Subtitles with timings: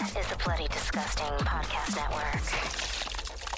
[0.00, 3.48] is the Bloody Disgusting Podcast Network.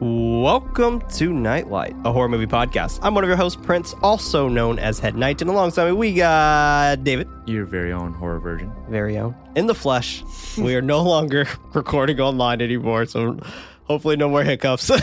[0.00, 2.98] Welcome to Knight Light, a horror movie podcast.
[3.02, 6.14] I'm one of your hosts, Prince, also known as Head Knight, and alongside me we
[6.14, 8.72] got David, Your very own horror virgin.
[8.88, 10.24] very own, in the flesh.
[10.58, 13.38] we are no longer recording online anymore, so
[13.84, 14.90] hopefully no more hiccups.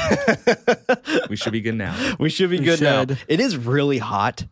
[1.29, 2.15] We should be good now.
[2.19, 3.05] we should be good now.
[3.27, 4.45] It is really hot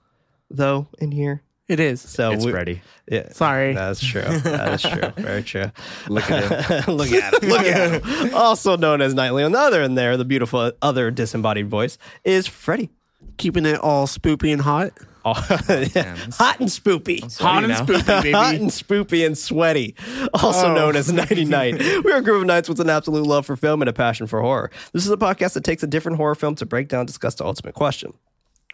[0.49, 2.01] though in here, It is.
[2.01, 2.81] so It's we- Freddy.
[3.09, 3.73] Yeah, Sorry.
[3.73, 4.21] that's true.
[4.21, 5.09] That is true.
[5.23, 5.71] Very true.
[6.09, 6.95] Look at him.
[6.95, 7.49] Look at him.
[7.49, 8.35] Look at him.
[8.35, 9.43] Also known as Nightly.
[9.43, 12.89] On the other end there, the beautiful other disembodied voice is Freddy.
[13.37, 14.91] Keeping it all spoopy and hot.
[15.23, 15.33] Oh,
[15.69, 16.17] man.
[16.31, 17.21] hot and spoopy.
[17.39, 17.81] Hot and now.
[17.85, 18.31] spoopy, baby.
[18.31, 19.95] Hot and spoopy and sweaty,
[20.33, 20.73] also Oh.
[20.73, 21.75] known as Nighty Night.
[22.03, 24.41] We're a group of knights with an absolute love for film and a passion for
[24.41, 24.71] horror.
[24.93, 27.35] This is a podcast that takes a different horror film to break down and discuss
[27.35, 28.13] the ultimate question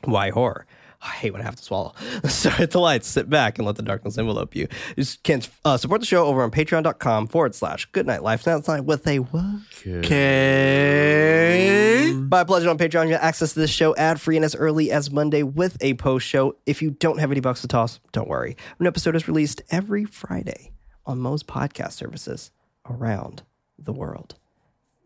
[0.03, 0.65] why horror?
[1.03, 1.93] I hate when I have to swallow.
[2.30, 4.67] So hit the lights, sit back, and let the darkness envelope you.
[4.95, 8.48] You can uh, support the show over on patreon.com forward slash GoodKnight Life.
[8.48, 9.62] Now it's not with a what?
[9.85, 12.13] Okay.
[12.15, 14.91] By pledging on Patreon, you get access to this show ad free and as early
[14.91, 16.55] as Monday with a post show.
[16.65, 18.55] If you don't have any bucks to toss, don't worry.
[18.79, 20.71] An episode is released every Friday
[21.05, 22.51] on most podcast services
[22.90, 23.43] around
[23.77, 24.35] the world.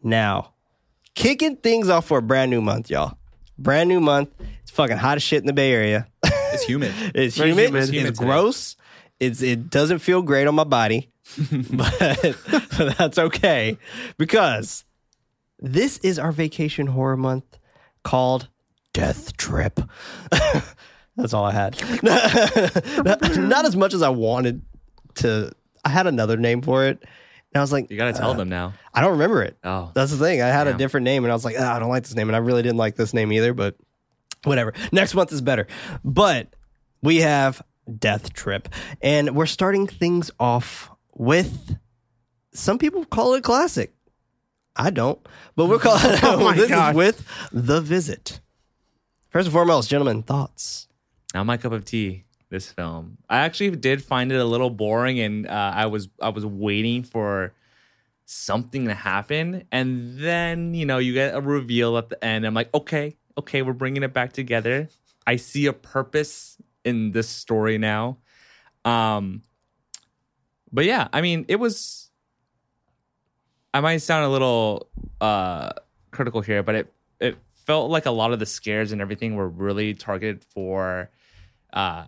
[0.03, 0.53] Now,
[1.16, 3.18] kicking things off for a brand new month, y'all.
[3.59, 4.30] Brand new month.
[4.61, 6.08] It's fucking hot as shit in the Bay Area.
[6.23, 6.94] It's humid.
[7.16, 7.66] It's Very humid.
[7.67, 7.83] humid.
[7.83, 8.25] It's, Humid today.
[8.25, 8.75] gross.
[9.19, 11.09] It's it doesn't feel great on my body,
[11.72, 12.35] but
[12.97, 13.78] that's okay
[14.17, 14.85] because
[15.59, 17.58] this is our vacation horror month
[18.03, 18.47] called
[18.94, 19.80] Death Trip.
[21.16, 21.81] that's all I had.
[22.03, 24.61] not, not as much as I wanted
[25.16, 25.52] to.
[25.83, 27.03] I had another name for it,
[27.58, 28.73] and I was like, You gotta tell uh, them now.
[28.94, 29.58] I don't remember it.
[29.63, 29.89] Oh.
[29.95, 30.41] That's the thing.
[30.44, 32.30] I had a different name and I was like, ah, I don't like this name.
[32.30, 33.75] And I really didn't like this name either, but
[34.44, 34.73] whatever.
[34.91, 35.66] Next month is better.
[36.03, 36.53] But
[37.02, 37.63] we have
[37.97, 38.69] Death Trip.
[39.02, 41.75] And we're starting things off with
[42.53, 43.94] some people call it classic.
[44.75, 45.19] I don't.
[45.56, 46.91] But we're calling Oh my this God.
[46.91, 48.40] is with The Visit.
[49.29, 50.88] First and foremost, gentlemen, thoughts.
[51.34, 52.25] Not my cup of tea.
[52.50, 53.18] This film.
[53.30, 57.03] I actually did find it a little boring, and uh, I was I was waiting
[57.03, 57.53] for
[58.25, 62.46] something to happen, and then you know you get a reveal at the end.
[62.46, 64.88] I'm like, okay, okay, we're bringing it back together.
[65.25, 68.18] I see a purpose in this story now.
[68.85, 69.44] Um,
[70.72, 72.09] but yeah, I mean, it was.
[73.74, 75.72] I might sound a little uh
[76.12, 79.50] critical here, but it it felt like a lot of the scares and everything were
[79.50, 81.09] really targeted for
[81.74, 82.06] uh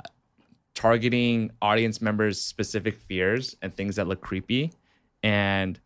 [0.75, 4.71] targeting audience members specific fears and things that look creepy.
[5.23, 5.79] And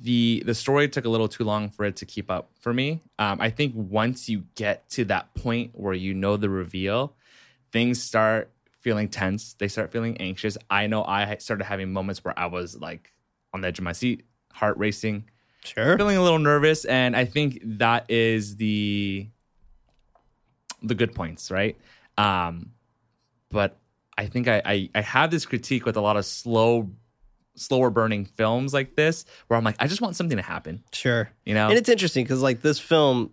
[0.00, 3.02] the the story took a little too long for it to keep up for me.
[3.20, 7.14] Um, i think once you get to that point where you know the reveal
[7.72, 9.54] things start feeling tense.
[9.54, 10.58] They start feeling anxious.
[10.70, 13.12] I know i started having moments where i was like
[13.54, 15.30] on the edge of my seat heart racing
[15.64, 15.96] Sure.
[15.96, 16.84] feeling a little nervous.
[16.84, 19.28] And i think that is the
[20.82, 21.76] the good points right?
[22.18, 22.72] Um
[23.50, 23.78] but
[24.18, 26.90] i think i i, I have this critique with a lot of slow
[27.56, 31.30] slower burning films like this where i'm like i just want something to happen Sure.
[31.44, 33.32] you know And it's interesting because like this film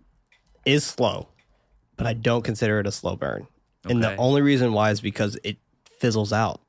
[0.64, 1.28] is slow,
[1.96, 3.46] but I don't consider it a slow burn.
[3.86, 5.58] And the only reason why is because it
[6.00, 6.62] fizzles out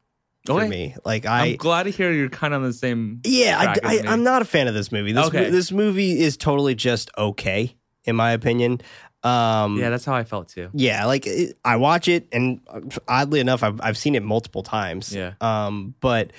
[0.45, 0.67] for Okay.
[0.67, 0.95] me.
[1.05, 3.95] Like I, i'm glad to hear you're kind of on the same yeah, track I,
[3.95, 4.07] as me.
[4.09, 5.13] I, am not a fan of this movie.
[5.13, 5.49] This Okay.
[5.49, 8.81] this movie is totally just okay, in my opinion.
[9.25, 12.81] Um, yeah that's how i felt too yeah, like it, I watch it, and uh,
[13.07, 15.13] oddly enough, I've I've seen it multiple times.
[15.15, 15.33] Yeah.
[15.41, 16.31] Um, but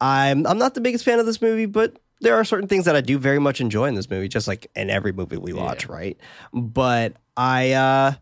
[0.00, 2.94] I'm I'm not the biggest fan of this movie, but there are certain things that
[2.96, 5.86] I do very much enjoy in this movie, just like in every movie we watch,
[5.86, 5.92] Yeah.
[5.94, 6.18] right?
[6.52, 8.12] But I, uh,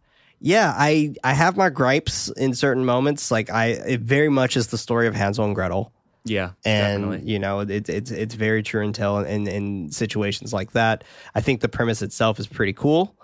[0.41, 3.31] yeah, I I have my gripes in certain moments.
[3.31, 5.93] Like I, it very much is the story of Hansel and Gretel
[6.27, 10.55] yeah and definitely you know it, it's it's very true and tell in, in situations
[10.55, 11.05] like that
[11.35, 13.15] i think the premise itself is pretty cool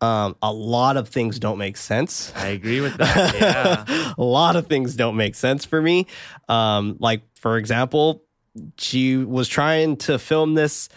[0.00, 2.32] um, a lot of things don't make sense.
[2.36, 4.12] I agree with that yeah.
[4.18, 6.06] A lot of things don't make sense for me.
[6.48, 8.22] Um, like for example
[8.76, 10.88] she was trying to film this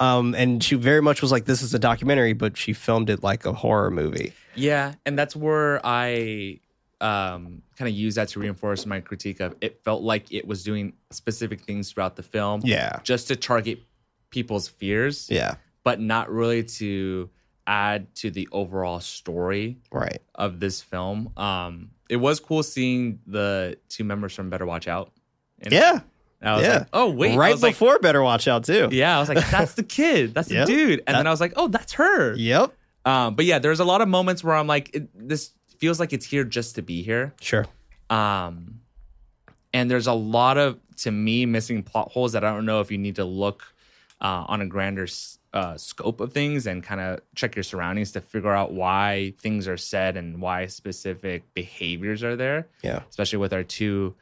[0.00, 3.22] um, and she very much was like this is a documentary but she filmed it
[3.22, 4.32] like a horror movie.
[4.54, 6.60] Yeah, and that's where I
[7.00, 10.64] um, kind of use that to reinforce my critique of it felt like it was
[10.64, 12.98] doing specific things throughout the film yeah.
[13.04, 13.80] just to target
[14.30, 15.54] people's fears, yeah.
[15.84, 17.30] but not really to
[17.68, 21.32] add to the overall story right of this film.
[21.36, 25.12] Um, it was cool seeing the two members from Better Watch Out.
[25.60, 26.00] And yeah
[26.42, 29.16] I was yeah like, oh wait, right was like, before better watch out too yeah,
[29.16, 30.66] I was like, that's the kid, that's Yep.
[30.66, 32.34] the dude, and That- then I was like, oh, that's her.
[32.36, 32.72] yep
[33.04, 36.12] Um, but yeah, there's a lot of moments where I'm like, it, this feels like
[36.12, 37.34] it's here just to be here.
[37.40, 37.66] sure
[38.08, 38.80] Um,
[39.74, 42.90] and there's a lot of to me missing plot holes that I don't know if
[42.90, 43.62] you need to look
[44.20, 45.06] uh, on a grander
[45.54, 49.66] uh, scope of things and kind of check your surroundings to figure out why things
[49.66, 53.00] are said and why specific behaviors are there Yeah.
[53.08, 54.14] especially with our two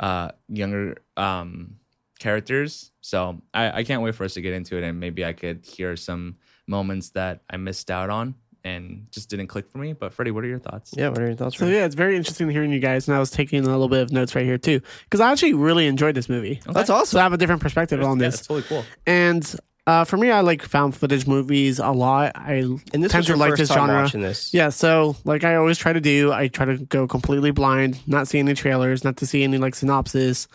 [0.00, 1.76] uh, younger um,
[2.18, 2.90] characters.
[3.00, 5.64] So I, I can't wait for us to get into it, and maybe I could
[5.64, 6.36] hear some
[6.66, 9.92] moments that I missed out on and just didn't click for me.
[9.92, 10.92] But Freddie, what are your thoughts?
[10.96, 11.08] Yeah.
[11.08, 11.58] What are your thoughts?
[11.58, 11.74] So Ray?
[11.74, 14.12] yeah, it's very interesting hearing you guys, and I was taking a little bit of
[14.12, 16.60] notes right here too, because I actually really enjoyed this movie.
[16.66, 17.18] That's So awesome.
[17.20, 18.84] I have a different perspective on Yeah, this, that's totally cool.
[19.06, 19.54] and
[19.86, 22.32] uh, for me, I like found footage movies a lot.
[22.36, 22.54] I
[22.92, 24.02] And this tend to your like this genre.
[24.02, 24.54] watching this.
[24.54, 28.28] Yeah, so like I always try to do, I try to go completely blind, not
[28.28, 30.46] see any trailers, not to see any like synopsis.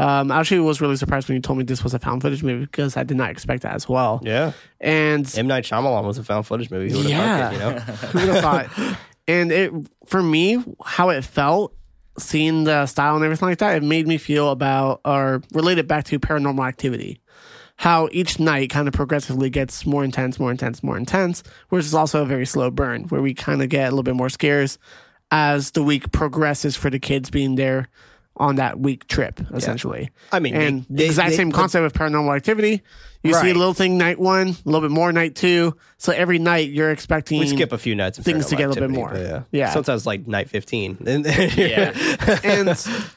[0.00, 2.44] Um, I actually was really surprised when you told me this was a found footage
[2.44, 4.20] movie because I did not expect that as well.
[4.22, 4.52] Yeah.
[4.80, 6.90] And M Night Shyamalan was a found footage movie.
[6.92, 7.48] Who would have Yeah.
[7.50, 7.70] it, you know?
[7.80, 8.96] who would have thought?
[9.26, 9.72] And it
[10.06, 11.74] for me, how it felt,
[12.16, 16.04] seeing the style and everything like that, it made me feel about or related back
[16.04, 17.20] to paranormal activity.
[17.78, 21.94] How each night kind of progressively gets more intense, more intense, more intense, which is
[21.94, 24.78] also a very slow burn where we kind of get a little bit more scares
[25.30, 27.88] as the week progresses for the kids being there
[28.36, 30.10] on that week trip, essentially.
[30.32, 32.82] I mean, and they- the exact they- same but- concept of paranormal activity.
[33.22, 35.76] You see a little thing night one, a little bit more night two.
[35.98, 38.16] So every night you're expecting We skip a few nights.
[38.18, 39.12] in things to get a little bit more.
[39.14, 39.42] Yeah.
[39.50, 39.70] Yeah.
[39.72, 40.98] Sometimes like night 15.
[41.06, 41.26] And-
[41.56, 41.92] Yeah.
[42.44, 42.68] and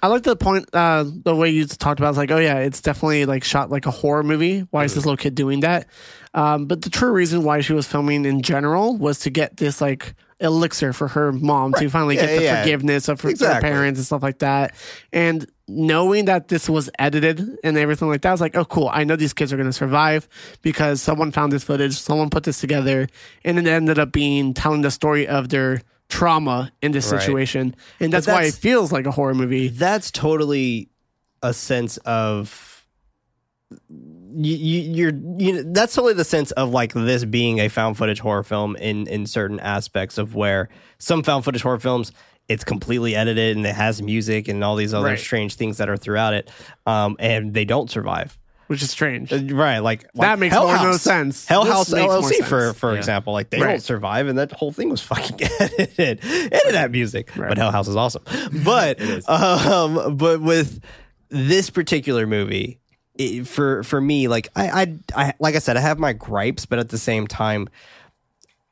[0.01, 2.09] I like the point, uh, the way you talked about.
[2.09, 4.61] It's like, oh yeah, it's definitely like shot like a horror movie.
[4.71, 5.87] Why is this little kid doing that?
[6.33, 9.81] Um, but the true reason why she was filming in general was to get this
[9.81, 12.61] like elixir for her mom to finally Yeah, get the yeah.
[12.61, 14.73] forgiveness of her, her parents and stuff like that.
[15.13, 18.89] And knowing that this was edited and everything like that, I was like, oh cool,
[18.91, 20.27] I know these kids are going to survive
[20.61, 23.07] because someone found this footage, someone put this together,
[23.45, 27.21] and it ended up being telling the story of their trauma in this Right.
[27.21, 27.75] situation.
[28.01, 29.69] And that's, why it feels like a horror movie.
[29.69, 30.89] that's totally
[31.41, 32.85] a sense of
[34.33, 34.81] you, you
[35.11, 38.43] you're you know, that's totally the sense of like this being a found footage horror
[38.43, 40.69] film in in certain aspects of where
[40.99, 42.11] some found footage horror films
[42.49, 45.19] it's completely edited and it has music and all these other Right.
[45.19, 46.49] strange things that are throughout it
[46.85, 48.37] um and they don't survive
[48.67, 49.33] which is strange.
[49.33, 51.45] Uh, right like, like That makes Hell more no sense.
[51.45, 52.99] Hell This House LLC for for Yeah.
[52.99, 53.71] example like they Right.
[53.71, 57.49] don't survive and that whole thing was fucking edited edit that music Right.
[57.49, 58.23] but Hell House is awesome
[58.63, 58.99] but
[59.29, 60.79] um but with
[61.29, 62.79] this particular movie
[63.25, 64.69] it, for for me like I,
[65.15, 67.69] I I like I said I have my gripes but at the same time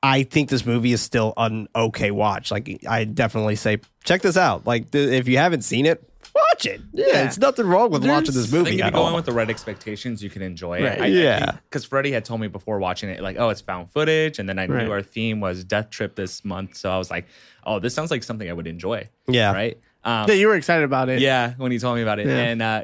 [0.01, 4.37] I think this movie is still an okay watch like I definitely say check this
[4.37, 6.03] out like the, if you haven't seen it
[6.33, 7.25] watch it yeah, Yeah.
[7.25, 9.15] it's nothing wrong with watching this movie think if you at go in all.
[9.15, 10.97] with the right expectations, you can enjoy Right.
[10.99, 11.01] it.
[11.01, 11.51] I, Yeah.
[11.69, 14.37] Because Freddie had told me before watching it, like, oh, it's found footage.
[14.39, 14.85] And then I Right.
[14.85, 16.75] knew our theme was Death Trip this month.
[16.77, 17.25] So I was like,
[17.65, 19.09] oh, this sounds like something I would enjoy.
[19.27, 19.51] Yeah.
[19.53, 19.77] Right?
[20.03, 21.19] Um, Yeah, you were excited about it.
[21.19, 22.27] yeah, when he told me about it.
[22.27, 22.37] Yeah.
[22.37, 22.83] And, uh,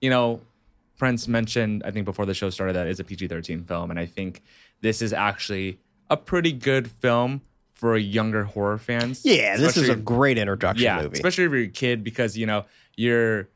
[0.00, 0.40] you know,
[0.98, 3.90] Prince mentioned, I think before the show started, that it's a PG 13 film.
[3.90, 4.42] And I think
[4.82, 5.78] this is actually
[6.10, 7.40] a pretty good film
[7.74, 9.24] for younger horror fans.
[9.24, 12.44] yeah this is a great introduction yeah, movie especially if you're a kid because you
[12.44, 12.64] know
[12.96, 13.48] you're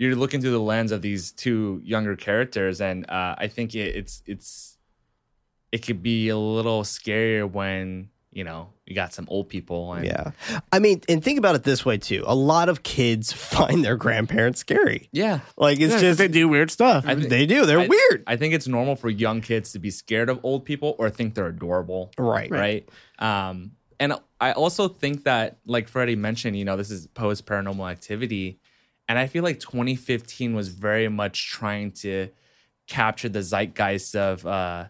[0.00, 3.94] you're looking through the lens of these two younger characters, and uh, I think it,
[3.94, 4.78] it's it's
[5.72, 10.04] it could be a little scarier when you know you got some old people and
[10.04, 10.32] Yeah.
[10.72, 12.24] I mean, and think about it this way too.
[12.26, 15.08] A lot of kids find their grandparents scary.
[15.12, 15.40] yeah.
[15.56, 17.04] Like it's Yeah, 'cause just they do weird stuff.
[17.06, 17.64] I thi- they do.
[17.66, 18.24] They're I- weird.
[18.26, 21.34] I think it's normal for young kids to be scared of old people or think
[21.34, 22.10] they're adorable.
[22.18, 22.50] right.
[22.50, 22.88] right?
[23.20, 27.88] Um, and I also think that, like Freddie mentioned, you know, this is post paranormal
[27.90, 28.58] activity,
[29.08, 32.28] and I feel like 2015 was very much trying to
[32.86, 34.86] capture the zeitgeist of uh,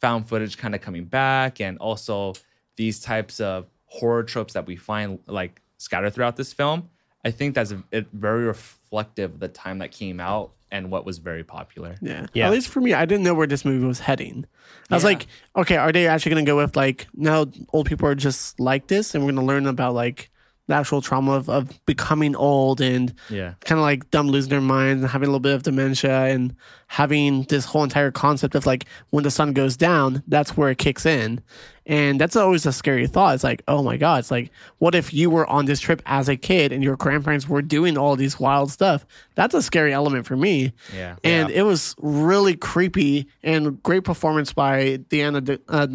[0.00, 2.34] found footage kind of coming back, and also
[2.82, 6.88] these types of horror tropes that we find like scattered throughout this film.
[7.24, 11.18] I think that's it, very reflective of the time that came out and what was
[11.18, 11.94] very popular.
[12.00, 12.26] yeah.
[12.34, 12.46] Yeah.
[12.46, 14.46] At least for me, I didn't know where this movie was heading.
[14.90, 15.10] I was Yeah.
[15.10, 18.58] like, okay, are they actually going to go with like, now old people are just
[18.58, 20.30] like this and we're going to learn about like
[20.68, 23.54] the actual trauma of, of becoming old and Yeah.
[23.64, 26.54] kind of like them losing their minds and having a little bit of dementia and
[26.86, 30.78] having this whole entire concept of like when the sun goes down, that's where it
[30.78, 31.40] kicks in.
[31.84, 33.34] And that's always a scary thought.
[33.34, 36.28] It's like, oh my God, it's like, what if you were on this trip as
[36.28, 39.04] a kid and your grandparents were doing all these wild stuff?
[39.34, 40.74] That's a scary element for me.
[40.94, 41.16] Yeah.
[41.24, 45.86] And it was really creepy and great performance by Deanna D- uh,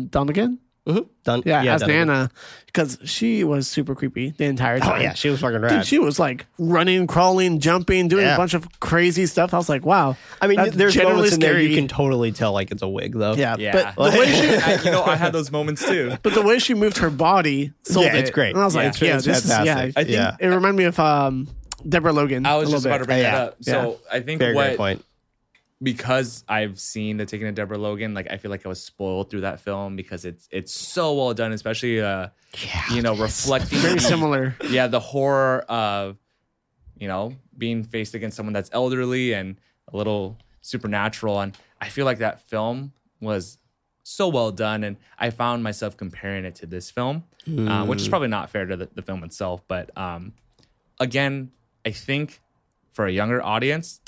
[0.88, 1.08] Dunagan.
[1.24, 1.44] Done.
[1.46, 1.90] Yeah, as done.
[1.90, 2.32] Nana,
[2.68, 4.88] because she was super creepy the entire time.
[4.90, 5.02] Oh time.
[5.02, 5.86] yeah, she was fucking Dude, rad.
[5.86, 8.36] she was like running, crawling, jumping, doing Yeah.
[8.36, 9.54] a bunch of crazy stuff.
[9.54, 10.16] I was like, wow.
[10.42, 11.68] I mean, there's generally moments in there scary.
[11.68, 13.34] you can totally tell like it's a wig though.
[13.34, 13.94] yeah, Yeah.
[13.96, 16.16] but the way she, I- you know, I had those moments too.
[16.24, 18.20] but the way she moved her body sold Yeah, it.
[18.22, 18.52] it's great.
[18.54, 19.76] And I was Yeah, like, it's- yeah, it's this is yeah.
[19.78, 20.36] I think Yeah.
[20.40, 21.48] It reminded me of um
[21.88, 22.46] Deborah Logan.
[22.46, 23.08] I was a just little about to bit.
[23.08, 23.58] bring Yeah, that up.
[23.62, 25.04] So I think Very what point.
[25.82, 29.30] Because I've seen the Taking of Deborah Logan, like I feel like I was spoiled
[29.30, 32.28] through that film because it's it's so well done, especially uh
[32.92, 34.56] you know reflecting Very similar.
[34.70, 36.18] yeah the horror of
[36.98, 39.58] you know being faced against someone that's elderly and
[39.92, 42.92] a little supernatural, and I feel like that film
[43.22, 43.58] was
[44.04, 48.08] so well done, and I found myself comparing it to this film, uh, which is
[48.08, 50.34] probably not fair to the, the film itself, but um,
[51.00, 51.52] again,
[51.86, 52.42] I think
[52.94, 54.00] for a younger audience,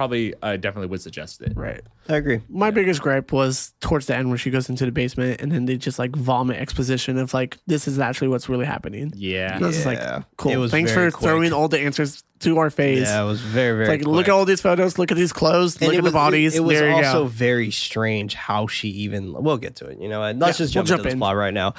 [0.00, 1.52] probably uh, definitely would suggest it.
[1.54, 1.82] Right.
[2.08, 2.40] I agree.
[2.48, 5.66] My biggest gripe was towards the end where she goes into the basement and then
[5.66, 9.12] they just like vomit exposition of like this is actually what's really happening.
[9.14, 9.58] Yeah.
[9.60, 9.84] I was Yeah.
[10.16, 10.52] like, cool.
[10.52, 11.22] It was Thanks for quick.
[11.22, 13.00] throwing all the answers to our face.
[13.02, 13.96] Yeah, it was very very.
[13.96, 16.12] It's like look at all these photos, look at these clothes, And look at was,
[16.12, 16.54] the bodies.
[16.54, 17.28] It, it was there you also go.
[17.28, 19.34] very strange how she even.
[19.34, 20.00] We'll get to it.
[20.00, 21.18] You know, and let's Yeah, just we'll jump, jump into the in.
[21.18, 21.74] plot right now.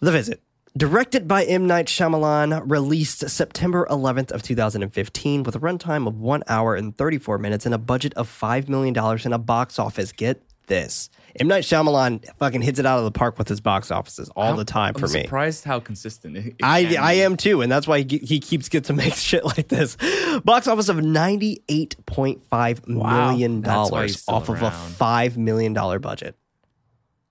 [0.00, 0.40] The visit.
[0.76, 1.68] Directed by M.
[1.68, 7.38] Night Shyamalan, released September 11th of 2015 with a runtime of 1 hour and 34
[7.38, 10.10] minutes and a budget of $5 million and a box office.
[10.10, 11.10] Get this.
[11.38, 11.46] M.
[11.46, 14.64] Night Shyamalan fucking hits it out of the park with his box offices all the
[14.64, 15.22] time for I'm me.
[15.22, 18.68] surprised how consistent it, it I, I am too, and that's why he, he keeps
[18.68, 19.96] get to make shit like this.
[20.44, 24.62] Box office of ninety eight point five million That's why he's dollars still off of
[24.62, 26.36] a five million dollar budget.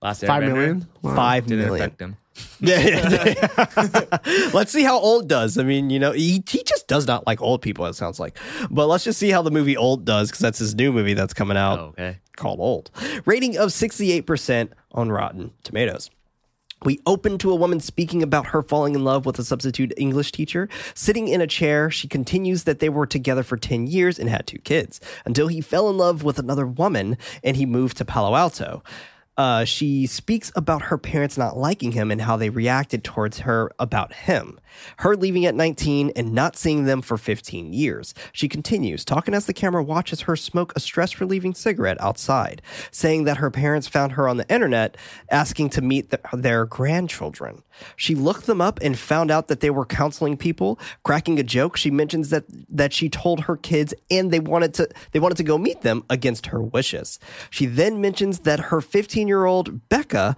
[0.02, 0.88] Last Five Airbender million?
[1.02, 1.14] Wow.
[1.16, 2.16] Five Didn't million.
[2.34, 2.44] Him.
[2.60, 4.48] Yeah, yeah.
[4.54, 5.58] let's see how old does.
[5.58, 7.84] I mean, you know, he, he just does not like old people.
[7.86, 8.36] It sounds like,
[8.70, 11.34] but let's just see how the movie Old does because that's his new movie that's
[11.34, 12.18] coming out Oh, okay.
[12.36, 12.90] called Old.
[13.26, 16.10] Rating of sixty eight percent on Rotten Tomatoes.
[16.84, 20.32] We open to a woman speaking about her falling in love with a substitute English
[20.32, 20.68] teacher.
[20.94, 24.46] Sitting in a chair, she continues that they were together for 10 years and had
[24.46, 28.34] two kids until he fell in love with another woman and he moved to Palo
[28.36, 28.82] Alto.
[29.36, 33.70] Uh, she speaks about her parents not liking him and how they reacted towards her
[33.78, 34.60] about him.
[34.98, 38.14] Her leaving at 19 and not seeing them for 15 years.
[38.32, 42.62] She continues, talking as the camera watches her smoke a stress relieving cigarette outside,
[42.92, 44.96] saying that her parents found her on the internet
[45.30, 47.62] asking to meet th- their grandchildren.
[47.96, 50.78] She looked them up and found out that they were counseling people.
[51.02, 54.88] Cracking a joke, she mentions that that she told her kids and they wanted to
[55.12, 57.18] they wanted to go meet them against her wishes.
[57.50, 60.36] She then mentions that her 15-year-old Becca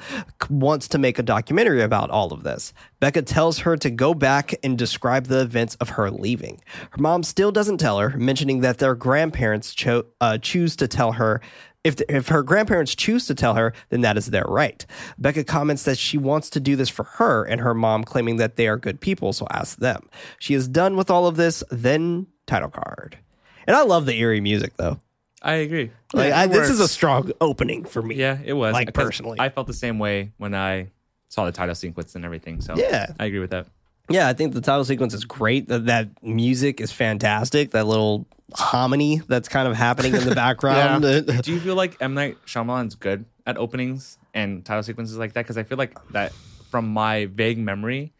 [0.50, 2.72] wants to make a documentary about all of this.
[3.00, 6.60] Becca tells her to go back and describe the events of her leaving.
[6.90, 11.12] Her mom still doesn't tell her, mentioning that their grandparents cho- uh, choose to tell
[11.12, 11.40] her
[11.86, 14.84] if, if her grandparents choose to tell her, then that is their right.
[15.18, 18.56] Becca comments that she wants to do this for her, and her mom claiming that
[18.56, 20.08] they are good people, so ask them.
[20.38, 23.18] She is done with all of this, then title card.
[23.66, 25.00] And I love the eerie music, though.
[25.42, 25.90] I agree.
[26.12, 28.16] Like, Yeah, I, this is a strong opening for me.
[28.16, 28.72] Yeah, it was.
[28.72, 29.38] Like, 'Cause personally.
[29.38, 30.88] I felt the same way when I
[31.28, 32.60] saw the title sequence and everything.
[32.60, 33.06] So Yeah.
[33.18, 33.66] I agree with that.
[34.08, 35.68] Yeah, I think the title sequence is great.
[35.68, 37.72] That, that music is fantastic.
[37.72, 41.02] That little hominy that's kind of happening in the background.
[41.42, 45.42] Do you feel like M Night Shyamalan's good at openings and title sequences like that?
[45.42, 46.32] Because I feel like that
[46.70, 48.12] from my vague memory,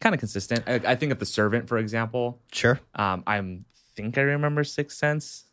[0.00, 0.64] kind of consistent.
[0.66, 2.40] I, I think of The Servant, for example.
[2.52, 2.80] sure.
[2.94, 3.58] Um, I
[3.96, 5.44] think I remember Sixth Sense.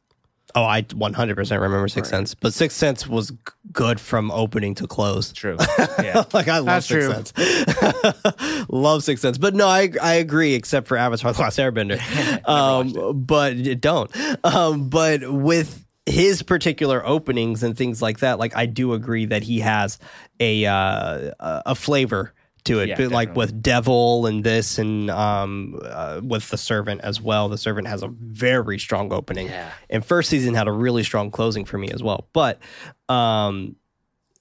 [0.55, 3.37] Oh, I 100% remember Sixth Sense, but Sixth Sense was g-
[3.71, 5.31] good from opening to close.
[5.31, 5.57] True.
[6.01, 6.23] Yeah.
[6.33, 7.43] like I love That's Sixth true.
[7.43, 8.65] Sense.
[8.69, 10.53] love Sixth Sense, but no, I I agree.
[10.55, 11.99] Except for Avatar: The Last Airbender,
[12.47, 14.09] um, but don't.
[14.45, 19.43] Um, but with his particular openings and things like that, like I do agree that
[19.43, 19.99] he has
[20.39, 22.33] a uh, a a flavor
[22.65, 27.01] to it, Yeah, but like with Devil and this, and um, uh, with the Servant
[27.01, 27.49] as well.
[27.49, 29.71] The Servant has a very strong opening, Yeah.
[29.89, 32.27] and first season had a really strong closing for me as well.
[32.33, 32.59] But
[33.07, 33.75] um,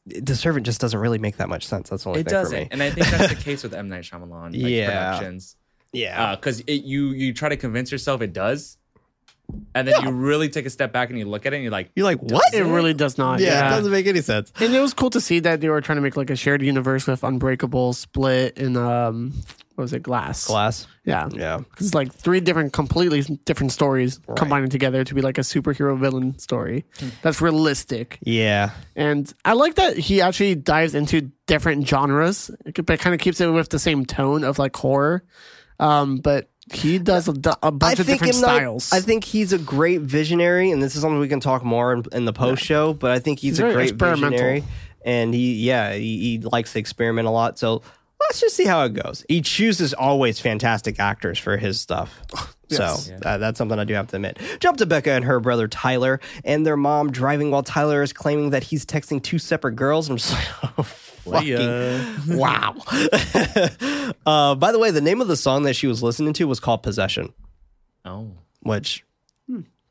[0.07, 1.91] the Servant just doesn't really make that much sense.
[1.91, 2.69] That's the only It doesn't, me.
[2.71, 4.87] and I think that's the case with M Night Shyamalan like, Yeah.
[5.17, 5.57] productions.
[5.93, 8.78] Yeah, because it you you try to convince yourself it does,
[9.75, 11.73] and then you really take a step back and you look at it and you're
[11.73, 12.53] like, you're like, what?
[12.53, 13.41] It really does not.
[13.41, 13.67] yeah, Yeah.
[13.69, 14.53] it doesn't make any sense.
[14.61, 16.63] And it was cool to see that they were trying to make like a shared
[16.63, 19.33] universe with Unbreakable, Split, and um,
[19.75, 20.47] what was it, Glass?
[20.47, 20.87] Glass.
[21.05, 21.29] Yeah.
[21.33, 21.61] Yeah.
[21.79, 26.39] It's like three different, completely different stories combining together to be like a superhero villain
[26.39, 26.85] story
[27.23, 28.19] that's realistic.
[28.23, 28.71] Yeah.
[28.97, 32.51] And I like that he actually dives into different genres,
[32.85, 35.25] but kind of keeps it with the same tone of like horror.
[35.81, 38.35] Um, but he does a, a bunch of different.
[38.35, 38.93] Night- styles.
[38.93, 42.05] I think he's a great visionary, and this is something we can talk more in,
[42.13, 42.93] in the post show.
[42.93, 44.65] But I think he's, He's a great visionary,
[45.05, 47.59] and he, yeah, he, he likes to experiment a lot.
[47.59, 47.83] So
[48.21, 49.25] let's just see how it goes.
[49.29, 52.21] He chooses always fantastic actors for his stuff.
[52.71, 53.07] Yes.
[53.07, 54.39] So uh, that's something I do have to admit.
[54.61, 58.51] Jump to Becca and her brother Tyler and their mom driving while Tyler is claiming
[58.51, 60.11] that he's texting two separate girls.
[60.11, 60.47] I'm just like,
[60.79, 60.83] oh,
[61.31, 62.75] fucking wow.
[64.27, 66.61] uh, by the way, the name of the song that she was listening to was
[66.61, 67.33] called Possession.
[68.05, 68.31] Oh.
[68.63, 69.05] which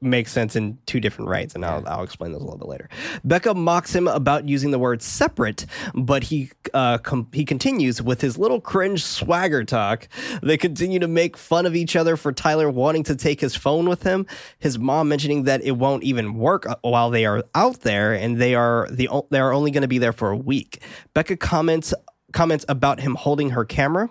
[0.01, 2.89] makes sense in two different rights, and I'll, I'll explain those a little bit later.
[3.23, 8.21] Becca mocks him about using the word separate, but he uh, com- he continues with
[8.21, 10.07] his little cringe swagger talk.
[10.43, 13.89] They continue to make fun of each other for Tyler wanting to take his phone
[13.89, 14.25] with him.
[14.59, 18.37] His mom mentioning that it won't even work uh, while they are out there, and
[18.37, 20.81] they are the o- they are only going to be there for a week.
[21.13, 21.93] Becca comments
[22.33, 24.09] comments about him holding her camera.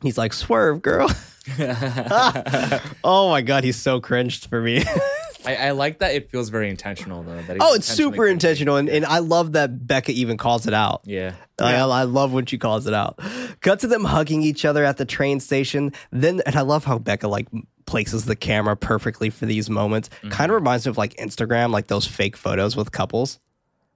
[0.00, 1.10] He's like, "Swerve, girl."
[3.04, 4.82] oh my god, he's so cringed for me.
[5.44, 7.42] I, I like that it feels very intentional though.
[7.42, 8.32] That he's oh, it's super cringy.
[8.32, 11.02] intentional, and, and I love that Becca even calls it out.
[11.04, 11.34] Yeah.
[11.58, 13.20] I, I love when she calls it out.
[13.60, 15.92] Cut to them hugging each other at the train station.
[16.10, 17.46] Then, and I love how Becca like
[17.86, 20.08] places the camera perfectly for these moments.
[20.08, 20.30] Mm-hmm.
[20.30, 23.38] Kind of reminds me of like Instagram, like those fake photos with couples.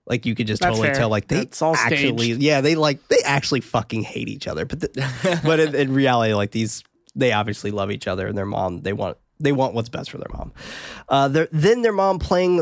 [0.07, 0.97] Like you could just That's totally fair.
[0.97, 2.43] tell, like they It's all actually, staged.
[2.43, 4.65] yeah, they like they actually fucking hate each other.
[4.65, 6.85] But the, but in, in reality, like these,
[7.17, 10.19] they obviously love each other, and their mom they want they want what's best for
[10.19, 10.53] their mom.
[11.09, 12.57] Uh, then their mom playing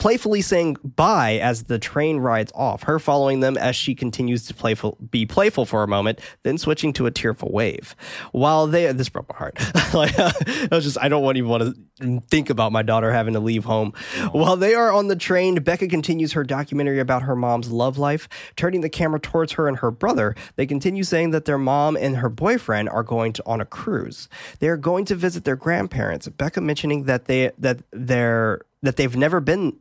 [0.00, 2.82] playfully saying bye as the train rides off.
[2.82, 6.92] Her following them as she continues to playful be playful for a moment, then switching
[6.94, 7.94] to a tearful wave.
[8.32, 9.58] While they this broke my heart.
[9.94, 13.34] like I was just I don't want even want to think about my daughter having
[13.34, 13.92] to leave home.
[14.32, 18.28] While they are on the train, Becca continues her documentary about her mom's love life,
[18.56, 20.34] turning the camera towards her and her brother.
[20.56, 24.28] They continue saying that their mom and her boyfriend are going to on a cruise.
[24.60, 26.26] They are going to visit their grandparents.
[26.28, 29.76] Becca mentioning that they that they're that they've never been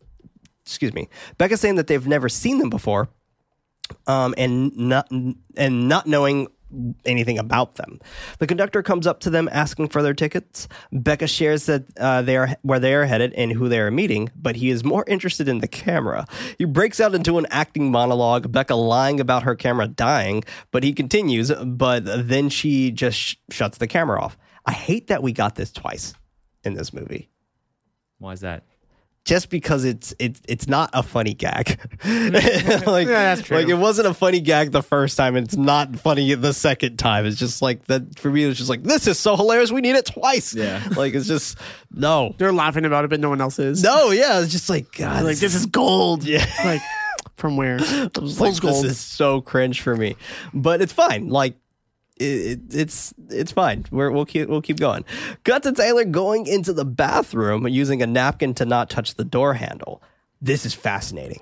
[0.65, 1.09] excuse me.
[1.37, 3.09] Becca saying that they've never seen them before,
[4.07, 6.47] um, and not and not knowing
[7.05, 7.99] anything about them.
[8.37, 10.67] The conductor comes up to them asking for their tickets.
[10.91, 14.29] Becca shares that uh, they are where they are headed and who they are meeting,
[14.35, 16.25] but he is more interested in the camera.
[16.57, 18.51] He breaks out into an acting monologue.
[18.51, 21.51] Becca lying about her camera dying, but he continues.
[21.51, 24.37] But then she just sh- shuts the camera off.
[24.65, 26.13] I hate that we got this twice
[26.63, 27.29] in this movie
[28.19, 28.65] Why is that?
[29.29, 31.79] Just because it's it's it's not a funny gag.
[32.03, 33.57] like, that's true.
[33.57, 36.97] like it wasn't a funny gag the first time, and it's not funny the second
[36.97, 37.27] time.
[37.27, 38.43] It's just like that for me.
[38.43, 39.71] It's just like this is so hilarious.
[39.71, 40.55] We need it twice.
[40.55, 40.83] Yeah.
[40.97, 41.59] like it's just
[41.91, 43.83] no, They're laughing about it, but no one else is.
[43.83, 44.09] no.
[44.09, 45.23] Yeah, it's just like God.
[45.23, 46.23] like this is gold.
[46.23, 46.43] Yeah.
[46.65, 46.81] like
[47.37, 47.75] from where?
[47.79, 48.83] I was Fool's like, gold.
[48.83, 50.15] This is so cringe for me,
[50.55, 51.29] but it's fine.
[51.29, 51.55] Like
[52.19, 53.85] it, it, it's it's fine.
[53.91, 55.05] We're, we'll keep we'll keep going.
[55.43, 59.53] Cut to Taylor going into the bathroom using a napkin to not touch the door
[59.55, 60.01] handle.
[60.41, 61.41] This is fascinating.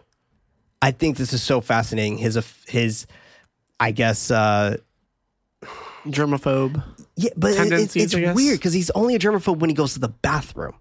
[0.81, 2.17] I think this is so fascinating.
[2.17, 3.07] His his,
[3.79, 4.31] I guess.
[4.31, 4.77] uh
[6.05, 6.81] Germaphobe.
[7.15, 9.99] Yeah, but it- it's, it's weird because he's only a germaphobe when he goes to
[9.99, 10.75] the bathroom.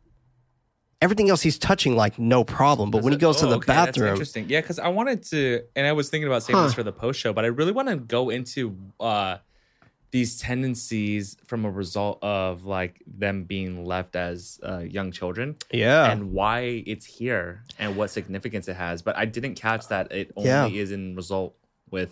[1.02, 3.66] Everything else he's touching like no problem, but when he goes to Oh, the okay,
[3.66, 4.46] that's bathroom, interesting.
[4.48, 6.66] Yeah, because I wanted to, and I was thinking about saving Huh.
[6.66, 9.36] this for the post show, but I really want to go into uh,
[10.10, 16.10] these tendencies from a result of like them being left as uh, young children, yeah,
[16.12, 19.02] and why it's here and what significance it has.
[19.02, 20.66] But I didn't catch that it only Yeah.
[20.68, 21.54] is in result
[21.90, 22.10] with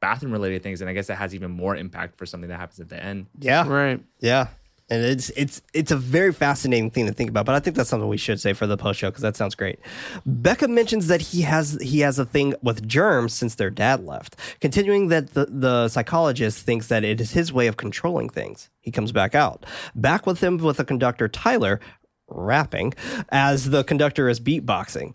[0.00, 2.80] bathroom related things, and I guess it has even more impact for something that happens
[2.80, 3.26] at the end.
[3.40, 4.00] yeah, Right.
[4.20, 4.48] Yeah.
[4.90, 7.88] And it's it's it's a very fascinating thing to think about, but I think that's
[7.88, 9.78] something we should say for the post show because that sounds great.
[10.26, 14.36] Becca mentions that he has he has a thing with germs since their dad left,
[14.60, 18.68] continuing that the, the psychologist thinks that it is his way of controlling things.
[18.82, 21.80] He comes back out, back with him with the conductor Tyler
[22.28, 22.92] rapping
[23.30, 25.14] as the conductor is beatboxing.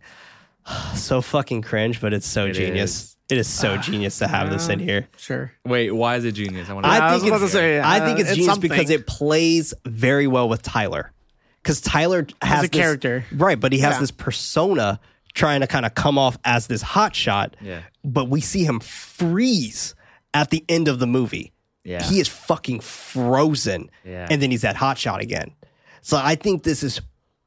[0.96, 2.92] so fucking cringe, but it's so It genius.
[3.04, 3.16] is.
[3.30, 5.08] It is so genius to have this in here.
[5.18, 5.52] Sure.
[5.64, 6.68] Wait, why is it genius?
[6.70, 6.92] I want to.
[6.92, 8.70] I I think it's to say, I uh, think it's it's genius something.
[8.70, 11.12] because it plays very well with Tyler.
[11.62, 13.26] Because Tyler has a this- character.
[13.32, 13.60] right?
[13.60, 14.00] But he has Yeah.
[14.00, 15.00] this persona
[15.36, 17.56] trying to kind of come off as this hot shot.
[17.62, 17.82] Yeah.
[18.04, 19.94] But we see him freeze
[20.34, 21.52] at the end of the movie.
[21.84, 22.02] Yeah.
[22.02, 23.92] He is fucking frozen.
[24.04, 24.28] Yeah.
[24.32, 25.52] And then he's that hot shot again.
[26.02, 27.00] So I think this is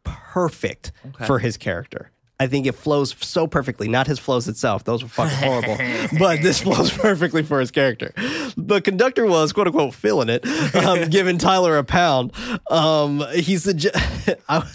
[0.05, 1.27] perfect Okay.
[1.27, 2.11] for his character.
[2.43, 3.87] I think it flows so perfectly.
[3.89, 5.77] Not his flows itself; those were fucking horrible.
[6.19, 8.13] but this flows perfectly for his character.
[8.57, 12.33] The conductor was quote unquote feeling it, um, giving Tyler a pound.
[12.69, 13.95] Um, he sugge-
[14.49, 14.69] I,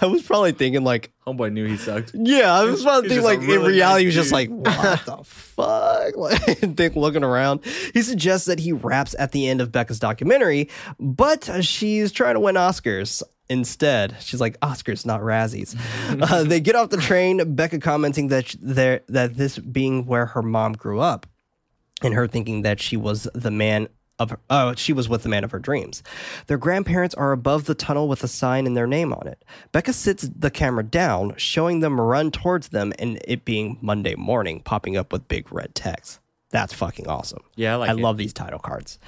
[0.00, 2.12] I was probably thinking like, Homeboy knew he sucked.
[2.14, 4.32] yeah, I was probably He's thinking just a like in really reality, he was just
[4.32, 6.16] like, what the fuck?
[6.16, 7.60] Like, and think looking around.
[7.92, 12.40] He suggests that he raps at the end of Becca's documentary, but she's trying to
[12.40, 14.16] win Oscars instead.
[14.20, 15.76] She's like, Oscars, not Razzies.
[16.30, 17.54] uh, they get off the train.
[17.54, 21.26] Becca commenting that there that this being where her mom grew up,
[22.02, 23.88] and her thinking that she was the man
[24.18, 26.02] of her, oh, she was with the man of her dreams.
[26.46, 29.44] Their grandparents are above the tunnel with a sign and their name on it.
[29.72, 34.60] Becca sits the camera down, showing them run towards them, and it being Monday morning,
[34.60, 36.20] popping up with big red text.
[36.52, 37.42] That's fucking awesome.
[37.56, 38.98] Yeah, I like I love these title cards.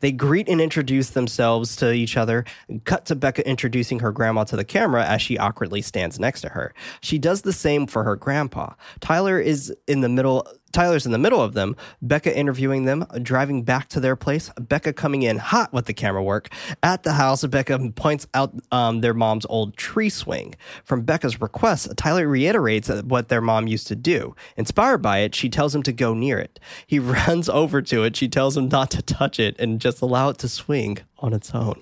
[0.00, 2.46] They greet and introduce themselves to each other.
[2.84, 6.48] Cut to Becca introducing her grandma to the camera as she awkwardly stands next to
[6.48, 6.74] her.
[7.02, 8.72] She does the same for her grandpa.
[9.00, 10.48] Tyler is in the middle.
[10.74, 11.76] Tyler's in the middle of them.
[12.02, 14.50] Becca interviewing them, driving back to their place.
[14.60, 16.48] Becca coming in hot with the camera work.
[16.82, 20.54] At the house, Becca points out um, their mom's old tree swing.
[20.84, 24.34] From Becca's request, Tyler reiterates what their mom used to do.
[24.56, 26.60] Inspired by it, she tells him to go near it.
[26.86, 28.16] He runs over to it.
[28.16, 31.54] She tells him not to touch it and just allow it to swing on its
[31.54, 31.80] own.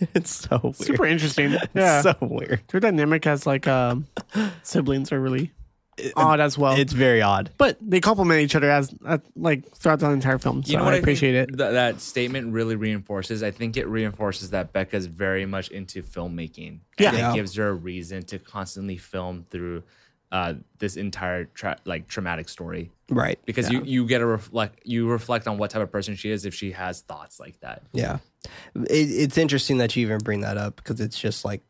[0.12, 0.76] It's so weird.
[0.76, 1.56] Super interesting.
[1.74, 2.02] Yeah.
[2.02, 2.62] so weird.
[2.68, 4.06] Their dynamic as like um,
[4.64, 5.52] siblings are really
[6.16, 6.74] odd as well.
[6.78, 7.50] It's very odd.
[7.58, 10.62] but they complement each other as uh, like throughout the entire film.
[10.62, 11.58] So You know what I I, appreciate think it.
[11.58, 13.42] th- that statement really reinforces.
[13.42, 16.80] I think it reinforces that Becca's very much into filmmaking.
[16.98, 17.10] Yeah.
[17.10, 17.32] and Yeah.
[17.32, 19.82] it gives her a reason to constantly film through
[20.32, 23.38] uh, this entire tra- like traumatic story Right.
[23.44, 26.44] because you you get a reflect you reflect on what type of person she is
[26.44, 27.82] if she has thoughts like that.
[27.92, 28.18] Yeah.
[28.74, 31.62] It, it's interesting that you even bring that up because it's just like,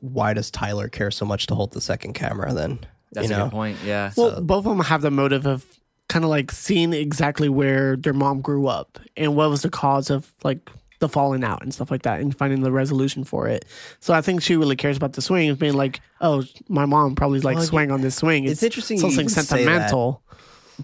[0.00, 2.80] why does Tyler care so much to hold the second camera then?
[3.12, 3.44] That's you a know?
[3.46, 3.78] good point.
[3.84, 4.12] Yeah.
[4.16, 5.64] Well, both of them have the motive of
[6.08, 10.10] kind of like seeing exactly where their mom grew up and what was the cause
[10.10, 13.64] of like the falling out and stuff like that and finding the resolution for it.
[14.00, 17.40] So I think she really cares about the swing, being like, oh, my mom probably
[17.40, 18.44] like Well, swang on this swing.
[18.44, 19.46] it's interesting you Something say that.
[19.46, 20.22] sentimental.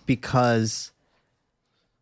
[0.06, 0.92] because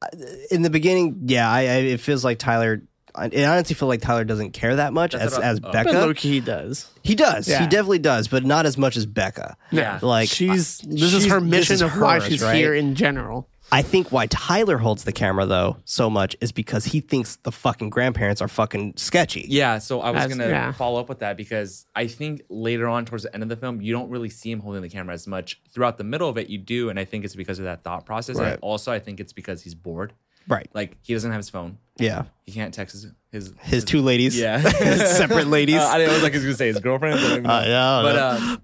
[0.02, 0.06] uh,
[0.50, 2.82] in the beginning, yeah, I, I it feels like Tyler.
[3.14, 5.60] I I honestly feel like Tyler doesn't care that much That's as what I- as
[5.62, 5.72] oh.
[5.72, 5.92] Becca.
[5.92, 6.88] But low key he does.
[7.02, 7.46] he does.
[7.46, 7.66] He Yeah.
[7.68, 9.56] definitely does, but not as much as Becca.
[9.70, 9.98] Yeah.
[10.02, 12.54] Like she's I- this is she's- her this mission is of why hers, she's right?
[12.56, 13.48] here in general.
[13.72, 17.50] I think why Tyler holds the camera though so much is because he thinks the
[17.50, 19.46] fucking grandparents are fucking sketchy.
[19.48, 20.72] Yeah, so I was That's- gonna yeah.
[20.72, 23.80] follow up with that because I think later on towards the end of the film,
[23.80, 25.60] you don't really see him holding the camera as much.
[25.72, 28.04] Throughout the middle of it, you do, and I think it's because of that thought
[28.04, 28.36] process.
[28.36, 28.52] Right.
[28.52, 30.12] And also, I think it's because he's bored.
[30.48, 30.68] Right.
[30.74, 31.78] Like he doesn't have his phone.
[31.98, 32.24] Yeah.
[32.44, 34.38] He can't text his his, His two ladies.
[34.38, 34.60] yeah
[35.06, 35.76] Separate ladies.
[35.80, 37.20] Uh, I didn't know like he was gonna say his girlfriend.
[37.20, 38.56] but I don't Uh, yeah,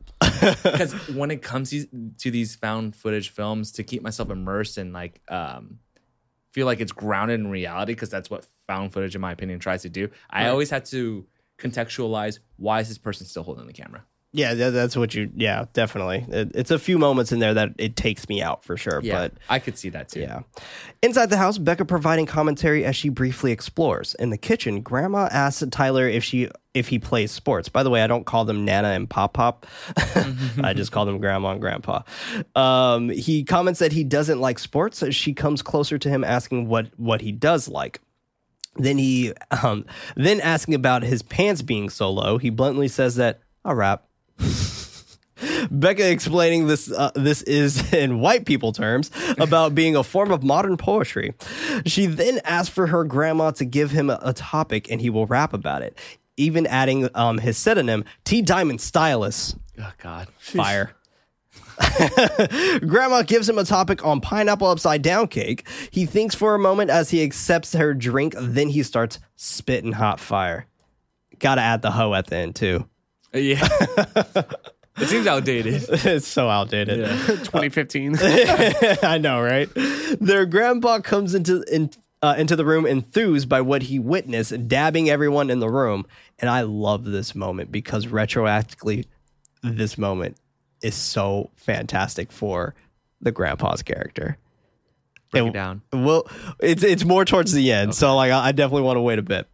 [0.53, 1.87] but because when it comes to,
[2.19, 5.79] to these found footage films, to keep myself immersed and like um,
[6.53, 9.83] feel like it's grounded in reality, because that's what found footage, in my opinion, tries
[9.83, 10.09] to do.
[10.31, 11.27] I always had to
[11.59, 14.05] contextualize why is this person still holding the camera?
[14.33, 15.29] Yeah, that, that's what you.
[15.35, 16.25] Yeah, definitely.
[16.29, 19.01] It, it's a few moments in there that it takes me out for sure.
[19.03, 20.21] Yeah, But I could see that too.
[20.21, 20.43] yeah,
[21.03, 24.15] inside the house, Becca providing commentary as she briefly explores.
[24.21, 27.69] In the kitchen, Grandma asks Tyler if she if he plays sports.
[27.69, 29.67] By the way, I don't call them Nana and Pop Pop.
[30.63, 32.03] I just call them Grandma and Grandpa.
[32.55, 35.03] Um, he comments that he doesn't like sports.
[35.03, 38.01] As she comes closer to him, asking what what he does like.
[38.77, 39.33] Then he,
[39.65, 44.05] um, then asking about his pants being so low, he bluntly says that I rap.
[45.71, 50.43] Becca explaining this uh, this is in white people terms about being a form of
[50.43, 51.35] modern poetry.
[51.87, 55.27] She then asks for her grandma to give him a, a topic and he will
[55.27, 55.99] rap about it,
[56.37, 59.55] even adding um, his pseudonym T Diamond Stylus.
[59.79, 60.29] Oh God.
[60.39, 60.93] Fire.
[62.87, 65.67] Grandma gives him a topic on pineapple upside down cake.
[65.91, 70.21] He thinks for a moment as he accepts her drink, then he starts spitting hot
[70.21, 70.67] fire.
[71.39, 72.87] Gotta add the hoe at the end too.
[73.33, 73.67] Yeah.
[74.99, 75.85] it seems outdated.
[75.89, 77.01] it's so outdated.
[77.01, 77.17] Yeah.
[77.27, 78.17] 2015.
[79.03, 79.69] I know, right?
[80.21, 81.91] Their grandpa comes into in,
[82.23, 86.07] uh, into the room enthused by what he witnessed, dabbing everyone in the room.
[86.39, 89.07] And I love this moment because retroactively,
[89.63, 90.37] this moment
[90.83, 92.75] is so fantastic for
[93.21, 94.39] the grandpa's character.
[95.31, 95.83] Break And- it down.
[95.93, 96.27] Well,
[96.59, 99.23] it's it's more towards the end, so like I I definitely want to wait a
[99.23, 99.47] bit.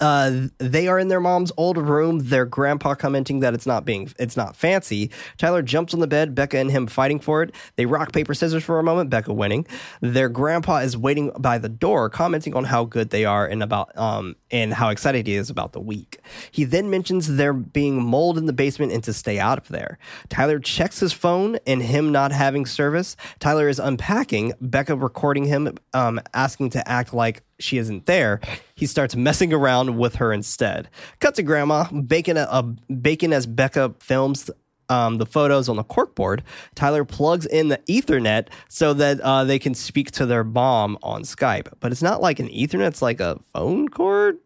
[0.00, 2.18] Uh, they are in their mom's old room.
[2.28, 5.10] Their grandpa commenting that it's not being it's not fancy.
[5.38, 6.34] Tyler jumps on the bed.
[6.34, 7.54] Becca and him fighting for it.
[7.76, 9.10] They rock paper scissors for a moment.
[9.10, 9.66] Becca winning.
[10.00, 13.96] Their grandpa is waiting by the door, commenting on how good they are and about
[13.96, 16.18] um and how excited he is about the week.
[16.50, 19.98] He then mentions there being mold in the basement and to stay out of there.
[20.28, 23.16] Tyler checks his phone and him not having service.
[23.38, 24.52] Tyler is unpacking.
[24.60, 28.40] Becca recording him um asking to act like she isn't there,
[28.74, 30.88] he starts messing around with her instead.
[31.20, 34.50] Cut to grandma baking a, a baking as Becca films
[34.90, 36.40] um, the photos on the corkboard.
[36.74, 41.22] Tyler plugs in the Ethernet so that uh, they can speak to their mom on
[41.22, 41.68] Skype.
[41.80, 44.38] But it's not like an Ethernet; it's like a phone cord.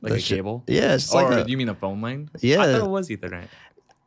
[0.00, 0.64] Like a That shit- cable?
[0.66, 2.30] Yeah, it's or like a, you mean a phone line?
[2.40, 2.62] Yeah.
[2.62, 3.48] I thought it was Ethernet.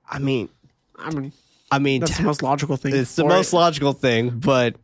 [0.10, 0.50] I mean,
[0.98, 1.32] I mean,
[1.72, 2.96] I mean, that's the most logical thing.
[2.96, 3.56] it's the most it.
[3.56, 4.76] logical thing, but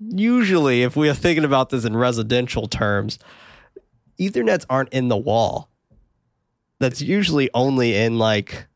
[0.00, 3.18] usually, if we are thinking about this in residential terms,
[4.18, 5.68] Ethernets aren't in the wall.
[6.78, 8.66] That's usually only in like,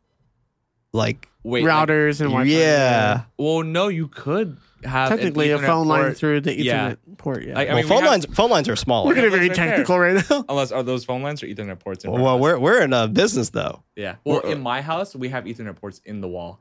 [0.92, 2.50] like Wait, like- routers and Wi-Fi.
[2.50, 3.22] yeah.
[3.38, 6.94] well, no, you could have Technically, a Ethernet phone line through the Ethernet Yeah.
[7.18, 7.44] port.
[7.44, 7.54] Yeah.
[7.54, 9.08] Like, I Well, mean, we phone have- lines phone lines are smaller.
[9.08, 9.54] We're getting Right very there.
[9.56, 10.44] technical right now.
[10.48, 12.02] Unless are those phone lines or Ethernet ports?
[12.04, 13.82] In front well, we're we're in a business though.
[13.94, 14.16] yeah.
[14.24, 16.60] Well, in my house, we have Ethernet ports in the wall.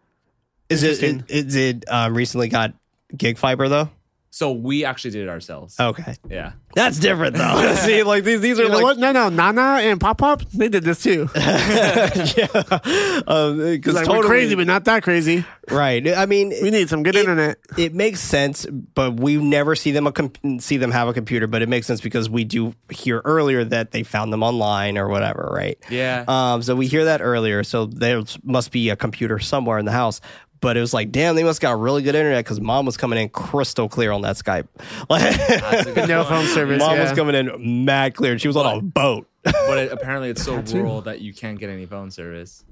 [0.70, 1.26] Is it Interesting.
[1.58, 2.74] it um, recently got
[3.16, 3.90] gig fiber though?
[4.32, 5.80] So we actually did it ourselves.
[5.80, 6.52] Okay, Yeah.
[6.76, 7.74] that's different though.
[7.84, 8.98] See, like these these are You know like what?
[9.00, 11.28] No, no, Nana and Pop Pop, they did this too.
[11.36, 15.46] yeah, because Like, totally we're crazy, but not that crazy.
[15.70, 16.08] right.
[16.08, 17.58] I mean, We need some good It- internet.
[17.78, 21.48] it makes sense, but we never see them a com- see them have a computer.
[21.48, 25.08] But it makes sense because we do hear earlier that they found them online or
[25.08, 25.78] whatever, right?
[25.90, 26.26] Yeah.
[26.28, 27.64] Um, so we hear that earlier.
[27.64, 30.22] So there must be a computer somewhere in the house.
[30.62, 33.18] But it was like, damn, they must got really good internet because mom was coming
[33.20, 34.68] in crystal clear on that Skype.
[35.10, 36.80] That's No phone service.
[36.80, 37.04] mom yeah.
[37.04, 38.38] was coming in mad clear.
[38.38, 39.28] She was on a boat.
[39.44, 42.66] But it, apparently, it's so rural that you can't get any phone service.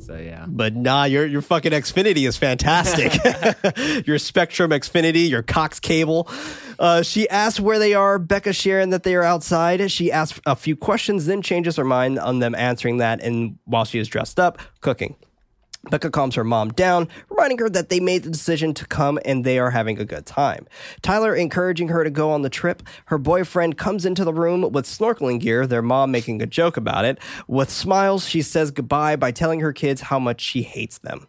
[0.00, 0.44] So yeah.
[0.46, 3.12] But nah, your your fucking Xfinity is fantastic.
[4.06, 6.28] your Spectrum Xfinity, your Cox cable.
[6.78, 8.18] Uh, she asks where they are.
[8.18, 9.90] Becca sharing that they are outside.
[9.90, 13.20] She asks a few questions, then changes her mind on them answering that.
[13.22, 15.16] And while she is dressed up, cooking.
[15.90, 19.44] Becca calms her mom down, reminding her that they made the decision to come and
[19.44, 20.66] they are having a good time.
[21.02, 22.82] Tyler encouraging her to go on the trip.
[23.06, 27.04] Her boyfriend comes into the room with snorkeling gear, their mom making a joke about
[27.04, 27.18] it.
[27.46, 31.28] With smiles, she says goodbye by telling her kids how much she hates them.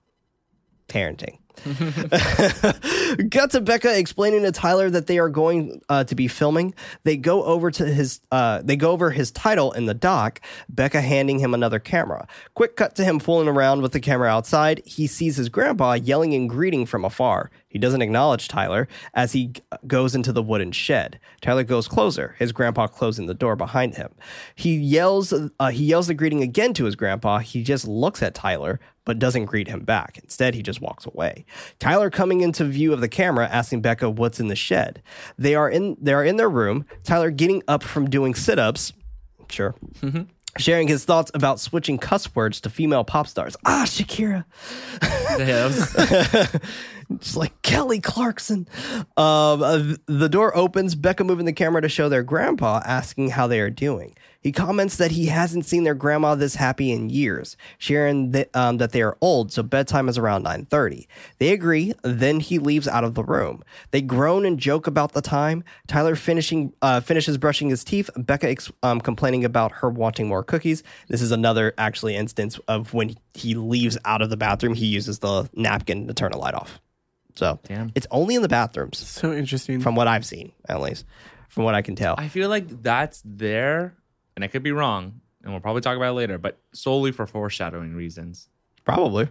[0.88, 1.38] Parenting.
[3.30, 6.74] Got to Becca explaining to Tyler that they are going uh, to be filming.
[7.04, 8.22] They go over to his.
[8.32, 10.42] Uh, they go over his title in the dock.
[10.70, 12.28] Becca handing him another camera.
[12.54, 14.82] Quick cut to him fooling around with the camera outside.
[14.86, 17.52] He sees his grandpa yelling and greeting from afar.
[17.68, 19.54] He doesn't acknowledge Tyler as he
[19.86, 21.20] goes into the wooden shed.
[21.42, 22.36] Tyler goes closer.
[22.40, 24.10] His grandpa closing the door behind him.
[24.56, 25.34] He yells.
[25.34, 27.40] Uh, he yells the greeting again to his grandpa.
[27.40, 30.20] He just looks at Tyler but doesn't greet him back.
[30.22, 31.44] Instead, he just walks away.
[31.80, 35.02] Tyler coming into view of the camera, asking Becca what's in the shed.
[35.36, 36.86] They are in they are in their room.
[37.04, 38.94] Tyler getting up from doing sit-ups.
[39.50, 39.74] Sure.
[40.60, 43.58] Sharing his thoughts about switching cuss words to female pop stars.
[43.66, 44.46] Ah, Shakira.
[47.20, 48.68] Just like Kelly Clarkson.
[49.18, 53.48] Um, uh, the door opens, Becca moving the camera to show their grandpa, asking how
[53.48, 54.16] they are doing.
[54.42, 58.78] He comments that he hasn't seen their grandma this happy in years, sharing that, um,
[58.78, 61.08] that they are old, so bedtime is around 9.30.
[61.40, 63.64] They agree, then he leaves out of the room.
[63.92, 65.66] They groan and joke about the time.
[65.88, 70.44] Tyler finishing uh, finishes brushing his teeth, Becca ex- um, complaining about her wanting more
[70.44, 70.84] cookies.
[71.10, 75.20] This is another, actually, instance of when he leaves out of the bathroom, he uses
[75.20, 76.80] the napkin to turn a light off.
[77.36, 77.92] So Damn.
[77.94, 79.82] it's only in the bathrooms, So interesting.
[79.82, 81.06] from what I've seen, at least,
[81.50, 82.16] from what I can tell.
[82.18, 83.96] I feel like that's there,
[84.40, 87.28] and I could be wrong, and we'll probably talk about it later, but solely for
[87.28, 88.48] foreshadowing reasons.
[88.86, 89.28] Probably,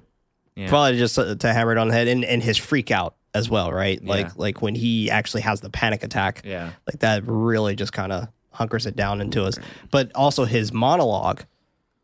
[0.54, 0.68] Yeah.
[0.68, 3.48] probably just uh, to hammer it on the head, and, and his freak out as
[3.48, 4.04] well, right?
[4.04, 4.32] Like Yeah.
[4.36, 6.72] like when he actually has the panic attack, Yeah.
[6.86, 9.58] like that really just kind of hunkers it down into us.
[9.90, 11.42] But also his monologue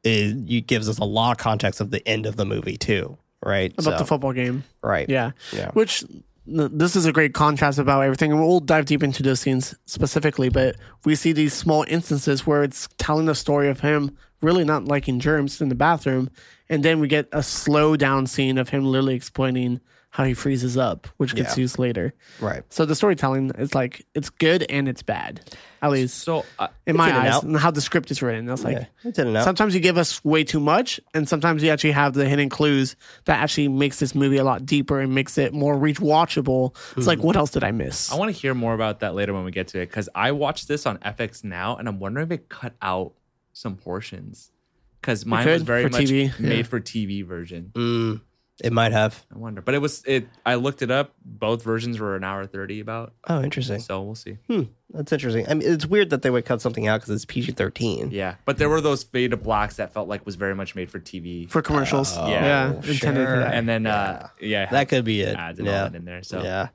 [0.03, 3.19] is you gives us a lot of context of the end of the movie too,
[3.45, 3.73] right?
[3.73, 4.65] about So- the football game.
[4.83, 5.09] right?
[5.09, 5.33] Yeah.
[5.53, 5.71] Yeah.
[5.73, 8.39] Which n- this is a great contrast about everything.
[8.39, 12.89] We'll dive deep into those scenes specifically, but we see these small instances where it's
[12.99, 16.29] telling the story of him really not liking germs in the bathroom.
[16.69, 19.81] And then we get a slow down scene of him literally explaining
[20.15, 21.63] how he freezes up, which gets Yeah.
[21.63, 22.15] used later.
[22.41, 22.63] right.
[22.69, 25.41] So the storytelling is like it's good and it's bad,
[25.83, 27.43] at least So, uh, in my in and eyes, out.
[27.43, 28.47] and how the script is written.
[28.47, 29.43] That's like Yeah, it's in and out.
[29.43, 32.95] sometimes you give us way too much, and sometimes you actually have the hidden clues
[33.25, 36.77] that actually makes this movie a lot deeper and makes it more reach watchable.
[36.97, 38.13] It's like, what else did I miss?
[38.13, 40.31] I want to hear more about that later when we get to it because I
[40.31, 43.15] watched this on FX now, and I'm wondering if it cut out
[43.53, 44.53] some portions
[45.01, 46.63] because mine was very for much TV, made yeah.
[46.63, 47.73] for TV version.
[47.75, 48.21] Mm,
[48.63, 49.25] it might have.
[49.35, 50.29] I wonder, but it was it.
[50.47, 51.13] I looked it up.
[51.25, 53.81] Both versions were an hour thirty about, Oh, interesting.
[53.81, 54.39] so we'll see.
[54.49, 55.49] Hmm, that's interesting.
[55.49, 58.11] I mean, it's weird that they would cut something out because it's PG thirteen.
[58.13, 60.91] Yeah, but there were those fade to blacks that felt like was very much made
[60.91, 61.51] for TV.
[61.51, 62.17] for commercials.
[62.17, 62.93] Oh, yeah, sure.
[62.93, 63.55] intended for that.
[63.55, 65.37] and then uh yeah, That could be it.
[65.37, 65.83] ads and yeah.
[65.85, 66.23] all that in there.
[66.23, 66.69] So Yeah.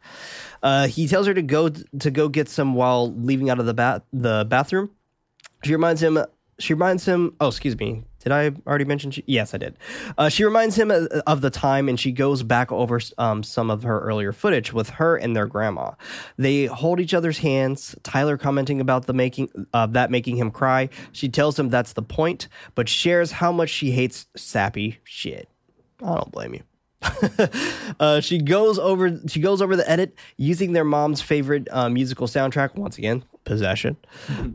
[0.61, 3.73] Uh, he tells her to go to go get some while leaving out of the
[3.73, 4.89] bath the bathroom.
[5.63, 6.19] She reminds him.
[6.59, 7.35] She reminds him.
[7.39, 8.03] Oh, excuse me.
[8.19, 9.11] Did I already mention?
[9.11, 9.77] She, yes, I did.
[10.17, 13.83] Uh, she reminds him of, the time, and she goes back over um, some of
[13.83, 15.91] her earlier footage with her and their grandma.
[16.37, 17.95] They hold each other's hands.
[18.03, 20.89] Tyler commenting about the making uh, that making him cry.
[21.13, 25.47] She tells him that's the point, but shares how much she hates sappy shit.
[26.01, 26.63] I don't blame you.
[27.99, 32.27] uh, she goes over she goes over the edit using their mom's favorite uh, musical
[32.27, 33.97] soundtrack once again possession.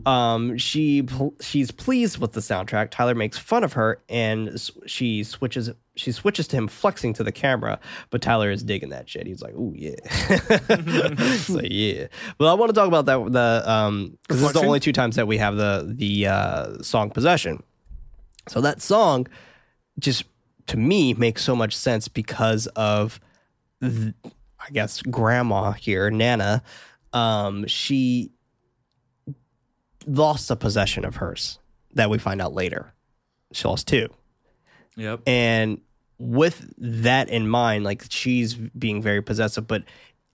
[0.05, 1.07] um, she
[1.41, 2.89] she's pleased with the soundtrack.
[2.89, 7.31] Tyler makes fun of her, and she switches she switches to him flexing to the
[7.31, 7.79] camera.
[8.09, 9.27] But Tyler is digging that shit.
[9.27, 9.95] He's like, "Oh yeah,
[11.37, 14.65] so yeah." But I want to talk about that the um because this is the
[14.65, 17.61] only two times that we have the the uh, song possession.
[18.47, 19.27] So that song
[19.99, 20.23] just
[20.67, 23.19] to me makes so much sense because of
[23.81, 26.63] th- I guess grandma here, Nana.
[27.13, 28.31] Um, she
[30.05, 31.59] lost a possession of hers
[31.93, 32.93] that we find out later.
[33.53, 34.09] She lost two.
[34.95, 35.21] Yep.
[35.27, 35.81] And
[36.17, 39.83] with that in mind, like she's being very possessive, but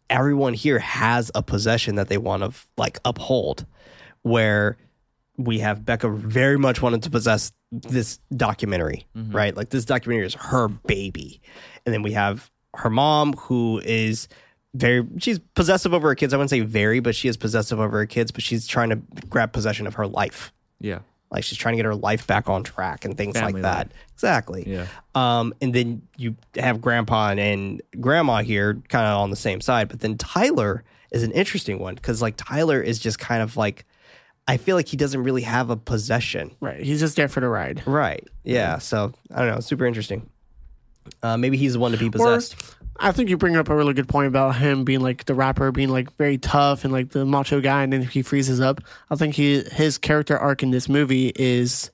[0.09, 3.65] everyone here has a possession that they want to like uphold.
[4.23, 4.77] Where
[5.37, 9.35] we have Becca very much wanted to possess this documentary, mm-hmm.
[9.35, 9.55] right?
[9.55, 11.41] Like this documentary is her baby.
[11.85, 14.27] And then we have her mom who is
[14.73, 16.33] very she's possessive over her kids.
[16.33, 18.95] I wouldn't say very, but she is possessive over her kids, but she's trying to
[19.29, 20.53] grab possession of her life.
[20.79, 20.99] Yeah.
[21.31, 23.87] Like she's trying to get her life back on track and things Family like that.
[23.87, 23.95] life.
[24.13, 24.63] Exactly.
[24.67, 24.87] Yeah.
[25.15, 29.87] Um, and then you have grandpa and grandma here kind of on the same side.
[29.87, 33.85] But then Tyler is an interesting one because like Tyler is just kind of like,
[34.47, 36.51] I feel like he doesn't really have a possession.
[36.59, 36.81] Right.
[36.83, 37.81] He's just there for the ride.
[37.85, 38.27] Right.
[38.43, 38.79] Yeah.
[38.79, 39.59] So I don't know.
[39.61, 40.29] Super interesting.
[41.23, 42.75] Uh, maybe he's the one to be possessed.
[42.99, 45.71] I think you bring up a really good point about him being like the rapper,
[45.71, 48.81] being like very tough and like the macho guy, and then he freezes up.
[49.09, 51.89] I think he his character arc in this movie is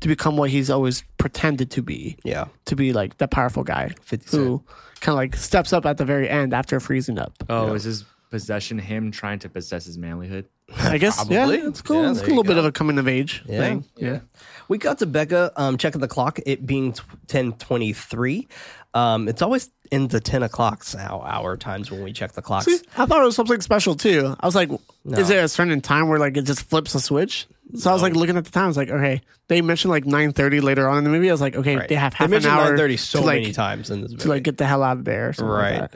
[0.00, 2.46] to become what he's always pretended to be, yeah.
[2.66, 4.64] to be like the powerful guy 50 who
[5.00, 7.32] kind of like steps up at the very end after freezing up.
[7.48, 10.46] Oh, is his possession him trying to possess his manlyhood?
[10.78, 11.58] I guess yeah, Probably.
[11.58, 12.02] it's cool.
[12.02, 13.60] Yeah, it's a little bit of a coming of age Yeah.
[13.60, 13.84] thing.
[13.96, 14.20] Yeah.
[14.68, 16.94] We got to Becca um, checking the clock, it being
[17.28, 18.48] ten twenty three.
[18.94, 22.64] Um, it's always in the ten o'clock hour, times when we check the clocks.
[22.66, 24.34] See, I thought it was something special too.
[24.40, 24.70] I was like,
[25.04, 27.46] is there a certain time where like it just flips a switch?
[27.74, 28.64] So I was like looking at the time.
[28.64, 31.28] I was like, okay, they mentioned like nine thirty later on in the movie.
[31.28, 31.88] I was like, okay, Right.
[31.88, 34.22] they have half an mentioned hour 9:30 so to, like, many times in this movie.
[34.22, 35.32] to like get the hell out of there.
[35.32, 35.90] Something like Right.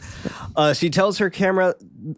[0.56, 1.74] Uh, she tells her camera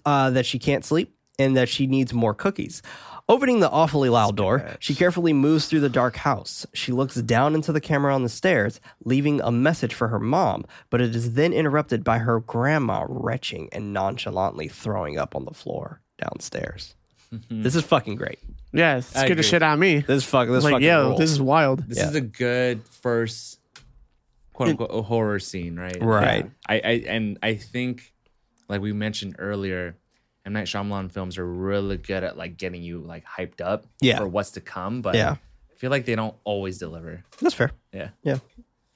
[0.06, 2.82] uh, that she can't sleep and that she needs more cookies.
[3.28, 6.66] Opening the awfully loud door, she carefully moves through the dark house.
[6.74, 10.64] She looks down into the camera on the stairs, leaving a message for her mom,
[10.90, 15.54] but it is then interrupted by her grandma retching and nonchalantly throwing up on the
[15.54, 16.94] floor downstairs.
[17.32, 17.62] Mm-hmm.
[17.62, 18.38] this is fucking great.
[18.74, 19.42] Yeah, it scared the agree.
[19.42, 20.00] shit out of me.
[20.00, 20.48] This fuck.
[20.48, 21.18] This like, fucking yo, rules.
[21.18, 21.88] this is wild.
[21.88, 22.08] This Yeah.
[22.08, 23.58] is a good first
[24.52, 25.96] quote unquote horror scene, right?
[26.02, 26.50] Right.
[26.68, 28.12] I, I and I think
[28.68, 29.96] like we mentioned earlier,
[30.44, 34.18] M Night Shyamalan films are really good at like getting you like hyped up Yeah.
[34.18, 35.36] for what's to come, but Yeah.
[35.70, 37.22] I feel like they don't always deliver.
[37.40, 37.70] That's fair.
[37.92, 38.08] Yeah.
[38.22, 38.38] Yeah.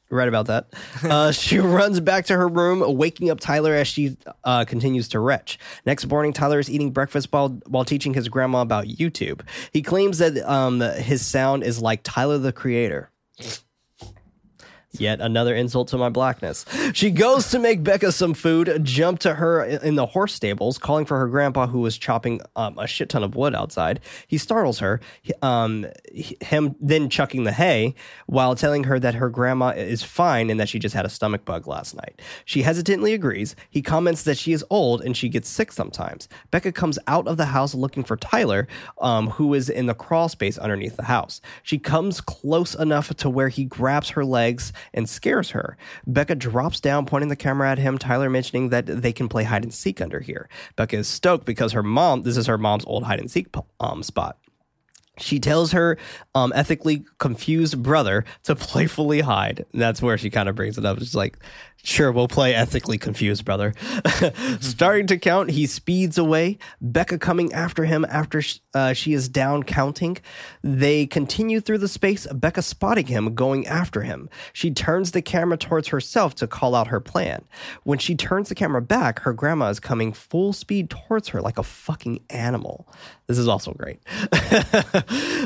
[0.08, 0.68] Right about that.
[1.02, 5.18] Uh, she runs back to her room, waking up Tyler as she uh, continues to
[5.18, 5.58] retch.
[5.84, 9.40] Next morning, Tyler is eating breakfast while while teaching his grandma about YouTube.
[9.72, 13.10] He claims that um, his sound is like Tyler the Creator.
[14.98, 16.64] Yet another insult to my blackness.
[16.92, 21.04] She goes to make Becca some food, jump to her in the horse stables, calling
[21.04, 24.00] for her grandpa who was chopping um, a shit ton of wood outside.
[24.26, 25.00] He startles her,
[25.42, 25.86] um,
[26.40, 27.94] him then chucking the hay
[28.26, 31.44] while telling her that her grandma is fine and that she just had a stomach
[31.44, 32.20] bug last night.
[32.44, 33.56] She hesitantly agrees.
[33.70, 36.28] He comments that she is old and she gets sick sometimes.
[36.50, 38.66] Becca comes out of the house looking for Tyler,
[39.00, 41.40] um, who is in the crawl space underneath the house.
[41.62, 45.76] She comes close enough to where he grabs her legs and scares her.
[46.06, 49.62] Becca drops down, pointing the camera at him, Tyler mentioning that they can play hide
[49.62, 50.48] and seek under here.
[50.76, 53.48] Becca is stoked because her mom, this is her mom's old hide and seek
[53.80, 54.38] um, spot.
[55.18, 55.96] She tells her
[56.34, 59.64] um, ethically confused brother to playfully hide.
[59.72, 60.98] And that's where she kind of brings it up.
[60.98, 61.38] It's like,
[61.82, 63.74] sure, we'll play ethically confused, brother.
[64.60, 66.58] Starting to count, he speeds away.
[66.80, 68.42] Becca coming after him after
[68.74, 70.18] uh, she is down counting.
[70.62, 74.28] They continue through the space, Becca spotting him going after him.
[74.52, 77.44] She turns the camera towards herself to call out her plan.
[77.84, 81.58] When she turns the camera back, her grandma is coming full speed towards her like
[81.58, 82.88] a fucking animal.
[83.26, 84.00] This is also great.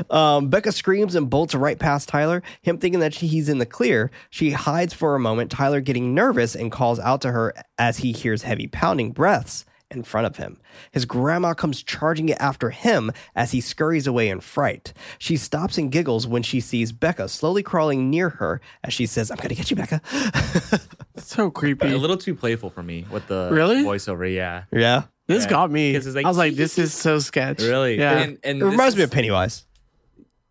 [0.11, 2.43] um, Becca screams and bolts right past Tyler.
[2.62, 5.51] Him thinking that he's in the clear, she hides for a moment.
[5.51, 10.05] Tyler getting nervous and calls out to her as he hears heavy pounding breaths in
[10.05, 10.57] front of him.
[10.93, 14.93] His grandma comes charging after him as he scurries away in fright.
[15.18, 19.33] She stops and giggles when she sees Becca slowly crawling near her as she says,
[19.33, 20.01] I'm going to get you, Becca.
[21.16, 21.93] So creepy.
[21.93, 23.83] A little too playful for me with the Really?
[23.85, 24.33] voiceover.
[24.33, 24.64] Yeah.
[24.72, 25.03] yeah.
[25.26, 25.51] this Yeah.
[25.51, 25.99] got me.
[25.99, 27.61] Like- I was like, this is so sketch.
[27.61, 27.99] Really?
[27.99, 28.18] Yeah.
[28.20, 29.64] And, and It reminds this me of Pennywise.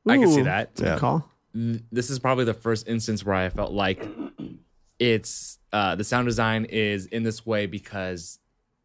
[0.08, 0.76] I can see that.
[0.76, 1.28] Good call.
[1.54, 4.06] this is probably the first instance where I felt like
[5.00, 8.40] it's uh, the sound design is in this way because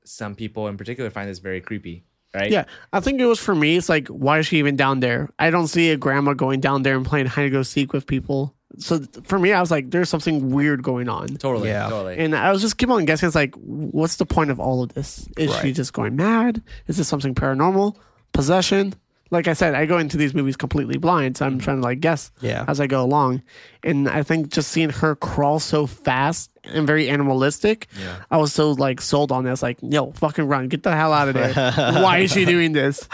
[0.05, 2.05] some people in particular find this very creepy.
[2.35, 2.51] right?
[2.51, 3.77] Yeah, I think it was for me.
[3.77, 5.31] It's like, why is she even down there?
[5.39, 8.07] I don't see a grandma going down there and playing hide and go seek with
[8.07, 8.55] people.
[8.79, 11.29] So for me, I was like, there's something weird going on.
[11.29, 11.89] totally, Yeah.
[11.89, 12.19] totally.
[12.19, 13.29] And I was just keep on guessing.
[13.29, 15.29] It's like, what's the point of all of this?
[15.39, 16.61] Is she just going mad?
[16.89, 17.97] Is this something paranormal?
[18.33, 18.95] Possession?
[19.35, 21.61] Like I said, I go into these movies completely blind, so I'm mm-hmm.
[21.61, 22.65] trying to like guess Yeah.
[22.69, 23.43] as I go along.
[23.83, 28.17] And I think just seeing her crawl so fast and very animalistic, Yeah.
[28.31, 29.63] I was so like sold on this.
[29.63, 31.53] Like, yo, fucking run, get the hell out of there.
[32.03, 33.07] Why is she doing this?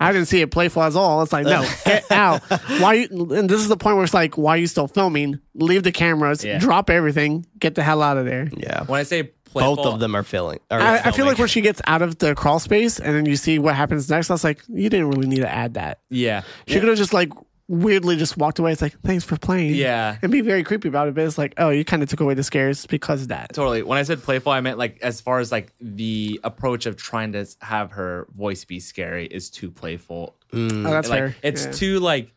[0.00, 1.22] I didn't see it playful at all.
[1.22, 2.42] It's like, no, get out.
[2.80, 2.94] Why?
[3.10, 5.38] You, and this is the point where it's like, why are you still filming?
[5.54, 6.58] Leave the cameras, Yeah.
[6.58, 8.48] drop everything, get the hell out of there.
[8.56, 8.84] Yeah.
[8.84, 10.60] when I say playful, Both of them are filling.
[10.70, 11.32] Are I, I feel filming.
[11.32, 14.08] like when she gets out of the crawl space and then you see what happens
[14.10, 16.00] next, I was like, you didn't really need to add that.
[16.10, 17.32] yeah, She could have just like
[17.70, 18.72] weirdly just walked away.
[18.72, 19.74] It's like, thanks for playing.
[19.74, 20.16] Yeah.
[20.22, 21.14] And be very creepy about it.
[21.14, 23.52] But it's like, oh, you kind of took away the scares because of that.
[23.52, 23.82] totally.
[23.82, 27.32] When I said playful, I meant like as far as like the approach of trying
[27.32, 30.34] to have her voice be scary is too playful.
[30.52, 31.36] Oh, that's like fair.
[31.42, 31.72] it's Yeah.
[31.72, 32.32] too like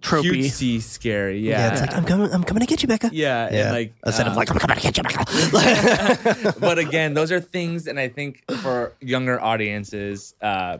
[0.00, 0.40] tropey.
[0.44, 1.40] cutesy scary.
[1.40, 2.32] Yeah, Yeah, it's like I'm coming.
[2.32, 3.10] I'm coming to get you, Becca.
[3.12, 3.62] yeah, Yeah.
[3.66, 6.54] And like Instead uh, of like I'm coming to get you, Becca.
[6.60, 10.78] but again, those are things, and I think for younger audiences, uh,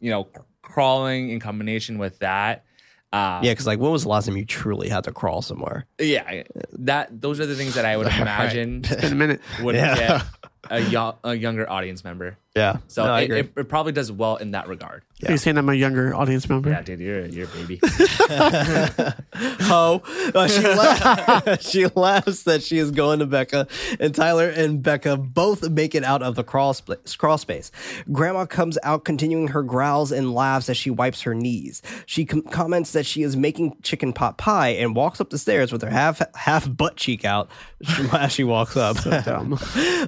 [0.00, 0.26] you know,
[0.62, 2.64] crawling in combination with that,
[3.12, 5.84] uh, yeah, because like, when was the last time you truly had to crawl somewhere?
[5.98, 6.44] yeah,
[6.78, 9.40] that those are the things that I would imagine In a minute.
[9.60, 9.94] would Yeah.
[9.94, 10.22] get
[10.70, 12.38] a, yo- a younger audience member.
[12.54, 12.78] Yeah.
[12.88, 15.02] So No, it, it, it probably does well in that regard.
[15.20, 15.28] Yeah.
[15.28, 16.68] Are you saying I'm a younger audience member?
[16.68, 17.80] Yeah, dude, you're you're a baby.
[19.62, 20.02] Ho.
[20.34, 23.68] Uh, she, la- she laughs that she is going to Becca,
[24.00, 27.70] and Tyler and Becca both make it out of the crawl, sp- crawl space.
[28.10, 31.82] Grandma comes out, continuing her growls and laughs as she wipes her knees.
[32.06, 35.70] She com- comments that she is making chicken pot pie and walks up the stairs
[35.72, 37.48] with her half half butt cheek out
[38.12, 38.96] as she walks up.
[39.24, 39.56] dumb.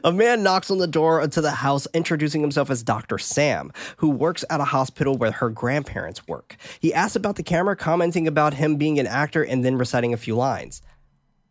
[0.03, 3.19] a man knocks on the door to the house, introducing himself as Dr.
[3.19, 6.57] Sam, who works at a hospital where her grandparents work.
[6.81, 10.17] He asks about the camera, commenting about him being an actor, and then reciting a
[10.17, 10.83] few lines.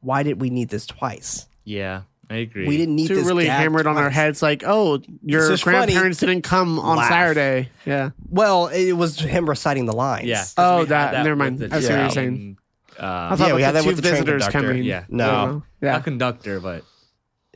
[0.02, 1.48] Why did we need this twice?
[1.66, 2.68] yeah, I agree.
[2.68, 5.62] We didn't need Too this really gag hammered on our heads, like, oh, your is
[5.62, 5.78] funny.
[5.94, 7.10] grandparents didn't come on Laugh.
[7.10, 7.70] Saturday.
[7.86, 8.10] Yeah.
[8.30, 10.26] Well, it was him reciting the lines.
[10.28, 10.38] Yeah.
[10.40, 11.60] 'cause Oh, we had that- never mind.
[11.60, 12.58] the I see what you're saying.
[13.00, 14.68] Uh, I thought Yeah, we had that two with the visitors conductor.
[14.70, 14.84] coming.
[14.84, 15.04] Yeah.
[15.10, 15.64] No.
[15.82, 15.86] I.
[15.86, 15.92] Yeah.
[15.94, 16.84] not conductor, but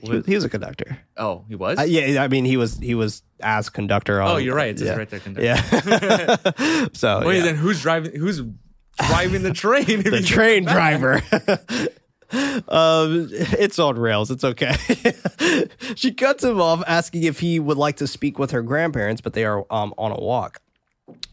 [0.01, 0.99] He was, he was a conductor.
[1.17, 1.79] oh, he was.
[1.79, 4.21] Uh, yeah, I mean, he was he was as conductor.
[4.21, 4.69] On, oh, you're right.
[4.69, 4.95] It says yeah.
[4.95, 5.45] right there, conductor.
[5.45, 6.87] Yeah.
[6.93, 7.43] so Wait, yeah.
[7.43, 8.15] then who's driving?
[8.15, 8.41] Who's
[8.99, 9.85] driving the train?
[10.03, 11.15] the train driver.
[12.69, 14.29] um, it's on rails.
[14.29, 14.75] It's okay.
[15.95, 19.33] she cuts him off, asking if he would like to speak with her grandparents, but
[19.33, 20.61] they are um, on a walk.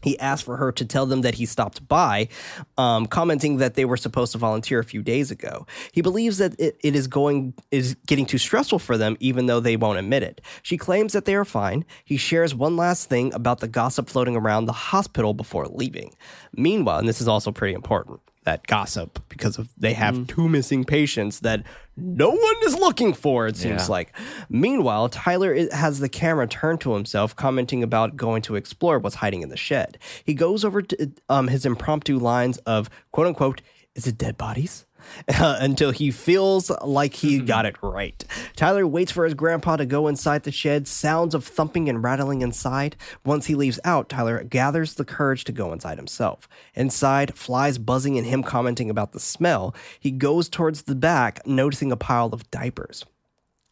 [0.05, 2.29] He asked for her to tell them that he stopped by,
[2.77, 5.65] um, commenting that they were supposed to volunteer a few days ago.
[5.91, 9.59] He believes that it, it is going is getting too stressful for them, even though
[9.59, 10.41] they won't admit it.
[10.61, 11.85] She claims that they are fine.
[12.05, 16.13] He shares one last thing about the gossip floating around the hospital before leaving.
[16.55, 20.83] Meanwhile, and this is also pretty important, that gossip because of they have two missing
[20.83, 21.63] patients that
[21.97, 23.47] no one is looking for.
[23.47, 23.91] It seems Yeah.
[23.91, 24.13] like.
[24.49, 29.15] Meanwhile, Tyler i- has the camera turned to himself, commenting about going to explore what's
[29.15, 29.97] hiding in the shed.
[30.23, 33.61] He goes over to um, his impromptu lines of "quote unquote,"
[33.95, 34.84] "Is it dead bodies?"
[35.27, 37.45] until he feels like he mm-hmm.
[37.45, 38.23] got it right.
[38.55, 42.41] Tyler waits for his grandpa to go inside the shed, sounds of thumping and rattling
[42.41, 42.95] inside.
[43.23, 46.47] Once he leaves out, Tyler gathers the courage to go inside himself.
[46.73, 49.75] Inside, flies buzzing and him commenting about the smell.
[49.99, 53.05] He goes towards the back, noticing a pile of diapers.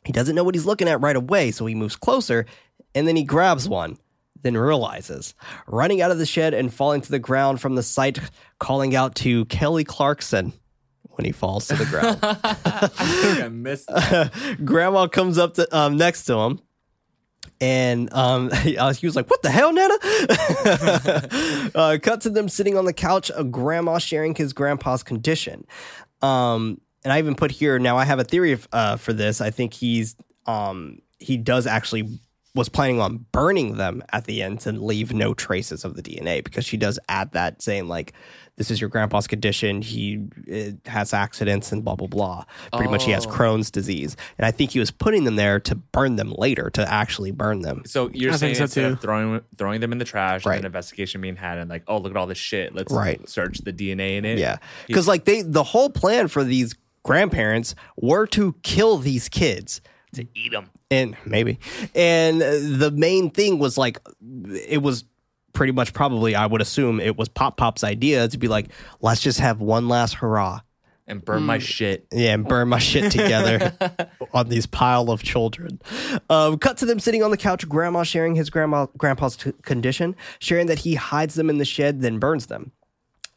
[0.05, 2.45] He doesn't know what he's looking at right away, so he moves closer
[2.95, 3.97] and then he grabs one,
[4.41, 5.33] then realizes,
[5.67, 8.19] running out of the shed and falling to the ground from the sight,
[8.59, 10.53] calling out to Kelly Clarkson
[11.13, 12.19] when he falls to the ground.
[12.23, 13.87] I think I missed.
[13.87, 14.31] that.
[14.65, 16.59] Grandma comes up to um, next to him.
[17.61, 19.97] And um, he, uh, he was like, "What the hell, Nana?"
[21.75, 23.31] uh, cut to them sitting on the couch.
[23.35, 25.65] A grandma sharing his grandpa's condition.
[26.21, 27.79] Um, and I even put here.
[27.79, 29.39] Now I have a theory of, uh, for this.
[29.39, 32.19] I think he's um, he does actually
[32.55, 36.43] was planning on burning them at the end to leave no traces of the DNA
[36.43, 38.13] because she does add that saying like
[38.55, 43.03] this is your grandpa's condition he uh, has accidents and blah blah blah pretty much
[43.05, 43.29] he has Oh.
[43.29, 46.91] Crohn's disease and I think he was putting them there to burn them later to
[46.91, 48.93] actually burn them So you're I saying so instead too.
[48.93, 50.55] of throwing throwing them in the trash Right.
[50.55, 52.75] and an investigation being had and like, oh look at all this shit.
[52.75, 53.27] Let's Right.
[53.27, 54.37] search the DNA in it.
[54.37, 59.81] yeah because like they the whole plan for these grandparents were to kill these kids
[60.13, 60.69] to eat them.
[60.91, 61.59] and maybe
[61.95, 63.99] and uh, the main thing was like
[64.69, 65.03] it was
[65.53, 68.67] pretty much probably i would assume it was pop pop's idea to be like
[69.01, 70.61] let's just have one last hurrah
[71.07, 72.07] and burn my shit.
[72.11, 73.75] Yeah, and burn my shit together
[74.33, 75.81] on these pile of children.
[76.29, 80.15] Um, cut to them sitting on the couch, grandma sharing his grandma grandpa's t- condition,
[80.39, 82.71] sharing that he hides them in the shed, then burns them.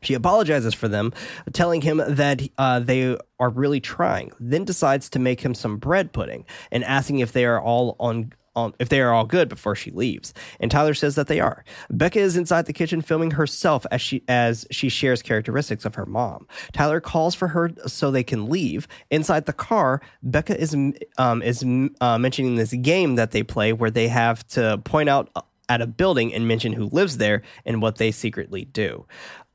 [0.02, 1.12] She apologizes for them,
[1.52, 4.30] telling him that uh, they are really trying.
[4.38, 8.32] Then decides to make him some bread pudding and asking if they are all on.
[8.78, 11.64] If they are all good before she leaves, and Tyler says that they are.
[11.90, 16.06] Becca is inside the kitchen filming herself as she as she shares characteristics of her
[16.06, 16.46] mom.
[16.72, 18.88] Tyler calls for her so they can leave.
[19.10, 20.74] Inside the car, Becca is
[21.18, 21.64] um, is
[22.00, 25.30] uh, mentioning this game that they play where they have to point out
[25.68, 29.06] at a building and mention who lives there and what they secretly do.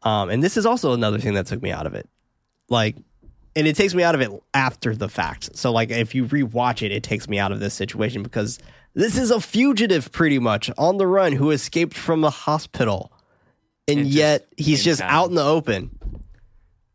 [0.03, 2.09] Um, and this is also another thing that took me out of it.
[2.69, 2.95] Like,
[3.55, 5.55] and it takes me out of it after the fact.
[5.55, 8.59] So, like, if you rewatch it, it takes me out of this situation because
[8.93, 13.11] this is a fugitive pretty much on the run who escaped from a hospital.
[13.87, 15.09] And And just yet he's just town.
[15.09, 15.91] out in the open.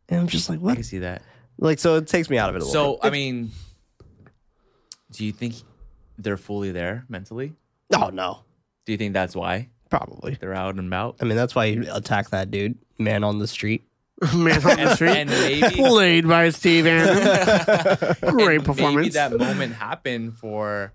[0.09, 1.21] And I'm just like, I can see that.
[1.59, 2.99] Like, so it takes me out of it a little So.
[3.01, 3.51] I mean,
[5.11, 5.55] do you think
[6.17, 7.53] they're fully there mentally?
[7.95, 8.39] oh, no.
[8.85, 10.37] Do you think that's why Probably.
[10.39, 11.17] they're out and about?
[11.21, 13.83] I mean, that's why you attack that dude, man on the street.
[14.33, 15.11] Man on the street.
[15.15, 16.85] and maybe Played by Steve
[18.21, 18.95] Great and performance.
[18.95, 20.91] Maybe that moment happened for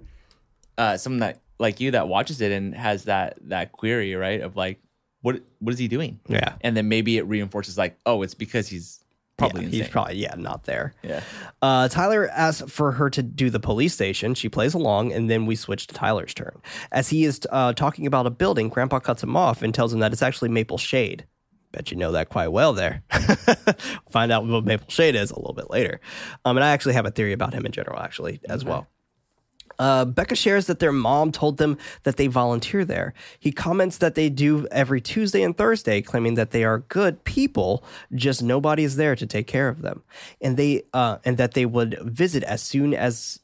[0.78, 4.56] uh, someone that like you that watches it and has that that query right of
[4.56, 4.80] like
[5.20, 6.20] what what is he doing?
[6.28, 6.54] Yeah.
[6.60, 9.02] And then maybe it reinforces like oh it's because he's
[9.36, 10.94] probably yeah, he's probably, yeah, not there.
[11.02, 11.22] yeah.
[11.60, 14.34] Uh, Tyler asks for her to do the police station.
[14.34, 16.60] She plays along, and then we switch to Tyler's turn.
[16.90, 20.00] As he is uh, talking about a building, Grandpa cuts him off and tells him
[20.00, 21.26] that it's actually Maple Shade.
[21.72, 23.02] Bet you know that quite well there.
[24.10, 26.00] Find out what Maple Shade is a little bit later.
[26.44, 28.86] Um, and I actually have a theory about him in general, actually, as well.
[29.78, 33.14] Uh, Becca shares that their mom told them that they volunteer there.
[33.38, 37.84] He comments that they do every Tuesday and Thursday, claiming that they are good people,
[38.14, 40.02] just nobody is there to take care of them,
[40.40, 43.40] and they uh, and that they would visit as soon as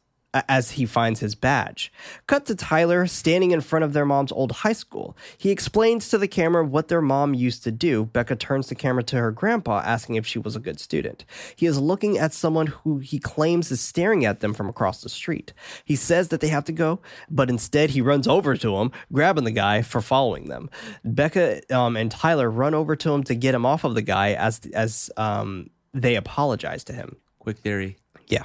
[0.49, 1.93] as he finds his badge.
[2.27, 5.17] Cut to Tyler standing in front of their mom's old high school.
[5.37, 8.05] He explains to the camera what their mom used to do.
[8.07, 11.25] Becca turns the camera to her grandpa, asking if she was a good student.
[11.57, 15.09] He is looking at someone who he claims is staring at them from across the
[15.09, 15.53] street.
[15.85, 19.45] He says that they have to go, but instead he runs over to him, grabbing
[19.45, 20.71] the guy for following them.
[21.05, 24.33] Becca um, and Tyler run over to him to get him off of the guy
[24.35, 27.17] as as um, they apologize to him.
[27.39, 27.97] Quick theory.
[28.27, 28.45] Yeah.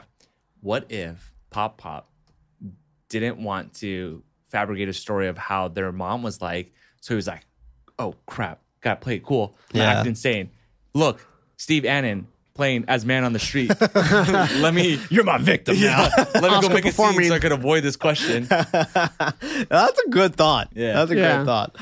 [0.62, 2.10] What if Pop Pop
[3.10, 6.74] didn't want to fabricate a story of how their mom was like?
[7.02, 7.46] So he was like,
[8.00, 9.92] "Oh crap, got played cool, Yeah.
[9.92, 10.50] act insane."
[10.94, 11.26] Look,
[11.58, 13.72] Steve Annan playing as man on the street.
[13.96, 15.00] Let me.
[15.10, 16.10] You're my victim now.
[16.18, 17.28] Let me go Oscar make a scene performing.
[17.30, 18.46] so I could avoid this question.
[18.50, 20.70] That's a good thought.
[20.74, 20.94] Yeah.
[20.94, 21.36] That's a Yeah.
[21.38, 21.76] great thought.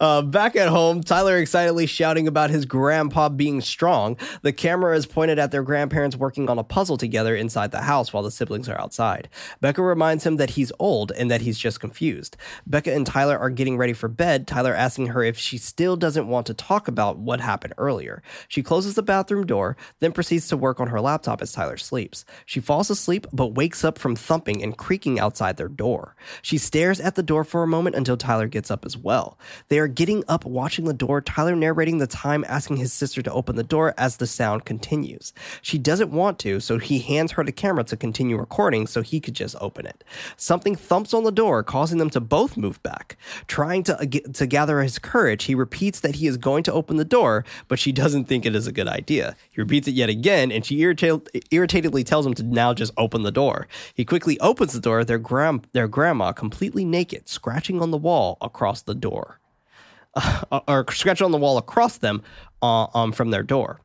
[0.00, 4.16] Uh, back at home, Tyler excitedly shouting about his grandpa being strong.
[4.42, 8.12] The camera is pointed at their grandparents working on a puzzle together inside the house
[8.12, 9.28] while the siblings are outside.
[9.60, 12.36] Becca reminds him that he's old and that he's just confused.
[12.64, 16.28] Becca and Tyler are getting ready for bed, Tyler asking her if she still doesn't
[16.28, 18.22] want to talk about what happened earlier.
[18.46, 22.24] She closes the bathroom door, then proceeds to work on her laptop as Tyler sleeps.
[22.46, 26.14] She falls asleep but wakes up from thumping and creaking outside their door.
[26.42, 29.38] She stares at the door for a moment until Tyler gets up as well.
[29.68, 33.32] They are getting up watching the door, Tyler narrating the time asking his sister to
[33.32, 35.32] open the door as the sound continues.
[35.62, 39.20] She doesn't want to, so he hands her the camera to continue recording so he
[39.20, 40.04] could just open it.
[40.36, 43.16] Something thumps on the door, causing them to both move back.
[43.46, 46.96] Trying to, uh, to gather his courage, he repeats that he is going to open
[46.96, 49.36] the door, but she doesn't think it is a good idea.
[49.50, 53.22] He repeats it yet again, and she irritate, irritatedly tells him to now just open
[53.22, 53.68] the door.
[53.94, 58.38] He quickly opens the door, their, gram, their grandma completely naked, scratching on the wall
[58.40, 59.40] across the door
[60.14, 62.22] uh, or scratch on the wall across them
[62.62, 63.80] uh, um, from their door.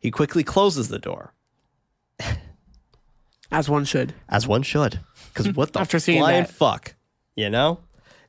[0.00, 1.32] He quickly closes the door,
[3.50, 4.14] As one should.
[4.28, 5.00] as one should.
[5.32, 6.52] Because what the After seeing flying that.
[6.52, 6.94] fuck,
[7.36, 7.80] you know?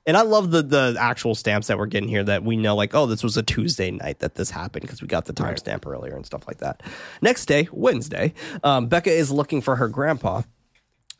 [0.09, 2.95] And I love the the actual stamps that we're getting here that we know, like,
[2.95, 6.15] oh, this was a Tuesday night that this happened because we got the timestamp earlier
[6.15, 6.81] and stuff like that.
[7.21, 8.33] Next day, Wednesday,
[8.63, 10.41] um, Becca is looking for her grandpa.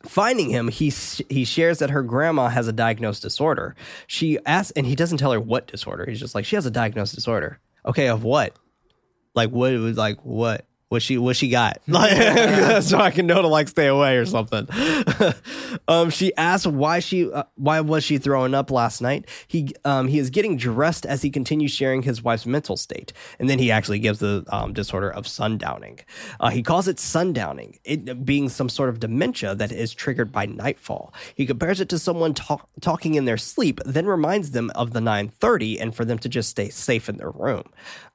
[0.02, 0.92] Finding him, he
[1.28, 3.76] he shares that her grandma has a diagnosed disorder.
[4.08, 6.04] She asks, and he doesn't tell her what disorder.
[6.08, 7.60] He's just like, she has a diagnosed disorder.
[7.86, 8.56] Okay, of what?
[9.36, 9.72] Like what?
[9.74, 10.66] Was like what?
[10.90, 11.80] What she what she got?
[11.86, 14.66] Like so I can know to like stay away or something.
[15.88, 19.28] um, she asks why she uh, why was she throwing up last night?
[19.46, 23.48] He um he is getting dressed as he continues sharing his wife's mental state, and
[23.48, 26.00] then he actually gives the um, disorder of sundowning.
[26.40, 30.44] Uh, he calls it sundowning, it being some sort of dementia that is triggered by
[30.44, 31.14] nightfall.
[31.36, 35.00] He compares it to someone talk, talking in their sleep, then reminds them of the
[35.00, 37.62] 9:30 and for them to just stay safe in their room.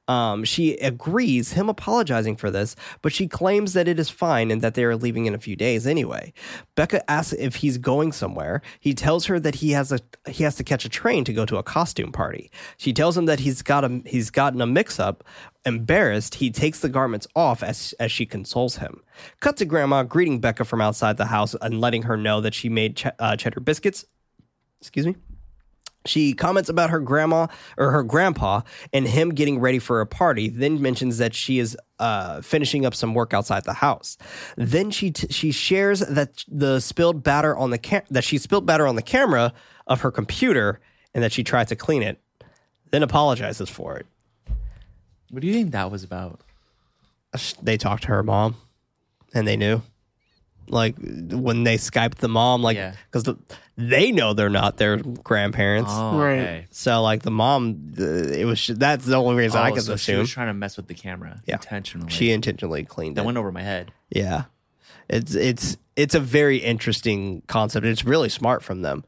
[0.08, 4.62] Um, she agrees, him apologizing for this, but she claims that it is fine and
[4.62, 6.32] that they are leaving in a few days anyway.
[6.76, 8.62] Becca asks if he's going somewhere.
[8.80, 10.00] He tells her that he has a
[10.30, 12.52] he has to catch a train to go to a costume party.
[12.78, 15.24] She tells him that he's got a he's gotten a mix up.
[15.66, 19.02] Embarrassed, he takes the garments off as as she consoles him.
[19.40, 22.70] Cut to Grandma greeting Becca from outside the house and letting her know that she
[22.70, 24.06] made ch- uh, cheddar biscuits.
[24.82, 25.16] Excuse me.
[26.06, 27.48] She comments about her grandma
[27.78, 28.62] or her grandpa
[28.94, 30.50] and him getting ready for a party.
[30.50, 34.18] Then mentions that she is uh, finishing up some work outside the house.
[34.56, 38.66] Then she t- she shares that the spilled batter on the cam- that she spilled
[38.66, 39.54] batter on the camera
[39.88, 40.80] of her computer
[41.14, 42.20] and that she tried to clean it.
[42.92, 44.06] Then apologizes for it.
[45.32, 46.42] What do you think that was about?
[47.62, 48.56] They talked to her mom,
[49.34, 49.82] and they knew.
[50.68, 52.94] Like when they Skyped the mom, like Yeah.
[53.12, 53.36] because the
[53.78, 55.92] they know they're not their grandparents.
[55.94, 56.40] Oh, Right.
[56.40, 56.68] okay.
[56.72, 59.96] So like the mom, uh, it was that's the only reason I Oh, could so
[59.98, 61.56] she assume was trying to mess with the camera Yeah.
[61.56, 62.10] intentionally.
[62.12, 63.26] she intentionally cleaned that it.
[63.26, 63.92] went over my head.
[64.10, 64.46] yeah,
[65.10, 67.86] it's it's it's a very interesting concept.
[67.86, 69.04] It's really smart from them.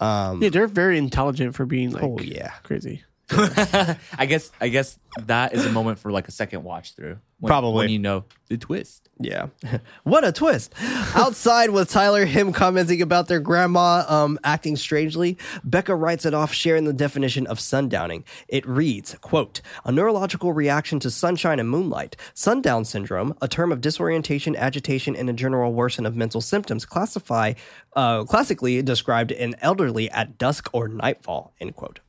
[0.00, 3.02] Um, Yeah, they're very intelligent for being like oh yeah, crazy.
[3.30, 7.18] I guess I guess that is a moment for like a second watch through.
[7.40, 7.84] When, Probably.
[7.84, 9.08] when you know the twist.
[9.20, 9.48] yeah.
[10.02, 10.74] what a twist!
[11.14, 15.36] Outside with Tyler, him commenting about their grandma um, acting strangely.
[15.62, 18.24] Becca writes it off, sharing the definition of sundowning.
[18.48, 22.16] It reads, "quote A neurological reaction to sunshine and moonlight.
[22.32, 27.52] Sundown syndrome, a term of disorientation, agitation, and a general worsen of mental symptoms, classify
[27.94, 32.00] uh, classically described in elderly at dusk or nightfall." End quote.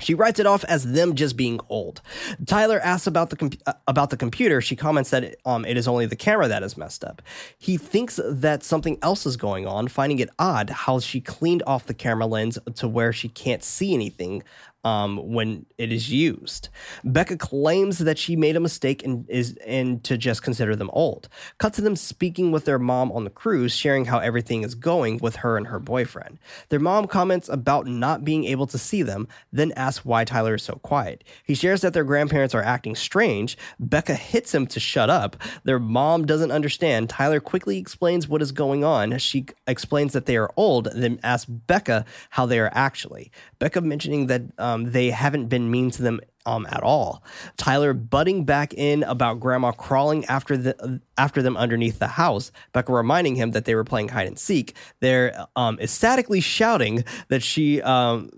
[0.00, 2.00] She writes it off as them just being old.
[2.46, 4.60] Tyler asks about the com- uh, about the computer.
[4.60, 7.22] She comments that um, it is only the camera that is messed up.
[7.58, 11.86] He thinks that something else is going on, finding it odd how she cleaned off
[11.86, 14.42] the camera lens to where she can't see anything
[14.84, 16.68] um, when it is used.
[17.04, 21.28] Becca claims that she made a mistake and is and to just consider them old.
[21.58, 25.18] Cut to them speaking with their mom on the cruise, sharing how everything is going
[25.18, 26.38] with her and her boyfriend.
[26.70, 30.62] Their mom comments about not being able to see them, then asks why Tyler is
[30.62, 31.24] so quiet.
[31.44, 33.58] He shares that their grandparents are acting strange.
[33.78, 35.36] Becca hits him to shut up.
[35.64, 37.10] Their mom doesn't understand.
[37.10, 39.18] Tyler quickly explains what is going on.
[39.18, 43.30] She explains that they are old, then asks Becca how they are actually.
[43.58, 44.42] Becca mentioning that
[44.78, 47.22] they haven't been mean to them um, at all.
[47.56, 52.50] Tyler butting back in about grandma crawling after the after them underneath the house.
[52.72, 54.74] Becca reminding him that they were playing hide and seek.
[55.00, 58.30] They're um, ecstatically shouting that she um,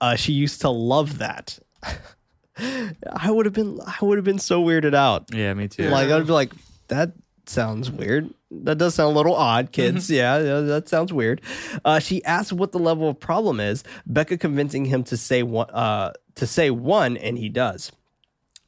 [0.00, 1.58] uh, she used to love that.
[2.56, 5.34] I would have been I would have been so weirded out.
[5.34, 5.88] Yeah, me too.
[5.88, 6.52] Like I'd be like,
[6.88, 7.12] that
[7.48, 8.32] sounds weird.
[8.50, 10.10] That does sound a little odd, kids.
[10.10, 11.40] yeah, yeah, that sounds weird.
[11.84, 13.84] Uh, she asks what the level of problem is.
[14.06, 17.92] Becca convincing him to say one, uh, to say one, and he does.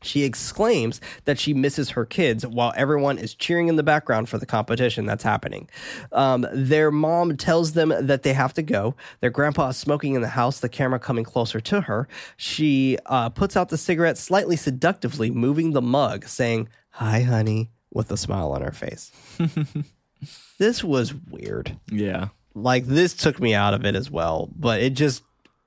[0.03, 4.39] She exclaims that she misses her kids while everyone is cheering in the background for
[4.39, 5.69] the competition that's happening.
[6.13, 8.95] Um, their mom tells them that they have to go.
[9.21, 12.09] Their grandpa is smoking in the house, the camera coming closer to her.
[12.37, 18.11] She uh, puts out the cigarette slightly seductively, moving the mug, saying, Hi, honey, with
[18.13, 19.11] a smile on her face.
[20.59, 22.29] this was weird yeah.
[22.55, 25.23] like this took me out of it as well but it just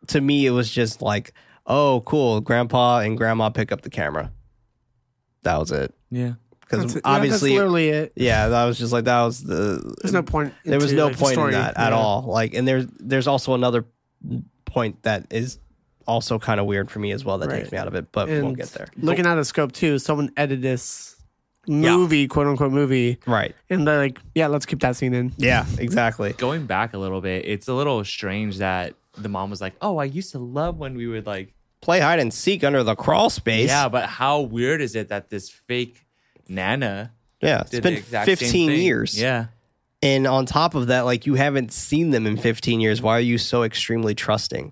[0.07, 1.33] to me it was just like
[1.67, 4.31] oh cool grandpa and grandma pick up the camera
[5.43, 6.33] that was it Yeah.
[6.61, 7.01] because That's it.
[7.05, 8.13] Yeah, obviously that's literally it.
[8.15, 10.53] yeah that was just like that was the There's no point.
[10.65, 11.51] there was no like, the point in story.
[11.53, 11.95] that at Yeah.
[11.97, 13.85] all like and there's there's also another
[14.65, 15.59] point that is
[16.07, 18.29] also kind of weird for me as well that takes me out of it but
[18.29, 21.15] And we'll get there Looking at the scope too, someone edited this
[21.69, 25.65] movie, quote unquote movie, right and they're like, "Yeah, let's keep that scene in." yeah
[25.77, 29.75] exactly Going back a little bit, it's a little strange that the mom was like,
[29.81, 32.93] "Oh, I used to love when we would like." play hide and seek under the
[32.93, 36.05] crawl space Yeah, but how weird is it that this fake
[36.49, 39.45] Nana yeah it's been the exact same 15 years Yeah.
[40.01, 43.01] And on top of that, like you haven't seen them in 15 years.
[43.01, 44.71] Why are you so extremely trusting?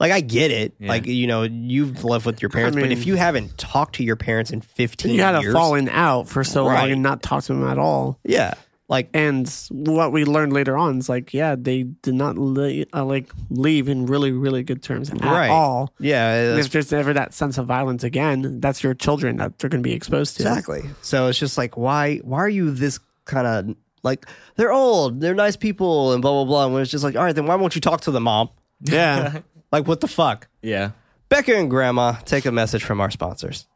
[0.00, 0.74] Like I get it.
[0.78, 0.88] Yeah.
[0.88, 4.04] Like you know, you've lived with your parents, but mean- if you haven't talked to
[4.04, 6.80] your parents in 15 You had a years, falling out for so Right.
[6.82, 8.18] long and not talked to them at all.
[8.24, 8.54] yeah,
[8.88, 13.04] like And what we learned later on is like, yeah, they did not le- uh,
[13.04, 15.92] like leave in really, really good terms at right, all.
[15.98, 19.68] Yeah, And if there's ever that sense of violence again, that's your children that they're
[19.68, 20.42] going to be exposed to.
[20.44, 20.84] exactly.
[21.02, 22.18] So it's just like, why?
[22.18, 24.26] Why are you this kind of like?
[24.54, 26.66] They're old, they're nice people, and blah blah blah.
[26.68, 28.48] And it's just like, all right, then why won't you talk to the mom?
[28.80, 29.40] Yeah.
[29.70, 30.48] Like, what the fuck?
[30.62, 30.92] Yeah.
[31.28, 33.66] Becca and Grandma take a message from our sponsors.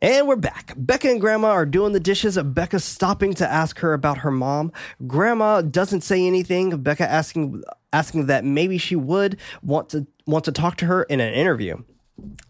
[0.00, 0.74] And we're back.
[0.76, 2.36] Becca and Grandma are doing the dishes.
[2.38, 4.70] Becca stopping to ask her about her mom.
[5.06, 6.82] Grandma doesn't say anything.
[6.82, 7.62] Becca asking
[7.92, 11.82] asking that maybe she would want to want to talk to her in an interview.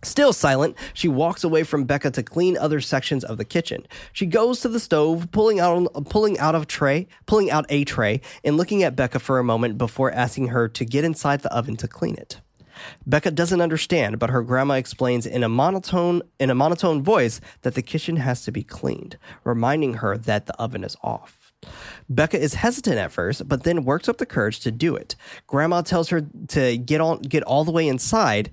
[0.03, 3.87] Still silent, she walks away from Becca to clean other sections of the kitchen.
[4.13, 8.21] She goes to the stove, pulling out pulling out of tray, pulling out a tray,
[8.45, 11.77] and looking at Becca for a moment before asking her to get inside the oven
[11.77, 12.41] to clean it.
[13.07, 17.75] Becca doesn't understand, but her grandma explains in a monotone in a monotone voice that
[17.75, 21.53] the kitchen has to be cleaned, reminding her that the oven is off.
[22.09, 25.17] Becca is hesitant at first, but then works up the courage to do it.
[25.47, 28.51] Grandma tells her to get on get all the way inside.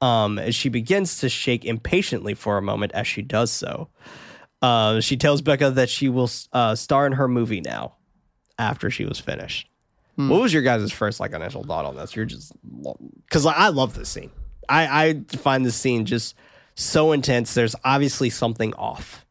[0.00, 3.88] Um, as she begins to shake impatiently for a moment as she does so.
[4.62, 7.96] Uh, she tells Becca that she will uh, star in her movie now
[8.58, 9.68] after she was finished.
[10.28, 12.14] What was your guys' first like initial thought on this?
[12.14, 12.52] You're just
[13.24, 14.30] because I love this scene.
[14.68, 16.34] I, I find this scene just
[16.74, 17.54] so intense.
[17.54, 19.24] There's obviously something off.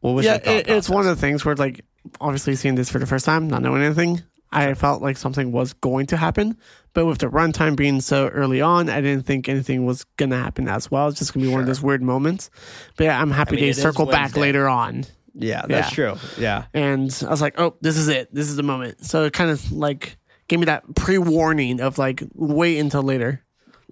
[0.00, 1.84] What was yeah, it, it's one of the things where, like,
[2.20, 4.20] obviously seeing this for the first time, not knowing anything,
[4.56, 6.56] I felt like something was going to happen.
[6.94, 10.36] But with the runtime being so early on, I didn't think anything was going to
[10.38, 11.08] happen as well.
[11.08, 12.48] It's just going to be one of those weird moments.
[12.96, 15.04] But yeah, I'm happy mean, it they circle back later on.
[15.34, 16.14] Yeah, that's Yeah.
[16.14, 16.16] true.
[16.38, 18.34] Yeah, And I was like, oh, this is it.
[18.34, 19.04] This is the moment.
[19.04, 20.16] So it kind of like
[20.48, 23.42] gave me that pre warning of like, wait until later.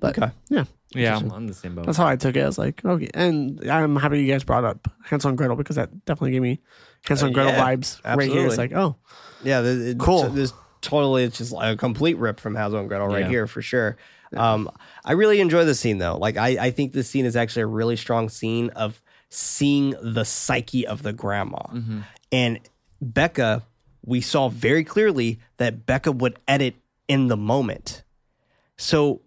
[0.01, 0.33] But Okay.
[0.49, 1.85] yeah, Yeah, I'm on the same boat.
[1.85, 2.41] that's how I took it.
[2.43, 3.11] I was like, okay.
[3.12, 6.61] And I'm happy you guys brought up Hansel and Gretel because that definitely gave me
[7.07, 8.47] Hansel and Gretel Uh, yeah, vibes right here.
[8.47, 8.97] It's like, oh,
[9.45, 9.61] yeah.
[9.63, 10.29] it- Cool.
[10.31, 13.29] This totally, it's just like a complete rip from Hansel and Gretel right Yeah.
[13.29, 13.97] here for sure.
[14.37, 14.69] Um,
[15.05, 16.17] I really enjoy the scene though.
[16.19, 20.25] Like, I, I think this scene is actually a really strong scene of seeing the
[20.25, 21.61] psyche of the grandma
[22.33, 22.59] and
[23.01, 23.63] Becca.
[24.07, 26.75] We saw very clearly that Becca would edit
[27.09, 28.03] in the moment.
[28.77, 29.23] So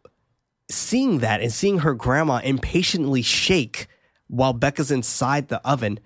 [0.69, 3.87] seeing that and seeing her grandma impatiently shake
[4.27, 5.99] while Becca's inside the oven,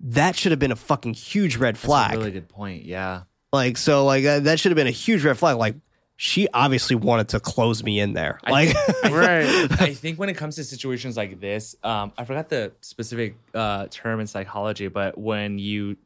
[0.00, 2.18] that should have been a fucking huge red That's a flag.
[2.18, 2.84] really good point.
[2.84, 3.22] Yeah.
[3.52, 5.56] Like so, like uh, that should have been a huge red flag.
[5.56, 5.76] Like
[6.16, 8.40] she obviously wanted to close me in there.
[8.44, 8.74] I Like
[9.04, 9.80] right.
[9.80, 13.86] I think when it comes to situations like this, um, I forgot the specific uh,
[13.90, 15.96] term in psychology, but when you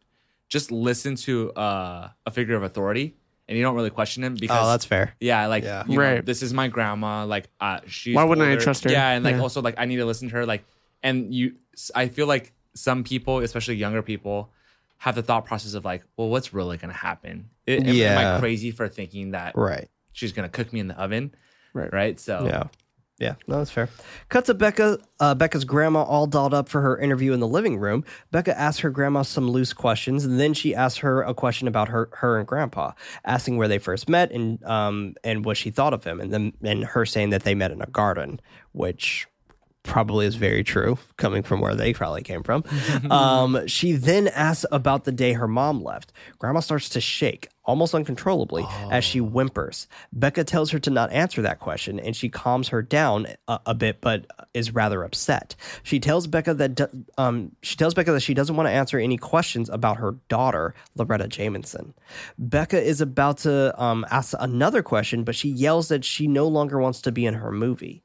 [0.48, 3.14] just listen to uh, a figure of authority
[3.48, 5.14] and you don't really question him because oh, that's fair.
[5.18, 5.84] yeah, like Yeah.
[5.86, 6.24] you know, Right.
[6.26, 7.24] this is my grandma.
[7.24, 8.90] Like, uh, she's Why wouldn't I trust her?
[8.90, 9.40] Yeah, and like Yeah.
[9.42, 10.46] also like I need to listen to her.
[10.46, 10.64] Like,
[11.02, 11.54] and you,
[11.94, 14.50] I feel like some people, especially younger people,
[15.02, 17.50] have the thought process of like, well, what's really gonna happen?
[17.66, 19.88] I- am- Am, I crazy for thinking that Right.
[20.12, 21.34] she's gonna cook me in the oven?
[21.74, 21.92] Right.
[21.92, 22.20] Right.
[22.20, 22.64] So Yeah.
[23.18, 23.88] Yeah, no, that's fair.
[24.30, 24.98] Cut to Becca.
[25.20, 28.04] Uh, Becca's grandma all dolled up for her interview in the living room.
[28.32, 31.88] Becca asks her grandma some loose questions, and then she asks her a question about
[31.88, 32.92] her, her and grandpa,
[33.24, 36.52] asking where they first met and um and what she thought of him, and then
[36.64, 38.40] and her saying that they met in a garden,
[38.72, 39.26] which
[39.82, 42.64] probably is very true, coming from where they probably came from.
[43.10, 46.12] um, she then asks about the day her mom left.
[46.38, 49.86] Grandma starts to shake, almost uncontrollably, as she whimpers.
[50.12, 53.74] Becca tells her to not answer that question, and she calms her down a, a
[53.74, 55.54] bit, but is rather upset.
[55.82, 58.98] She tells Becca that do- um, she tells Becca that she doesn't want to answer
[58.98, 61.94] any questions about her daughter, Loretta Jamison.
[62.38, 66.78] Becca is about to um, ask another question, but she yells that she no longer
[66.78, 68.02] wants to be in her movie.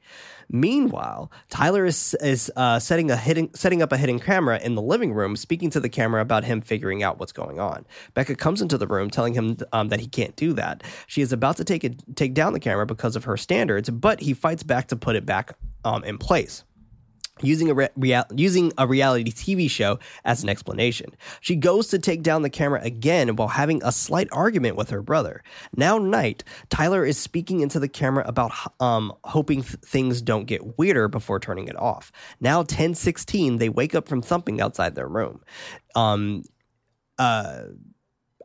[0.49, 4.81] Meanwhile, Tyler is is uh, setting a hidden setting up a hidden camera in the
[4.81, 7.85] living room, speaking to the camera about him figuring out what's going on.
[8.13, 10.83] Becca comes into the room, telling him um, that he can't do that.
[11.07, 14.19] She is about to take it take down the camera because of her standards, but
[14.19, 16.63] he fights back to put it back um, in place
[17.41, 21.11] using a re- real- using a reality TV show as an explanation.
[21.41, 25.01] She goes to take down the camera again while having a slight argument with her
[25.01, 25.43] brother.
[25.75, 30.77] Now night, Tyler is speaking into the camera about um hoping th- things don't get
[30.77, 32.11] weirder before turning it off.
[32.39, 35.41] Now 10:16, they wake up from thumping outside their room.
[35.95, 36.43] Um
[37.17, 37.63] uh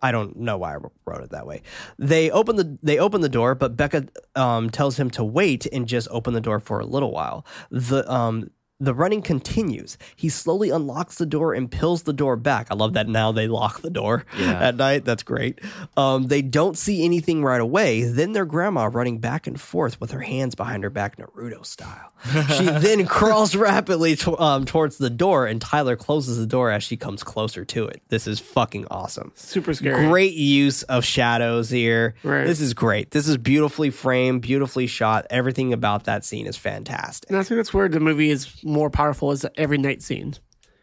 [0.02, 1.62] I don't know why I wrote it that way.
[1.98, 5.86] They open the they open the door, but Becca um, tells him to wait and
[5.86, 7.46] just open the door for a little while.
[7.70, 8.50] The um
[8.84, 9.96] the running continues.
[10.16, 12.66] He slowly unlocks the door and pulls the door back.
[12.70, 14.52] I love that now they lock the door Yeah.
[14.68, 15.04] at night.
[15.04, 15.60] That's great.
[15.96, 18.02] Um, they don't see anything right away.
[18.04, 22.12] Then their grandma running back and forth with her hands behind her back, Naruto style.
[22.56, 26.82] She then crawls rapidly to, um, towards the door, and Tyler closes the door as
[26.82, 28.02] she comes closer to it.
[28.08, 29.32] This is fucking awesome.
[29.34, 30.06] Super scary.
[30.08, 32.14] Great use of shadows here.
[32.22, 32.46] Right.
[32.46, 33.10] This is great.
[33.10, 35.26] This is beautifully framed, beautifully shot.
[35.30, 37.28] Everything about that scene is fantastic.
[37.30, 40.34] And I think that's where the movie is more powerful is the every night scene.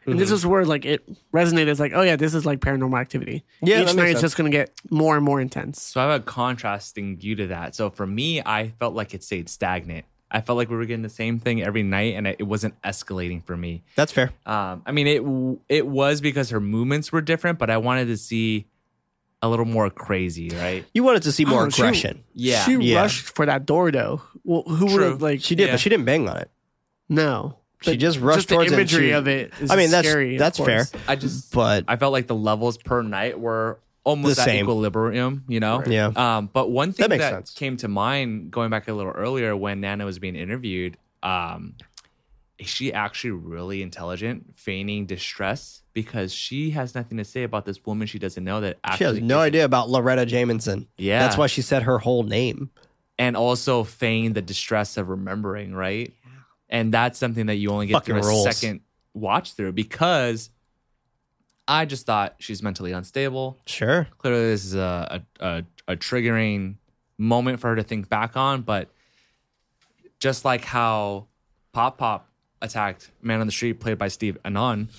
[0.06, 0.20] And Mm-hmm.
[0.20, 3.44] this is where like it resonated as like, oh yeah, this is like paranormal activity.
[3.62, 5.82] Yeah, Each night it's just gonna get more and more intense.
[5.84, 7.76] So I have a contrasting view to that.
[7.76, 10.06] So for me, I felt like it stayed stagnant.
[10.32, 12.80] I felt like we were getting the same thing every night, and it it wasn't
[12.82, 13.84] escalating for me.
[13.96, 14.32] That's fair.
[14.46, 15.22] Um, I mean, it
[15.78, 18.68] it was because her movements were different, but I wanted to see
[19.42, 20.86] a little more crazy, right?
[20.94, 23.02] You wanted to see more Oh, she- Yeah, She Yeah.
[23.02, 24.22] rushed for that door though.
[24.44, 25.74] Well, who would have like She did, Yeah.
[25.74, 26.50] but she didn't bang on it.
[27.10, 27.58] No.
[27.82, 29.54] She just rushed the towards it and imagery she- of it.
[29.62, 30.92] Is I mean, that's scary, of that's fair, course.
[31.08, 34.64] I just but I felt like the levels per night were almost The at same.
[34.66, 35.84] equilibrium, you know?
[35.86, 36.08] Yeah.
[36.16, 37.52] Um, but one thing That that, makes sense.
[37.54, 41.76] came to mind going back a little earlier when Nana was being interviewed, um,
[42.58, 45.82] is she actually really intelligent, feigning distress?
[45.94, 49.20] Because she has nothing to say about this woman she doesn't know that she actually
[49.20, 50.88] has no idea about Loretta Jamison.
[50.98, 51.20] Yeah.
[51.20, 52.72] that's why she said her whole name.
[53.18, 56.14] and also feign the distress of remembering, right?
[56.70, 58.44] And that's something that you only get Fucking through a rules.
[58.44, 58.82] second
[59.14, 60.50] watch through because
[61.68, 63.58] I just thought she's mentally unstable.
[63.66, 66.76] Sure, Clearly, this is a, a, a, a triggering
[67.18, 68.62] moment for her to think back on.
[68.62, 68.90] But
[70.20, 71.28] just like how
[71.72, 72.28] Pop Pop
[72.62, 74.90] attacked Man on the Street, played by Steve Anon,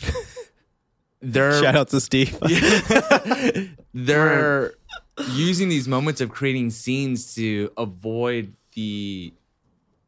[1.20, 2.36] they're shout out to Steve.
[3.94, 4.72] they're
[5.32, 9.32] using these moments of creating scenes to avoid the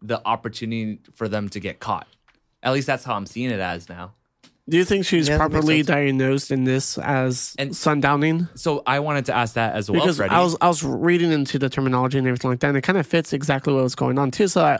[0.03, 2.07] the opportunity for them to get caught.
[2.62, 4.12] At least that's how I'm seeing it as now.
[4.68, 8.48] Do you think she's Yeah, properly diagnosed in this as And- sundowning?
[8.57, 10.34] So I wanted to ask that as well, Because Freddie.
[10.34, 12.96] I was I was reading into the terminology and everything like that, and it kind
[12.98, 14.46] of fits exactly what was going on too.
[14.46, 14.78] So I,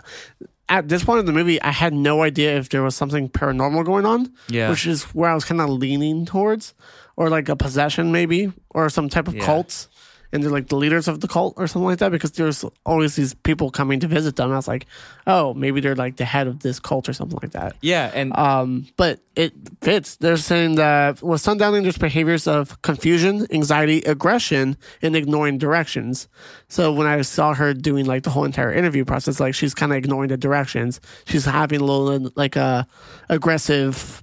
[0.69, 3.85] at this point in the movie, I had no idea if there was something paranormal
[3.85, 4.71] going on, Yeah.
[4.71, 6.75] which is where I was kind of leaning towards,
[7.17, 9.45] or like a possession maybe, or some type of Yeah.
[9.45, 9.89] cult,
[10.33, 12.11] and they're like the leaders of the cult or something like that.
[12.11, 14.51] Because there's always these people coming to visit them.
[14.53, 14.87] I was like,
[15.27, 17.77] oh, maybe they're like the head of this cult or something like that.
[17.81, 20.17] yeah, and Um, but it fits.
[20.17, 26.29] They're saying that with sundowning, there's behaviors of confusion, anxiety, aggression, and ignoring directions.
[26.69, 29.93] So when I saw her doing like the whole entire interview process, like she's kind
[29.93, 31.01] of ignoring the directions.
[31.27, 32.87] She's having a little like a
[33.29, 34.23] aggressive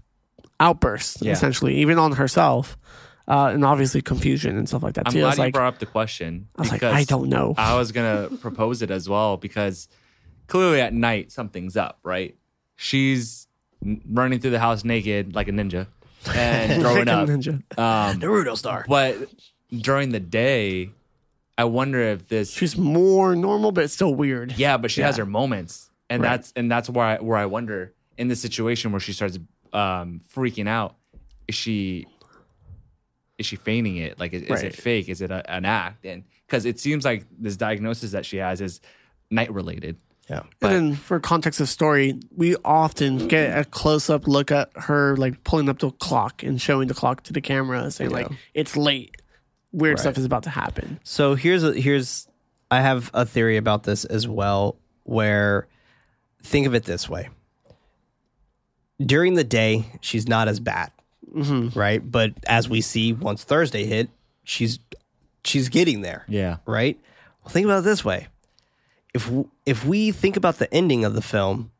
[0.59, 1.31] outburst, Yeah.
[1.33, 2.77] essentially, even on herself,
[3.29, 5.19] uh, and obviously confusion and stuff like that I'm too.
[5.19, 6.47] Glad was you like, brought up the question.
[6.57, 7.53] I was like, I don't know.
[7.57, 9.87] I was gonna propose it as well because
[10.47, 12.35] clearly at night something's up, right?
[12.75, 13.47] She's
[14.09, 15.87] running through the house naked like a ninja
[16.33, 17.29] and throwing Freaking up.
[17.29, 17.53] ninja.
[18.11, 18.85] Um, Naruto star.
[18.87, 19.15] but
[19.71, 20.89] during the day,
[21.57, 22.49] I wonder if this.
[22.51, 24.53] She's more normal, but it's still weird.
[24.57, 26.29] yeah, but she has her moments, and Right.
[26.29, 29.37] that's and that's where I where I wonder in the situation where she starts
[29.73, 30.95] um, freaking out.
[31.47, 32.05] Is she
[33.39, 34.19] is she feigning it?
[34.19, 35.09] Like, is, is it fake?
[35.09, 36.05] Is it a, an act?
[36.05, 38.81] And because it seems like this diagnosis that she has is
[39.31, 39.97] night related.
[40.29, 44.69] Yeah, And then for context of story, we often get a close up look at
[44.75, 48.27] her like pulling up the clock and showing the clock to the camera, saying like
[48.53, 49.15] it's late.
[49.71, 49.99] Weird Right.
[50.01, 50.99] stuff is about to happen.
[51.03, 52.27] So here's a, here's
[52.69, 54.75] I have a theory about this as well.
[55.03, 55.67] Where
[56.43, 57.29] think of it this way:
[59.03, 60.91] during the day, she's not as bad,
[61.33, 62.01] right?
[62.09, 64.09] But as we see, once Thursday hit,
[64.43, 64.79] she's
[65.43, 66.57] she's getting there, Yeah.
[66.65, 66.99] right?
[67.43, 68.27] Well, think about it this way:
[69.13, 69.29] if
[69.65, 71.71] if we think about the ending of the film,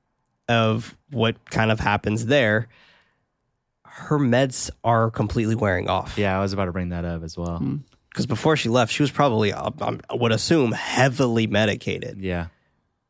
[0.48, 2.68] of what kind of happens there,
[3.86, 7.38] her meds are completely wearing off Yeah, I was about to bring that up as
[7.38, 7.60] well.
[8.10, 12.48] because before she left, she was probably, uh, um, I would assume, heavily medicated, Yeah.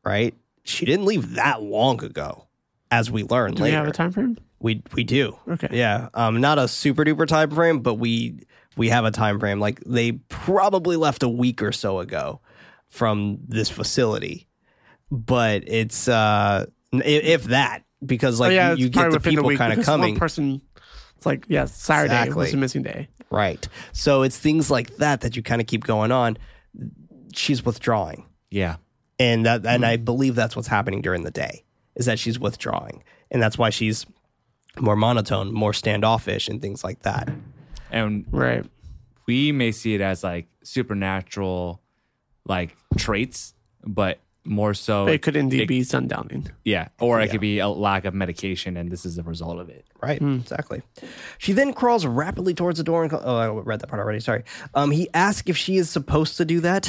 [0.04, 0.34] right?
[0.64, 2.46] She didn't leave that long ago,
[2.90, 4.36] as we learned Do we have a time frame?
[4.60, 5.36] We we do.
[5.48, 5.68] Okay.
[5.72, 6.08] Yeah.
[6.14, 8.40] Um, not a super duper time frame, but we
[8.76, 9.58] we have a time frame.
[9.58, 12.40] Like they probably left a week or so ago
[12.88, 14.48] from this facility,
[15.10, 19.72] but it's uh, if that because like oh, yeah, you, you get the people kind
[19.72, 20.14] of because coming.
[20.14, 20.60] One person,
[21.16, 22.52] it's like yeah, Saturday was Exactly.
[22.52, 23.08] a missing day.
[23.30, 23.66] Right.
[23.92, 26.36] So it's things like that that you kind of keep going on.
[27.34, 28.26] She's withdrawing.
[28.50, 28.76] Yeah.
[29.18, 33.04] And that and I believe that's what's happening during the day is that she's withdrawing.
[33.30, 34.04] And that's why she's
[34.78, 37.28] more monotone, more standoffish and things like that.
[37.90, 38.64] And Right.
[39.26, 41.80] we may see it as like supernatural
[42.46, 43.54] like traits,
[43.84, 46.50] but more so it could indeed be sundowning.
[46.64, 49.68] yeah, or it could be a lack of medication and this is the result of
[49.68, 49.84] it.
[50.02, 50.80] Right, exactly.
[51.36, 54.20] She then crawls rapidly towards the door and call- oh, I read that part already.
[54.20, 54.44] Sorry.
[54.74, 56.88] Um, he asks if she is supposed to do that.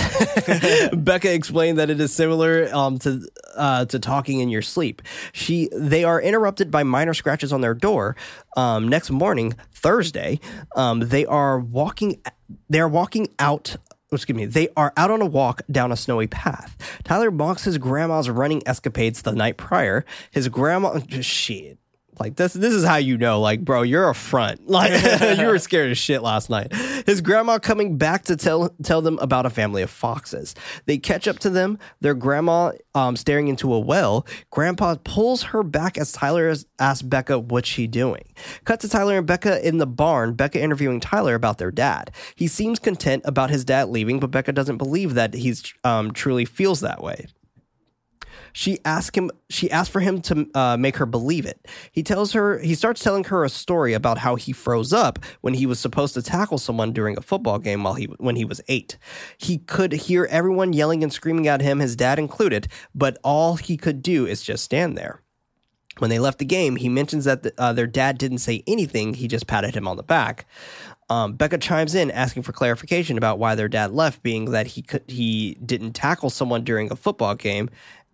[0.98, 3.28] Becca explained that it is similar um, to
[3.58, 5.02] uh, to talking in your sleep.
[5.34, 8.16] She they are interrupted by minor scratches on their door.
[8.56, 10.40] Um, next morning, Thursday,
[10.78, 12.22] um, they are walking.
[12.70, 13.76] They are walking out.
[14.14, 14.46] Excuse me.
[14.46, 16.76] They are out on a walk down a snowy path.
[17.06, 20.04] Tyler mocks his grandma's running escapades the night prior.
[20.32, 21.78] His grandma, shit.
[22.22, 24.62] Like this, this is how you know, like, bro, you're a front.
[24.72, 24.94] Like
[25.40, 26.74] you were scared as shit last night.
[27.06, 30.56] His grandma coming back to tell tell them about a family of foxes.
[30.86, 31.78] They catch up to them.
[32.00, 34.26] Their grandma um, staring into a well.
[34.50, 38.24] Grandpa pulls her back as Tyler asked Becca what's she doing.
[38.64, 40.34] Cut to Tyler and Becca in the barn.
[40.34, 42.12] Becca interviewing Tyler about their dad.
[42.36, 46.46] He seems content about his dad leaving, but Becca doesn't believe that he's um, truly
[46.46, 47.28] feels that way.
[48.54, 49.32] She asked him.
[49.50, 51.68] She asked for him to uh, make her believe it.
[51.92, 52.60] He tells her.
[52.60, 56.14] He starts telling her a story about how he froze up when he was supposed
[56.16, 58.98] to tackle someone during a football game while he when he was eight.
[59.38, 63.78] He could hear everyone yelling and screaming at him, his dad included, but all he
[63.78, 65.22] could do is just stand there.
[65.98, 69.14] When they left the game, he mentions that the, uh, their dad didn't say anything.
[69.14, 70.48] He just patted him on the back.
[71.12, 74.82] Um, Becca chimes in asking for clarification about why their dad left, being that he
[74.82, 77.70] could he didn't tackle someone during a football game.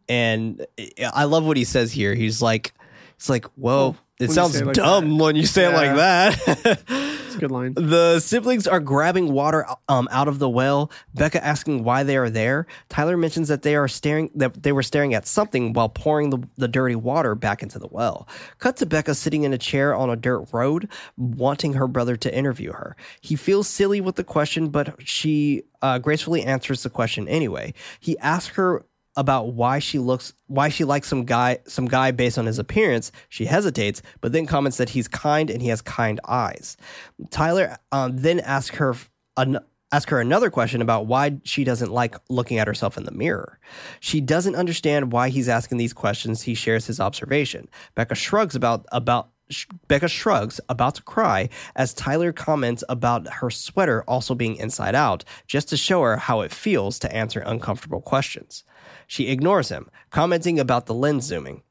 [0.09, 0.65] And
[1.13, 2.15] I love what he says here.
[2.15, 2.73] He's like,
[3.17, 6.83] it's like, whoa, it sounds like dumb when you say it like that.
[7.27, 7.73] It's a good line.
[7.87, 10.91] The siblings are grabbing water um, out of the well.
[11.13, 12.65] Becca asking why they are there.
[12.89, 16.39] Tyler mentions that they are staring that they were staring at something while pouring the,
[16.57, 18.27] the dirty water back into the well.
[18.59, 22.35] Cut to Becca sitting in a chair on a dirt road, wanting her brother to
[22.35, 22.95] interview her.
[23.21, 27.73] He feels silly with the question, but she uh, gracefully answers the question anyway.
[27.99, 28.85] He asks her
[29.17, 33.11] about why she looks why she likes some guy some guy based on his appearance.
[33.27, 36.77] She hesitates but then comments that he's kind and he has kind eyes.
[37.31, 38.95] Tyler um, then asks her
[39.35, 39.59] an,
[39.91, 43.59] ask her another question about why she doesn't like looking at herself in the mirror.
[43.99, 46.43] She doesn't understand why he's asking these questions.
[46.43, 47.67] He shares his observation.
[47.95, 49.31] Becca shrugs about about
[49.87, 55.23] Becca shrugs, about to cry, as Tyler comments about her sweater also being inside out,
[55.47, 58.65] just to show her how it feels to answer uncomfortable questions.
[59.07, 61.63] She ignores him, commenting about the lens zooming.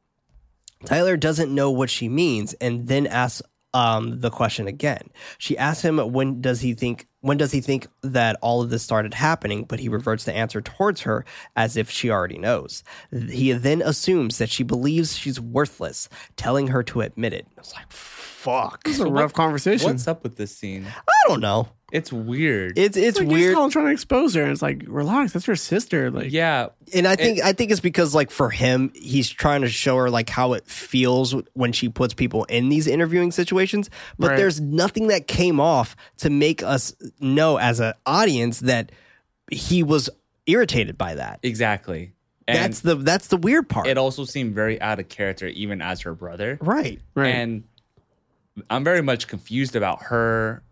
[0.85, 3.43] Tyler doesn't know what she means and then asks
[3.75, 5.11] um, the question again.
[5.39, 8.83] She asks him when does he think when does he think that all of this
[8.83, 11.25] started happening, but he reverts the answer towards her
[11.57, 12.85] as if she already knows.
[13.11, 17.47] He then assumes that she believes she's worthless, telling her to admit it.
[17.59, 18.85] It's like fuck.
[18.85, 19.89] This is a rough conversation.
[19.89, 20.87] What's up with this scene?
[20.87, 21.69] I don't know.
[21.93, 22.77] It's weird.
[22.77, 23.51] It's it's It's like, weird.
[23.51, 26.11] He's all trying to expose her, and it's like, relax, that's your sister.
[26.11, 29.69] Like, yeah, and I think I think it's because like for him, he's trying to
[29.69, 33.89] show her like how it feels when she puts people in these interviewing situations.
[34.19, 34.37] But Right.
[34.37, 38.91] there's nothing that came off to make us know as an audience that
[39.53, 40.11] he was
[40.47, 41.39] irritated by that.
[41.45, 42.13] exactly.
[42.49, 43.87] And that's the that's the weird part.
[43.87, 46.59] it also seemed very out of character, even as her brother.
[46.61, 47.01] right.
[47.15, 47.35] right.
[47.35, 47.65] And
[48.71, 50.63] I'm very much confused about her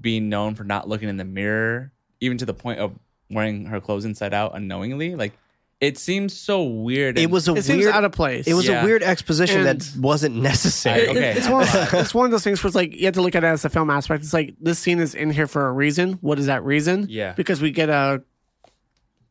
[0.00, 2.92] being known for not looking in the mirror, even to the point of
[3.30, 5.14] wearing her clothes inside out unknowingly.
[5.16, 5.32] Like
[5.80, 7.18] it seems so weird.
[7.18, 8.46] It was a it weird out of place.
[8.46, 8.82] It was Yeah.
[8.82, 11.08] a weird exposition And- that wasn't necessary.
[11.08, 11.32] I- okay.
[11.36, 13.34] It's one, of, it's one of those things where it's like you have to look
[13.34, 14.22] at it as a film aspect.
[14.24, 16.14] It's like this scene is in here for a reason.
[16.20, 17.06] What is that reason?
[17.10, 17.32] Yeah.
[17.32, 18.22] Because we get a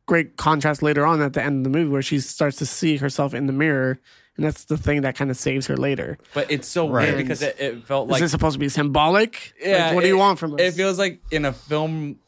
[0.06, 2.98] great contrast later on at the end of the movie where she starts to see
[2.98, 3.98] herself in the mirror,
[4.36, 6.18] and that's the thing that kind of saves her later.
[6.34, 7.08] but it's so Right.
[7.08, 9.54] weird because it, it felt Is like this supposed to be symbolic?
[9.62, 9.86] yeah.
[9.86, 10.60] Like, what do you it- want from us?
[10.60, 12.18] It feels like in a film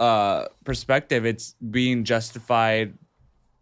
[0.00, 2.94] uh perspective, it's being justified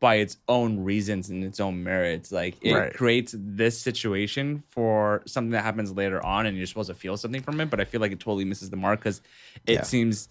[0.00, 2.32] by its own reasons and its own merits.
[2.32, 2.92] Like it Right.
[2.94, 7.42] creates this situation for something that happens later on, and you're supposed to feel something
[7.42, 7.68] from it.
[7.70, 9.20] But I feel like it totally misses the mark because
[9.66, 9.82] it Yeah.
[9.82, 10.28] seems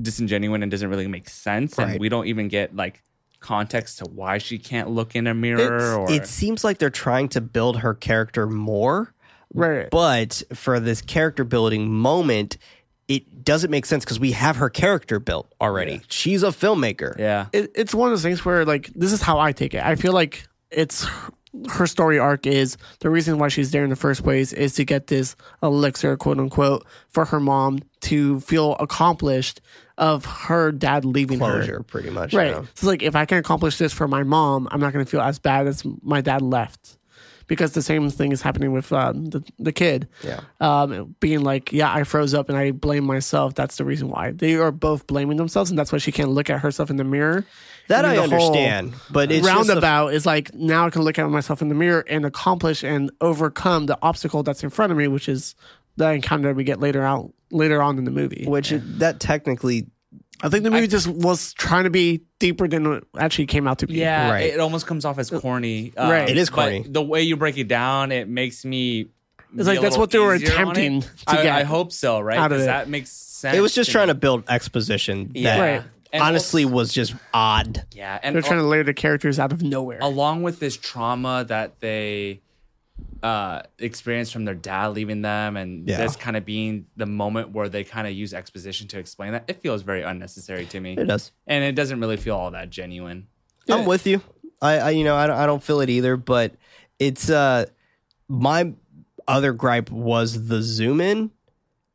[0.00, 1.92] disingenuous and doesn't really make sense, Right.
[1.92, 3.02] and we don't even get like
[3.40, 5.96] context to why she can't look in a mirror.
[5.96, 9.14] or it seems like they're trying to build her character more
[9.54, 9.90] right.
[9.90, 12.58] but for this character building moment
[13.06, 17.46] it doesn't make sense because we have her character built already she's a filmmaker yeah,
[17.52, 19.84] it, it's one of those things where like this is how I take it.
[19.84, 21.06] I feel like it's
[21.70, 24.84] her story arc is the reason why she's there in the first place is to
[24.84, 29.60] get this elixir, quote unquote, for her mom to feel accomplished
[29.96, 31.82] of her dad leaving closure her.
[31.82, 32.52] pretty much Right.
[32.52, 32.62] know?
[32.62, 35.10] So it's like if I can accomplish this for my mom, I'm not going to
[35.10, 36.94] feel as bad as my dad left.
[37.48, 40.40] Because the same thing is happening with um, the the kid, Yeah.
[40.60, 43.54] um, being like, "Yeah, I froze up and I blame myself.
[43.54, 46.50] That's the reason why." They are both blaming themselves, and that's why she can't look
[46.50, 47.46] at herself in the mirror.
[47.88, 51.02] That i then the understand but it's just a- roundabout is like now I can
[51.02, 54.92] look at myself in the mirror and accomplish and overcome the obstacle that's in front
[54.92, 55.54] of me, which is
[55.96, 58.44] the encounter we get later out later on in the movie.
[58.46, 59.86] which it- that technically
[60.40, 63.78] I think the movie just was trying to be deeper than it actually came out
[63.80, 63.94] to be.
[63.94, 64.44] Yeah, Right.
[64.54, 65.92] it almost comes off as corny.
[65.96, 66.28] Uh, Right.
[66.30, 66.84] It is but corny.
[66.88, 69.08] the way you break it down, it makes me.
[69.56, 72.38] It's like that's what they were attempting to I, get I hope so, right?
[72.38, 73.56] out of 'Cause that makes sense.
[73.56, 74.12] it was just trying me.
[74.12, 75.60] to build exposition that Yeah.
[75.60, 75.82] Right.
[76.12, 79.52] And honestly also- was just odd yeah, and They're trying to layer the characters out
[79.52, 79.98] of nowhere.
[80.00, 82.40] along with this trauma that they
[83.22, 85.98] uh experienced from their dad leaving them and Yeah.
[85.98, 89.44] this kind of being the moment where they kind of use exposition to explain that
[89.48, 92.70] it feels very unnecessary to me it does and it doesn't really feel all that
[92.70, 93.26] genuine
[93.68, 94.20] I'm with you.
[94.62, 96.54] I, I you know I don't, I don't feel it either, but
[96.98, 97.66] it's uh
[98.28, 98.72] my
[99.28, 101.30] other gripe was the zoom in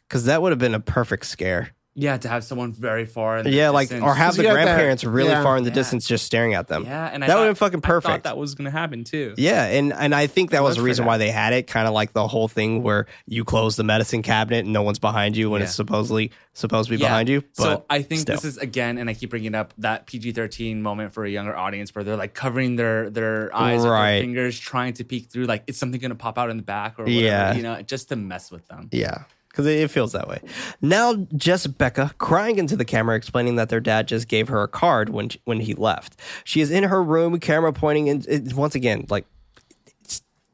[0.08, 1.72] because that would have been a perfect scare.
[1.96, 3.38] Yeah, to have someone very far.
[3.38, 4.04] In the Yeah, like distance.
[4.04, 5.44] or have the you got that- grandparents really yeah.
[5.44, 5.76] far in the Yeah.
[5.76, 6.86] distance just staring at them.
[6.86, 8.24] Yeah, and I that would thought- have been fucking I thought perfect.
[8.24, 9.36] that was gonna happen too.
[9.38, 11.08] Yeah, and and I think that was the for reason that.
[11.10, 14.24] why they had it, kind of like the whole thing where you close the medicine
[14.24, 15.66] cabinet and no one's behind you when Yeah.
[15.68, 17.10] it's supposedly supposed to be Yeah.
[17.10, 17.42] behind you.
[17.58, 18.36] But so I think still.
[18.38, 21.56] this is again, and I keep bringing up that PG thirteen moment for a younger
[21.56, 24.14] audience where they're like covering their their eyes with Right.
[24.14, 25.46] their fingers, trying to peek through.
[25.46, 27.22] Like, is something gonna pop out in the back or whatever?
[27.22, 27.54] Yeah.
[27.54, 28.90] You know, just to mess with them.
[28.92, 29.24] Yeah,
[29.54, 30.40] because it, feels that way.
[30.82, 34.68] Now, Jess Becca crying into the camera, explaining that their dad just gave her a
[34.68, 36.20] card when when he left.
[36.44, 39.26] She is in her room, camera pointing, and it, once again, like.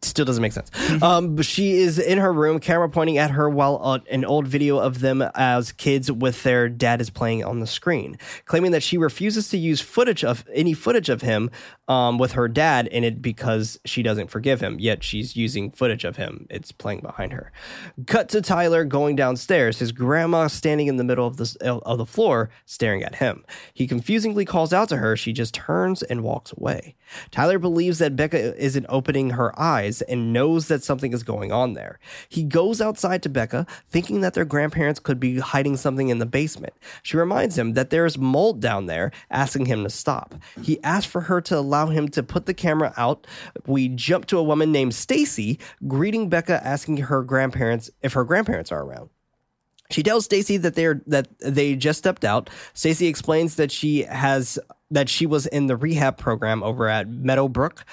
[0.02, 0.72] Still doesn't make sense.
[1.04, 4.48] Um, but she is in her room, camera pointing at her while uh, an old
[4.48, 8.82] video of them as kids with their dad is playing on the screen, claiming that
[8.82, 11.52] she refuses to use footage of any footage of him
[11.90, 14.80] um, with her dad in it because she doesn't forgive him.
[14.80, 16.46] Yet she's using footage of him.
[16.50, 17.52] It's playing behind her.
[18.06, 19.80] Cut to Tyler going downstairs.
[19.80, 23.44] His grandma standing in the middle of the of the floor, staring at him.
[23.74, 25.18] He confusingly calls out to her.
[25.18, 26.96] She just turns and walks away.
[27.32, 31.74] Tyler believes that Becca isn't opening her eyes and knows that something is going on
[31.74, 32.00] there.
[32.30, 36.28] He goes outside to Becca, thinking that their grandparents could be hiding something in the
[36.28, 36.74] basement.
[37.02, 40.36] She reminds him that there is mold down there, asking him to stop.
[40.62, 43.26] He asks for her to allow him to put the camera out.
[43.66, 48.72] We jump to a woman named Stacy greeting Becca, asking her grandparents if her grandparents
[48.72, 49.10] are around.
[49.92, 52.50] She tells Stacy that they're that they just stepped out.
[52.74, 54.60] Stacy explains that she has
[54.92, 57.86] that she was in the rehab program over at Meadowbrook,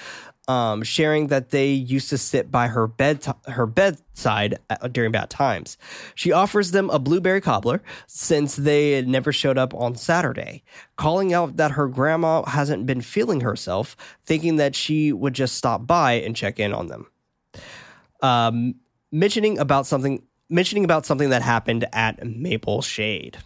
[0.47, 5.29] um, sharing that they used to sit by her bed her bedside at- during bad
[5.29, 5.77] times.
[6.15, 10.63] She offers them a blueberry cobbler since they never showed up on Saturday,
[10.95, 13.95] calling out that her grandma hasn't been feeling herself,
[14.25, 17.07] thinking that she would just stop by and check in on them
[18.21, 18.75] um,
[19.11, 23.37] mentioning about something mentioning about something that happened at Maple Shade.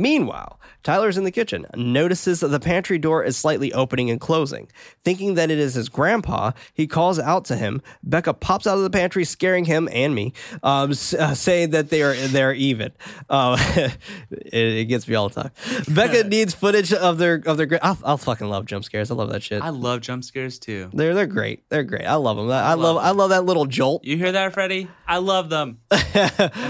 [0.00, 4.66] Meanwhile, Tyler's in the kitchen, notices that the pantry door is slightly opening and closing.
[5.04, 7.82] Thinking that it is his grandpa, he calls out to him.
[8.02, 10.32] Becca pops out of the pantry, scaring him and me,
[10.62, 12.92] um, s- uh, saying that they are they're even.
[13.28, 13.58] Uh,
[14.30, 15.50] it, it gets me all the time.
[15.94, 17.66] Becca needs footage of their of their.
[17.66, 19.10] gra- I'll, I'll fucking love jump scares.
[19.10, 19.62] I love that shit.
[19.62, 20.88] I love jump scares too.
[20.94, 21.68] They're they're great.
[21.68, 22.06] They're great.
[22.06, 22.50] I love them.
[22.50, 24.04] I, love I love that little jolt.
[24.04, 24.88] You hear that, Freddy?
[25.06, 25.78] I love them.
[25.90, 26.02] and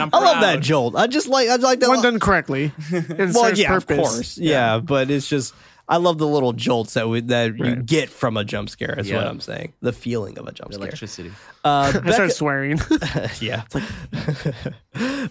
[0.02, 0.96] I'm I love that jolt.
[0.96, 1.90] I just like I like that.
[1.90, 2.72] When done correctly,
[3.20, 3.98] it well, yeah, purpose.
[3.98, 5.54] of course, yeah, but it's just
[5.90, 8.96] I love the little jolts that we, that you get from a jump scare.
[8.96, 9.72] Is what I'm saying.
[9.80, 10.86] The feeling of a jump scare.
[10.86, 11.32] Electricity.
[11.64, 12.80] Uh, I Becca, start swearing.
[13.40, 13.64] yeah,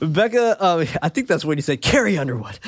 [0.02, 0.62] Becca.
[0.62, 1.82] Uh, I think that's what you said.
[1.82, 2.60] Carrie Underwood.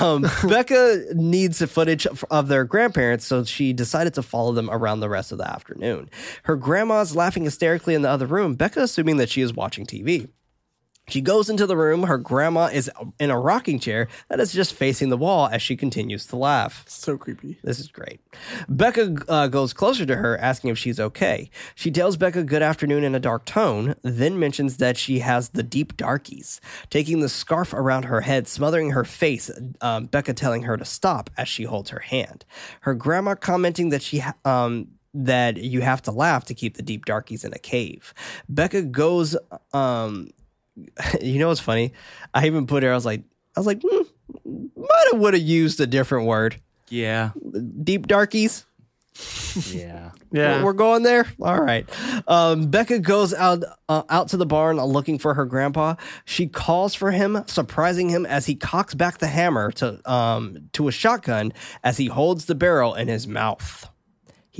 [0.00, 4.70] Um, Becca needs the footage of- of their grandparents, so she decided to follow them
[4.70, 6.08] around the rest of the afternoon.
[6.44, 8.54] Her grandma's laughing hysterically in the other room.
[8.54, 10.28] Becca assuming that she is watching TV.
[11.10, 12.04] She goes into the room.
[12.04, 15.76] Her grandma is in a rocking chair that is just facing the wall as she
[15.76, 16.84] continues to laugh.
[16.86, 17.58] so creepy.
[17.62, 18.20] This is great.
[18.68, 21.50] Becca uh, goes closer to her, asking if she's okay.
[21.74, 25.62] She tells Becca good afternoon in a dark tone, then mentions that she has the
[25.62, 26.60] deep darkies.
[26.90, 29.50] Taking the scarf around her head, smothering her face,
[29.80, 32.44] um, Becca telling her to stop as she holds her hand.
[32.82, 36.82] Her grandma commenting that she ha- um, that you have to laugh to keep the
[36.82, 38.14] deep darkies in a cave.
[38.48, 39.36] Becca goes.
[39.72, 40.30] Um,
[41.20, 41.92] you know what's funny?
[42.34, 42.88] I even put it.
[42.88, 43.22] I was like,
[43.56, 44.02] I was like, hmm,
[44.76, 47.30] might have would have used a different word Yeah.
[47.82, 48.64] deep darkies.
[49.66, 50.10] Yeah.
[50.32, 50.62] Yeah.
[50.62, 51.26] We're going there.
[51.42, 51.88] All right.
[52.28, 55.96] Um, Becca goes out uh, out to the barn looking for her grandpa.
[56.24, 60.86] She calls for him, surprising him as he cocks back the hammer to um to
[60.86, 61.52] a shotgun
[61.82, 63.89] as he holds the barrel in his mouth.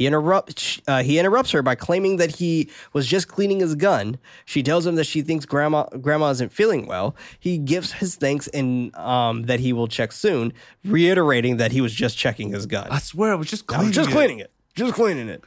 [0.00, 0.80] He interrupts.
[0.88, 4.18] Uh, he interrupts her by claiming that he was just cleaning his gun.
[4.46, 7.14] She tells him that she thinks grandma grandma isn't feeling well.
[7.38, 10.54] He gives his thanks and um, that he will check soon,
[10.86, 12.88] reiterating that he was just checking his gun.
[12.90, 14.12] I swear, I was just I cleaning was just it.
[14.12, 14.50] cleaning it.
[14.74, 15.44] Just cleaning it.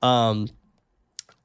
[0.00, 0.46] Um,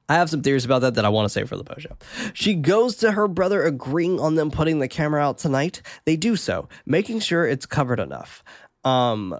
[0.08, 1.98] I have some theories about that that I want to say for the post show.
[2.36, 5.82] She goes to her brother, agreeing on them putting the camera out tonight.
[6.06, 8.44] They do so, making sure it's covered enough.
[8.84, 9.36] Um,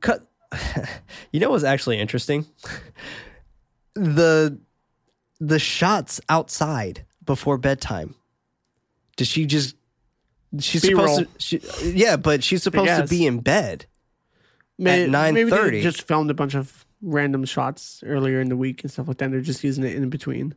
[0.00, 0.26] cut.
[1.32, 2.46] you know what's actually interesting?
[3.94, 4.58] the
[5.40, 8.14] the shots outside before bedtime.
[9.16, 9.76] Does she just?
[10.60, 11.08] She's B-roll.
[11.18, 11.60] supposed to.
[11.60, 13.86] She, yeah, but she's supposed to be in bed.
[14.78, 15.70] May- Maybe 9:30.
[15.70, 19.18] they just filmed a bunch of random shots earlier in the week and stuff like
[19.18, 19.26] that.
[19.26, 20.52] And they're just using it in between.
[20.52, 20.56] It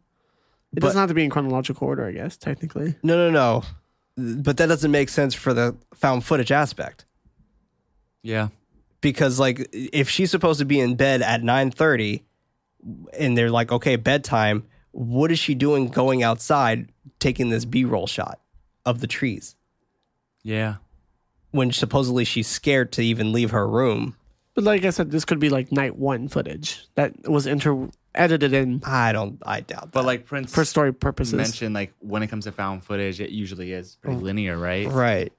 [0.76, 2.38] But- doesn't have to be in chronological order, I guess.
[2.38, 3.64] Technically, No, no, no.
[4.42, 7.06] But that doesn't make sense for the found footage aspect
[8.24, 8.48] Yeah.
[9.02, 12.24] Because, like, if she's supposed to be in bed at nine thirty,
[13.18, 14.66] and they're like, okay, bedtime.
[14.92, 18.40] What is she doing going outside taking this B roll shot
[18.86, 19.56] of the trees?
[20.44, 20.76] Yeah.
[21.52, 24.16] when supposedly she's scared to even leave her room.
[24.54, 28.54] But like I said, this could be like night one footage that was inter edited
[28.54, 29.40] in I don't.
[29.46, 29.92] I doubt that.
[29.92, 31.36] But like Prince for story purposes.
[31.36, 34.24] mentioned, like when it comes to found footage, it usually is pretty mm.
[34.24, 34.88] linear, right?
[34.88, 35.32] right.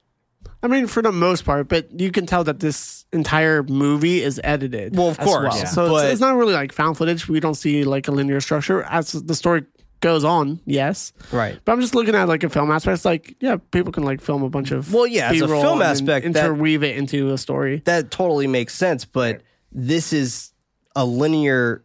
[0.61, 4.41] I mean, for the most part, but you can tell that this entire movie is
[4.43, 4.95] edited.
[4.97, 5.57] Well, of course, well.
[5.57, 5.65] yeah.
[5.65, 7.27] So it's, it's not really like found footage.
[7.29, 9.63] We don't see like a linear structure as the story
[10.01, 10.59] goes on.
[10.65, 11.57] Yes, Right.
[11.65, 12.95] but I'm just looking at like a film aspect.
[12.95, 15.61] It's like, yeah, people can like film a bunch of Well, yeah, as a B-roll
[15.61, 17.81] film aspect, that- interweave it into a story.
[17.85, 19.05] That totally makes sense.
[19.05, 19.41] But
[19.71, 20.51] this is
[20.95, 21.83] a linear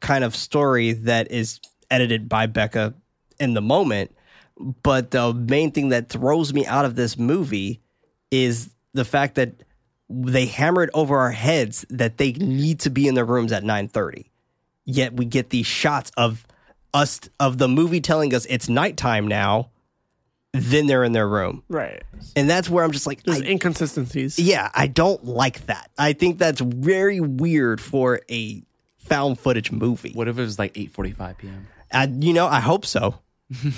[0.00, 1.60] kind of story that is
[1.90, 2.94] edited by Becca
[3.38, 4.14] in the moment.
[4.82, 7.80] But the main thing that throws me out of this movie
[8.30, 9.62] is the fact that
[10.08, 14.26] they hammered over our heads that they need to be in their rooms at 9:30.
[14.84, 16.46] Yet we get these shots of
[16.92, 19.70] us of the movie telling us it's nighttime now.
[20.52, 21.62] Then they're in their room.
[21.70, 22.02] Right.
[22.36, 24.38] And that's where I'm just like, There's I- inconsistencies.
[24.38, 25.90] yeah, I don't like that.
[25.96, 28.62] I think that's very weird for a
[28.98, 30.12] found footage movie.
[30.12, 31.66] What if it was like 8:45 p.m.?
[31.90, 33.14] I, you know, I hope so.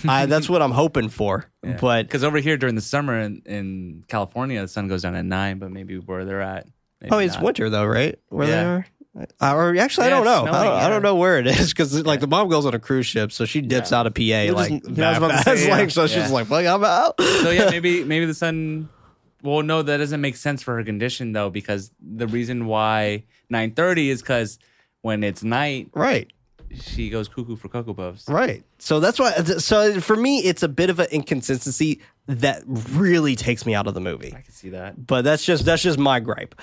[0.09, 1.51] I, that's what I'm hoping for.
[1.63, 5.25] But because over here during the summer in, in California, the sun goes down at
[5.25, 6.67] nine, but maybe where they're at.
[7.01, 7.43] maybe oh, it's not.
[7.45, 8.19] winter though, right?
[8.29, 8.55] Where Yeah.
[8.63, 8.87] they are.
[9.41, 10.53] Uh, or actually, Yeah, I don't it's know.
[10.59, 12.81] I don't, I don't know where it is because like the mom goes on a
[12.81, 15.45] cruise ship, so she dips out of PA just- like yeah, I was that fast.
[15.61, 15.77] say, yeah.
[15.77, 16.29] like so she's Yeah.
[16.31, 18.89] like, "Fuck, I'm out." So yeah, maybe maybe the sun.
[19.43, 23.23] Well, no, that doesn't make sense for her condition though, because the reason why
[23.53, 24.59] 9:30 is because
[25.03, 26.33] when it's night, right.
[26.81, 28.29] She goes cuckoo for cocoa puffs.
[28.29, 28.65] Right.
[28.79, 29.33] So that's why.
[29.33, 33.95] So for me, it's a bit of an inconsistency that really takes me out of
[33.95, 34.33] the movie.
[34.35, 35.07] I can see that.
[35.07, 36.55] But that's just that's just my gripe.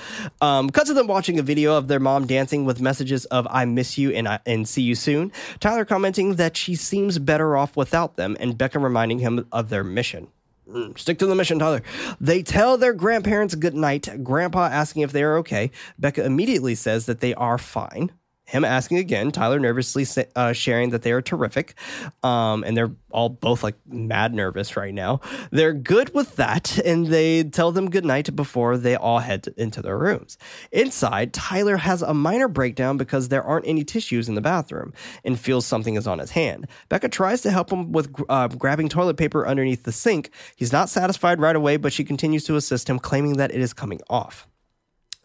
[0.42, 3.66] Um, cuts of them watching a video of their mom dancing with messages of "I
[3.66, 7.78] miss you" and I, and "See you soon." Tyler commenting that she seems better off
[7.78, 10.28] without them, and Becca reminding him of their mission.
[10.68, 11.82] Mm, Stick to the mission, Tyler.
[12.20, 14.08] They tell their grandparents good night.
[14.24, 15.70] Grandpa asking if they are okay.
[16.00, 18.12] Becca immediately says that they are fine.
[18.52, 19.32] Him asking again.
[19.32, 20.06] Tyler nervously
[20.36, 21.74] uh, sharing that they are terrific,
[22.22, 25.22] um, and they're all both like mad nervous right now.
[25.52, 29.98] They're good with that, and they tell them goodnight before they all head into their
[29.98, 30.38] rooms.
[30.74, 34.92] Inside, Tyler has a minor breakdown because there aren't any tissues in the bathroom,
[35.24, 36.68] and feels something is on his hand.
[36.90, 40.30] Becca tries to help him with uh, grabbing toilet paper underneath the sink.
[40.58, 43.72] He's not satisfied right away, but she continues to assist him, claiming that it is
[43.72, 44.46] coming off.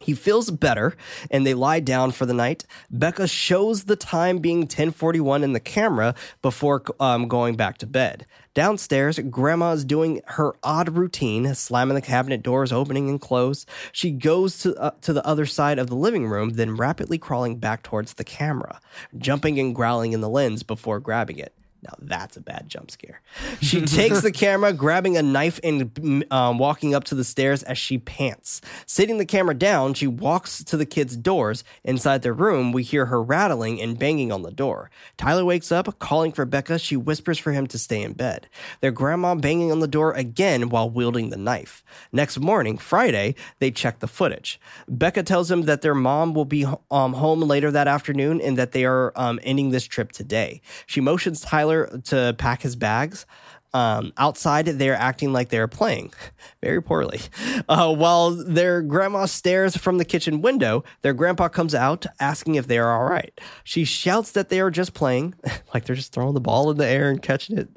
[0.06, 0.96] He feels better
[1.32, 2.64] and they lie down for the night.
[2.92, 8.24] Becca shows the time being 1041 in the camera before um, going back to bed.
[8.54, 13.66] Downstairs, Grandma is doing her odd routine, slamming the cabinet doors opening and close.
[13.90, 17.56] She goes to, uh, to the other side of the living room, then rapidly crawling
[17.56, 18.80] back towards the camera,
[19.18, 21.52] jumping and growling in the lens before grabbing it.
[21.82, 23.20] Now that's a bad jump scare.
[23.60, 27.78] She takes the camera, grabbing a knife and um, walking up to the stairs as
[27.78, 28.60] she pants.
[28.86, 31.64] Sitting the camera down, she walks to the kids' doors.
[31.84, 34.90] Inside their room, we hear her rattling and banging on the door.
[35.16, 36.78] Tyler wakes up, calling for Becca.
[36.78, 38.48] She whispers for him to stay in bed.
[38.80, 41.84] Their grandma banging on the door again while wielding the knife.
[42.10, 44.60] Next morning, Friday, they check the footage.
[44.88, 48.72] Becca tells them that their mom will be um, home later that afternoon and that
[48.72, 50.60] they are um, ending this trip today.
[50.86, 53.26] She motions Tyler to pack his bags.
[53.74, 56.14] Um, outside, they're acting like they're playing
[56.62, 57.20] very poorly.
[57.68, 62.68] Uh, while their grandma stares from the kitchen window, their grandpa comes out asking if
[62.68, 63.38] they are all right.
[63.64, 65.34] She shouts that they are just playing,
[65.74, 67.68] like they're just throwing the ball in the air and catching it.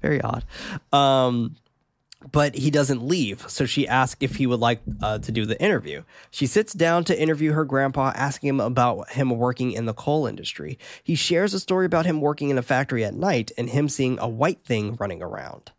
[0.00, 0.44] Very odd.
[0.92, 1.56] Um,
[2.32, 3.48] but he doesn't leave.
[3.48, 6.02] So she asks if he would like uh, to do the interview.
[6.30, 10.26] She sits down to interview her grandpa, asking him about him working in the coal
[10.26, 10.78] industry.
[11.02, 14.18] He shares a story about him working in a factory at night and him seeing
[14.18, 15.72] a white thing running around.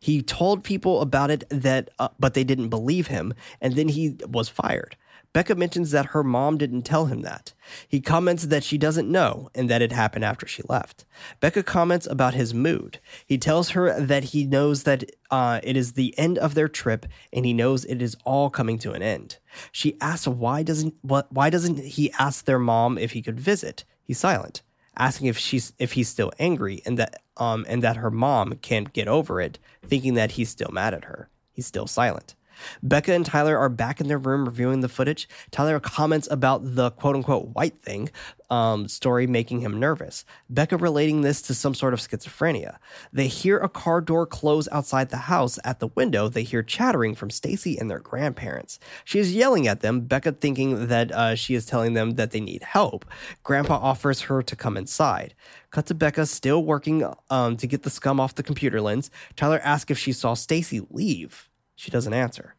[0.00, 4.16] He told people about it that, uh, but they didn't believe him, and then he
[4.28, 4.96] was fired.
[5.32, 7.52] Becca mentions that her mom didn't tell him that.
[7.86, 11.04] He comments that she doesn't know and that it happened after she left.
[11.40, 12.98] Becca comments about his mood.
[13.26, 17.06] He tells her that he knows that uh, it is the end of their trip
[17.32, 19.38] and he knows it is all coming to an end.
[19.70, 23.84] She asks why doesn't why doesn't he ask their mom if he could visit?
[24.02, 24.62] He's silent,
[24.96, 28.92] asking if she's if he's still angry and that um and that her mom can't
[28.92, 31.28] get over it, thinking that he's still mad at her.
[31.52, 32.34] He's still silent.
[32.82, 35.28] Becca and Tyler are back in their room reviewing the footage.
[35.50, 38.10] Tyler comments about the quote unquote white thing
[38.50, 40.24] um, story making him nervous.
[40.48, 42.78] Becca relating this to some sort of schizophrenia.
[43.12, 45.58] They hear a car door close outside the house.
[45.64, 48.78] At the window, they hear chattering from Stacy and their grandparents.
[49.04, 52.40] She is yelling at them, Becca thinking that uh, she is telling them that they
[52.40, 53.04] need help.
[53.42, 55.34] Grandpa offers her to come inside.
[55.70, 59.10] Cut to Becca still working um, to get the scum off the computer lens.
[59.36, 61.47] Tyler asks if she saw Stacy leave.
[61.78, 62.56] She doesn't answer.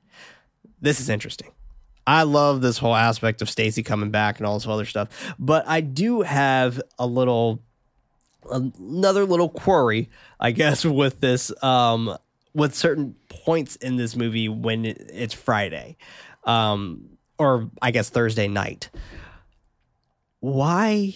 [0.80, 1.52] this is interesting.
[2.08, 5.68] I love this whole aspect of Stacy coming back and all this other stuff, but
[5.68, 7.62] I do have a little,
[8.50, 10.10] another little query,
[10.40, 12.18] I guess, with this, um,
[12.54, 15.98] with certain points in this movie when it's Friday,
[16.46, 18.90] um, or I guess Thursday night.
[20.40, 21.14] Why?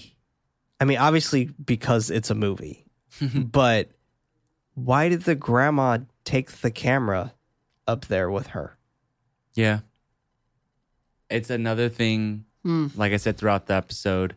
[0.77, 2.85] I mean, obviously because it's a movie,
[3.33, 3.91] but
[4.73, 7.33] why did the grandma take the camera
[7.87, 8.77] up there with her?
[9.53, 9.79] Yeah.
[11.29, 12.87] It's another thing, Hmm.
[12.95, 14.35] like I said throughout the episode.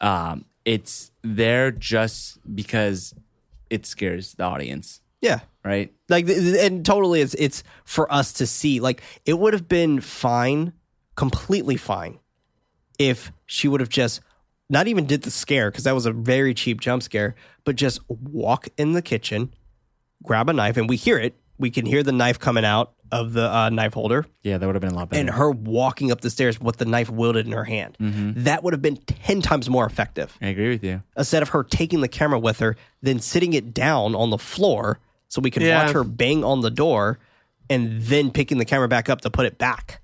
[0.00, 3.14] Um, it's there just because
[3.70, 5.92] it scares the audience, Yeah, right?
[6.08, 9.68] like th- th- and totally it's it's for us to see like it would have
[9.68, 10.72] been fine
[11.16, 12.18] completely fine
[12.98, 14.20] if she would have just
[14.68, 18.00] not even did the scare because that was a very cheap jump scare but just
[18.08, 19.52] walk in the kitchen
[20.22, 23.32] grab a knife and we hear it we can hear the knife coming out of
[23.32, 25.20] the uh, knife holder Yeah, that would have been a lot better.
[25.20, 28.72] and her walking up the stairs with the knife wielded in her hand that would
[28.72, 31.02] have been 10 times more effective I agree with you.
[31.16, 34.98] instead of her taking the camera with her, then sitting it down on the floor
[35.28, 35.84] so we could Yeah.
[35.84, 37.18] watch her bang on the door
[37.70, 40.00] and then picking the camera back up to put it back.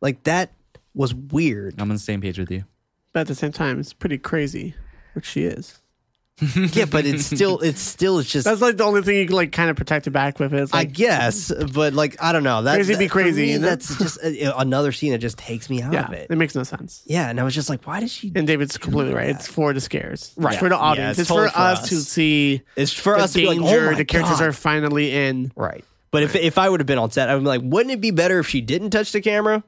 [0.00, 0.52] Like that
[0.94, 1.74] was weird.
[1.78, 2.64] I'm on the same page with you.
[3.12, 4.74] But at the same time, it's pretty crazy,
[5.14, 5.80] which she is.
[6.54, 9.36] Yeah, but it's still it's still it's just That's like the only thing you can
[9.36, 10.52] like kind of protect it back with.
[10.52, 12.62] Is I guess, but like I don't know.
[12.62, 15.70] That, Crazy be that- for crazy, me, that's just uh, another scene that just takes
[15.70, 16.26] me out yeah, of it.
[16.30, 17.02] it makes no sense.
[17.06, 18.32] Yeah, and I was just like, why did she?
[18.34, 19.30] And David's completely right.
[19.30, 20.34] It's for the scares.
[20.36, 20.52] Right.
[20.52, 21.10] It's for the Yeah, audience.
[21.12, 21.88] it's it's totally for us, us.
[21.88, 24.48] to see It's for us to be like, oh the characters God.
[24.48, 25.52] are finally in.
[25.56, 25.84] right.
[26.12, 28.00] But if if I would have been on set, I would be like, wouldn't it
[28.00, 29.62] be better if she didn't touch the camera?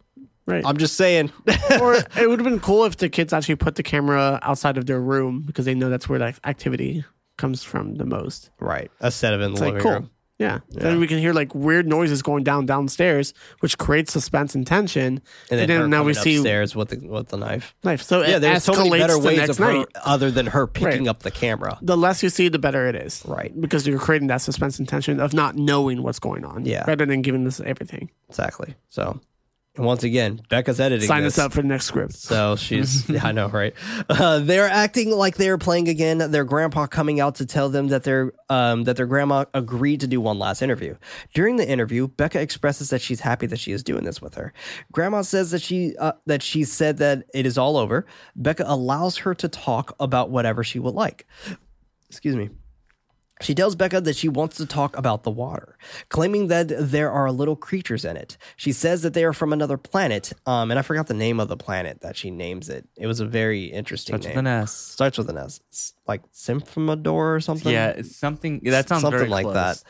[0.49, 0.65] Right.
[0.65, 1.31] I'm just saying.
[1.81, 4.87] or it would have been cool if the kids actually put the camera outside of
[4.87, 7.05] their room because they know that's where that activity
[7.37, 8.51] comes from the most.
[8.59, 8.91] right.
[9.01, 9.93] A set of in the like living cool.
[9.93, 10.11] room.
[10.39, 10.61] Yeah.
[10.71, 15.21] Then we can hear like weird noises going down downstairs, which creates suspense and tension.
[15.51, 17.75] and then, her now we see upstairs with the with the knife.
[17.83, 18.03] knife.
[18.03, 21.09] So Yeah, there's so many better ways of her other than her picking Right.
[21.09, 21.77] up the camera.
[21.83, 23.23] The less you see, the better it is.
[23.27, 23.53] Right.
[23.61, 26.65] Because you're creating that suspense and tension of not knowing what's going on.
[26.65, 26.85] Yeah.
[26.87, 28.09] Rather than giving us everything.
[28.29, 28.77] Exactly.
[28.89, 29.21] So,
[29.79, 31.07] and once again, Becca's editing.
[31.07, 31.39] Sign this.
[31.39, 32.15] us up for the next script.
[32.15, 33.73] So she's, yeah, I know, right?
[34.09, 36.19] Uh, they're acting like they're playing again.
[36.19, 40.09] Their grandpa coming out to tell them that their um, that their grandma agreed to
[40.09, 40.97] do one last interview.
[41.33, 44.53] During the interview, Becca expresses that she's happy that she is doing this with her.
[44.91, 48.05] Grandma says that she uh, that she said that it is all over.
[48.35, 51.25] Becca allows her to talk about whatever she would like.
[52.11, 52.51] Excuse me.
[53.41, 55.77] She tells Becca that she wants to talk about the water,
[56.09, 58.37] claiming that there are little creatures in it.
[58.57, 61.49] She says that they are from another planet, um, and I forgot the name of
[61.49, 62.89] the planet that she names it.
[62.97, 64.73] It was a very interesting Starts with an S.
[64.73, 67.73] Starts with an S, It's like Symphomador or something.
[67.73, 69.55] Yeah, it's something that sounds something very like close.
[69.55, 69.85] that.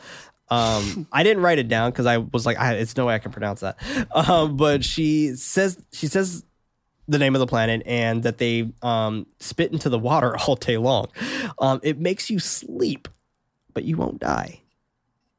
[0.49, 3.19] Um, I didn't write it down because I was like, I, it's no way I
[3.19, 3.77] can pronounce that.
[4.11, 6.43] Um, but she says she says
[7.09, 10.77] the name of the planet and that they um, spit into the water all day
[10.77, 11.07] long.
[11.59, 13.07] Um, it makes you sleep,
[13.73, 14.61] but you won't die.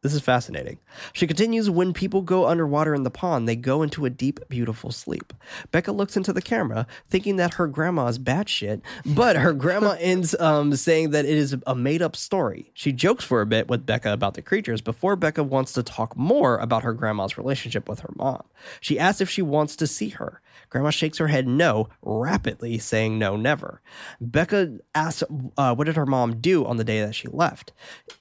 [0.03, 0.79] This is fascinating.
[1.13, 4.93] She continues when people go underwater in the pond, they go into a deep, beautiful
[4.93, 5.35] sleep.
[5.73, 10.35] Becca looks into the camera, thinking that her grandma is batshit, but her grandma ends
[10.41, 12.71] um, saying that it is a made up story.
[12.73, 16.17] She jokes for a bit with Becca about the creatures before Becca wants to talk
[16.17, 18.45] more about her grandma's relationship with her mom.
[18.81, 20.41] She asks if she wants to see her.
[20.71, 23.83] Grandma shakes her head no, rapidly saying no, never.
[24.21, 25.25] Becca asks,
[25.57, 27.73] uh, "What did her mom do on the day that she left?"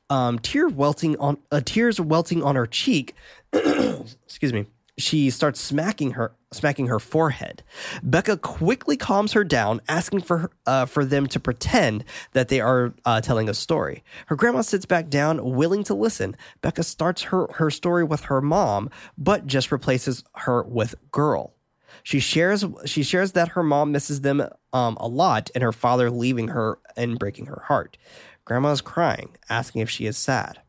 [0.10, 3.16] Um, tear welting on uh, tears welting on her cheek.
[3.54, 4.66] excuse me.
[4.98, 7.64] She starts smacking her smacking her forehead.
[8.04, 12.04] Becca quickly calms her down, asking for uh, for them to pretend
[12.34, 14.04] that they are uh, telling a story.
[14.26, 16.36] Her grandma sits back down, willing to listen.
[16.62, 21.54] Becca starts her her story with her mom, but just replaces her with girl.
[22.04, 26.10] She shares she shares that her mom misses them um, a lot and her father
[26.10, 27.98] leaving her and breaking her heart.
[28.46, 30.60] Grandma is crying, asking if she is sad.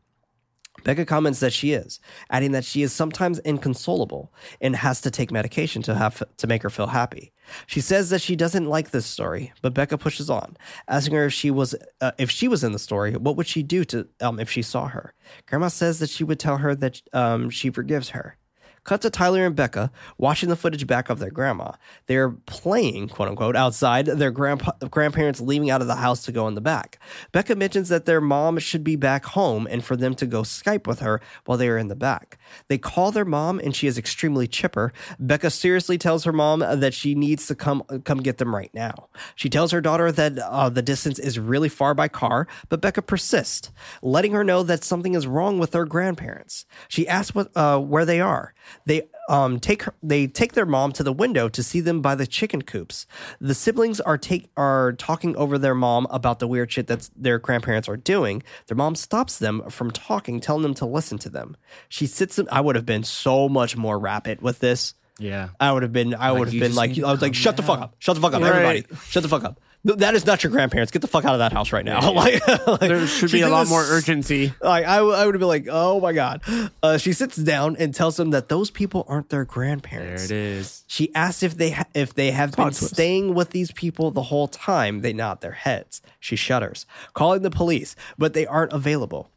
[0.83, 1.99] Becca comments that she is,
[2.29, 6.63] adding that she is sometimes inconsolable and has to take medication to have to make
[6.63, 7.31] her feel happy.
[7.67, 11.33] She says that she doesn't like this story, but Becca pushes on, asking her if
[11.33, 14.39] she was uh, if she was in the story, what would she do to um,
[14.39, 15.13] if she saw her?
[15.47, 18.37] Grandma says that she would tell her that um, she forgives her.
[18.83, 21.73] Cut to Tyler and Becca watching the footage back of their grandma.
[22.07, 26.47] They're playing, quote unquote, outside, their grandpa- grandparents leaving out of the house to go
[26.47, 26.97] in the back.
[27.31, 30.87] Becca mentions that their mom should be back home and for them to go Skype
[30.87, 32.39] with her while they are in the back.
[32.69, 34.93] They call their mom and she is extremely chipper.
[35.19, 39.09] Becca seriously tells her mom that she needs to come come get them right now.
[39.35, 43.03] She tells her daughter that uh, the distance is really far by car, but Becca
[43.03, 43.71] persists,
[44.01, 46.65] letting her know that something is wrong with her grandparents.
[46.87, 48.53] She asks what uh, where they are.
[48.85, 52.15] They um take her, they take their mom to the window to see them by
[52.15, 53.05] the chicken coops.
[53.39, 57.39] The siblings are take are talking over their mom about the weird shit that their
[57.39, 58.43] grandparents are doing.
[58.67, 61.55] Their mom stops them from talking, telling them to listen to them.
[61.89, 62.47] She sits them.
[62.51, 64.95] I would have been so much more rapid with this.
[65.19, 65.49] Yeah.
[65.59, 66.15] I would have been.
[66.15, 66.97] I would have been like.
[66.97, 67.95] I was like, shut the fuck up.
[67.99, 68.49] Shut the fuck up, Right.
[68.49, 68.85] everybody.
[69.07, 69.59] Shut the fuck up.
[69.85, 70.91] Th- That is not your grandparents.
[70.91, 72.11] Get the fuck out of that house right now.
[72.13, 74.53] like, like, There should be a lot this- more urgency.
[74.61, 76.41] Like I, w- I would have been like, oh my god.
[76.83, 80.27] Uh, she sits down and tells them that those people aren't their grandparents.
[80.27, 80.83] There it is.
[80.87, 82.93] She asks if they ha- if they have been twist.
[82.93, 85.01] staying with these people the whole time.
[85.01, 86.01] They nod their heads.
[86.19, 89.29] She shudders, calling the police, but they aren't available.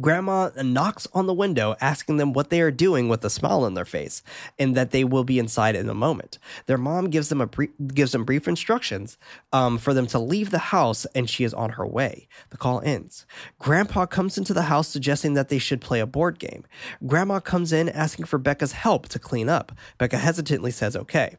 [0.00, 3.74] Grandma knocks on the window, asking them what they are doing with a smile on
[3.74, 4.22] their face,
[4.58, 6.38] and that they will be inside in a moment.
[6.66, 9.18] Their mom gives them a brief, gives them brief instructions
[9.52, 12.28] um, for them to leave the house, and she is on her way.
[12.50, 13.26] The call ends.
[13.58, 16.64] Grandpa comes into the house, suggesting that they should play a board game.
[17.06, 19.72] Grandma comes in, asking for Becca's help to clean up.
[19.98, 21.36] Becca hesitantly says, "Okay."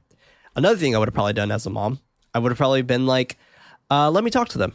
[0.56, 2.00] Another thing I would have probably done as a mom,
[2.34, 3.38] I would have probably been like,
[3.90, 4.74] uh, "Let me talk to them."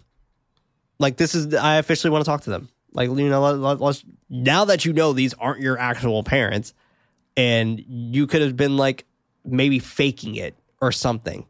[0.98, 2.68] like this is I officially want to talk to them.
[2.92, 6.74] Like you know, let, let, let's now that you know these aren't your actual parents,
[7.36, 9.04] and you could have been like
[9.44, 11.46] maybe faking it or something,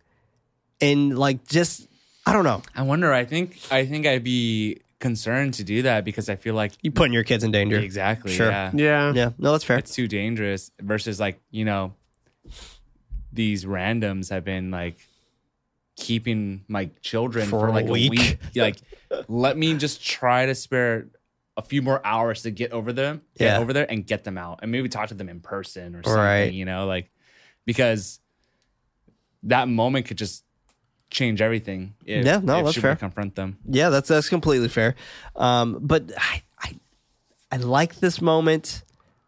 [0.81, 1.86] and like just
[2.27, 3.12] I don't know, I wonder.
[3.12, 3.59] I think.
[3.70, 7.23] I think I'd be concerned to do that because I feel like you putting your
[7.24, 7.78] kids in danger.
[7.78, 8.32] exactly.
[8.32, 8.51] Sure.
[8.51, 8.73] Yeah.
[8.74, 9.12] Yeah.
[9.15, 9.78] Yeah, no, that's fair.
[9.78, 11.94] It's too dangerous versus like you know
[13.32, 14.97] these randoms have been like
[15.97, 18.09] keeping my children For for, a like week.
[18.09, 18.39] a week.
[18.55, 18.77] Like,
[19.28, 21.06] let me just try to spare
[21.59, 23.59] a few more hours to get over them, get Yeah.
[23.59, 26.23] over there, and get them out, and maybe talk to them in person or something.
[26.23, 26.53] Right.
[26.53, 27.11] You know, like
[27.67, 28.21] because
[29.43, 30.45] that moment could just
[31.11, 31.95] change everything.
[32.07, 32.97] If, Yeah, no, if that's fair.
[32.97, 33.59] Confront them.
[33.69, 34.95] Yeah, that's that's completely fair.
[35.37, 36.77] Um, but I, I
[37.53, 38.83] I like this moment,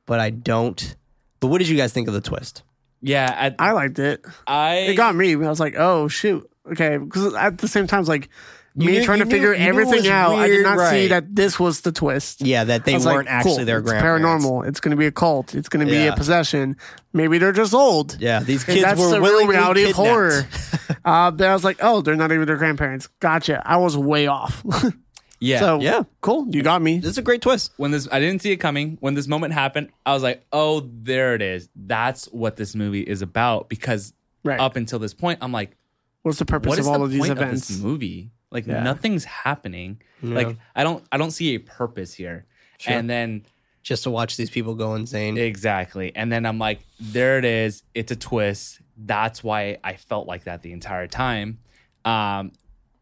[0.07, 0.95] but I don't.
[1.41, 2.63] But what did you guys think of the twist?
[3.03, 4.25] Yeah, I, I liked it.
[4.47, 5.33] I It got me.
[5.33, 6.49] I was like, oh shoot.
[6.71, 8.29] Okay, because at the same time, it's like
[8.77, 10.35] You me knew- trying to knew- figure you knew it was everything out.
[10.37, 12.41] I did weird, not see that this was the twist.
[12.41, 14.45] Yeah, that they I was like, weren't actually cool, their it's grandparents.
[14.47, 14.69] paranormal.
[14.69, 15.55] It's going to be a cult.
[15.57, 16.13] It's going to be Yeah.
[16.13, 16.77] a possession.
[17.13, 18.17] Maybe they're just old.
[18.21, 20.09] Yeah, these kids that's were the real willingly reality of kidnapped.
[20.09, 20.47] horror.
[21.05, 23.09] uh, but I was like, oh, they're not even their grandparents.
[23.19, 23.61] Gotcha.
[23.69, 24.63] I was way off.
[25.41, 25.59] yeah.
[25.59, 26.05] so Yeah.
[26.21, 26.47] cool.
[26.49, 27.01] You got me.
[27.01, 27.73] This is a great twist.
[27.77, 28.99] when this I didn't see it coming.
[29.01, 31.69] When this moment happened, I was like, "Oh, there it is.
[31.75, 34.13] That's what this movie is about." Because
[34.45, 34.61] Right.
[34.61, 35.77] up until this point, I'm like,
[36.23, 37.69] What's the purpose "What of is all the of these point events?
[37.69, 38.31] of this movie?
[38.51, 38.83] Like Yeah.
[38.83, 40.01] nothing's happening.
[40.23, 42.47] Like I don't I don't see a purpose here."
[42.87, 43.45] And then
[43.83, 45.39] Just to watch these people go insane.
[45.39, 47.83] exactly, and then I'm like, "There it is.
[47.95, 48.81] It's a twist.
[48.97, 51.59] That's why I felt like that the entire time."
[52.05, 52.53] Um,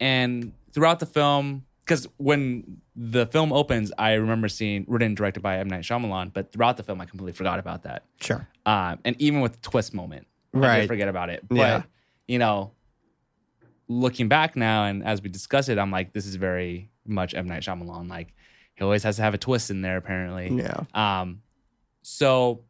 [0.01, 5.41] and throughout the film, because when the film opens, I remember seeing written and directed
[5.41, 8.05] by M Night Shyamalan, but throughout the film, I completely forgot about that.
[8.21, 8.47] Sure.
[8.67, 10.81] Um, and even with the twist moment, Right.
[10.83, 11.43] did forget about it.
[11.49, 11.83] But Yeah.
[12.29, 12.73] you know,
[13.89, 17.47] looking back now and as we discuss it, I'm like, this is very much M
[17.47, 18.09] Night Shyamalan.
[18.09, 18.35] Like
[18.75, 20.51] he always has to have a twist in there, apparently.
[20.63, 20.83] Yeah.
[20.95, 21.43] Um,
[22.03, 22.63] so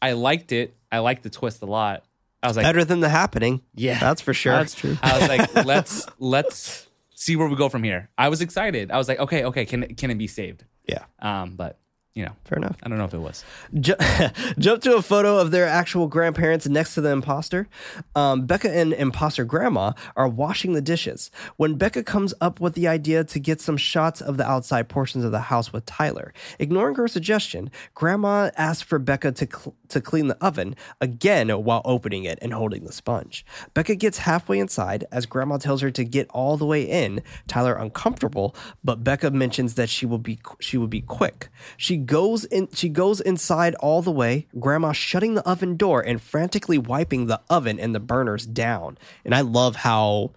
[0.00, 0.76] I liked it.
[0.92, 2.04] I liked the twist a lot.
[2.42, 3.62] I was like, Better than the happening.
[3.74, 4.52] yeah, That's for sure.
[4.52, 4.96] That's true.
[5.02, 8.10] I was like, let's let's see where we go from here.
[8.16, 8.90] I was excited.
[8.92, 10.64] I was like, okay, okay, can it can it be saved?
[10.86, 11.04] Yeah.
[11.18, 11.78] Um, but
[12.18, 12.76] you know, Fair enough.
[12.82, 13.44] I don't know if it was.
[13.78, 13.94] Ju-
[14.58, 17.68] jump to a photo of their actual grandparents next to the imposter.
[18.16, 21.30] Um, Becca and imposter grandma are washing the dishes.
[21.58, 25.24] When Becca comes up with the idea to get some shots of the outside portions
[25.24, 30.00] of the house with Tyler, ignoring her suggestion, grandma asks for Becca to cl- to
[30.00, 33.46] clean the oven again while opening it and holding the sponge.
[33.74, 37.22] Becca gets halfway inside as grandma tells her to get all the way in.
[37.46, 41.48] Tyler uncomfortable, but Becca mentions that she will be she will be quick.
[41.76, 46.20] She goes in she goes inside all the way, grandma shutting the oven door and
[46.20, 48.98] frantically wiping the oven and the burners down.
[49.24, 50.32] And I love how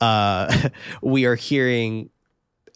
[0.00, 0.68] uh
[1.02, 2.10] we are hearing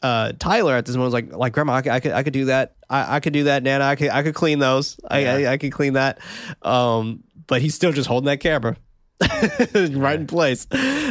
[0.03, 2.47] uh Tyler at this moment like like grandma I could I could, I could do
[2.47, 2.75] that.
[2.91, 3.85] I, I could do that Nana.
[3.85, 4.99] I could I could clean those.
[5.09, 6.19] I, I I could clean that.
[6.63, 8.77] Um but he's still just holding that camera.
[9.75, 10.67] Right in place.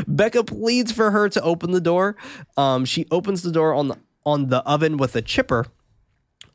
[0.07, 2.17] Becca pleads for her to open the door.
[2.57, 5.67] Um she opens the door on the on the oven with a chipper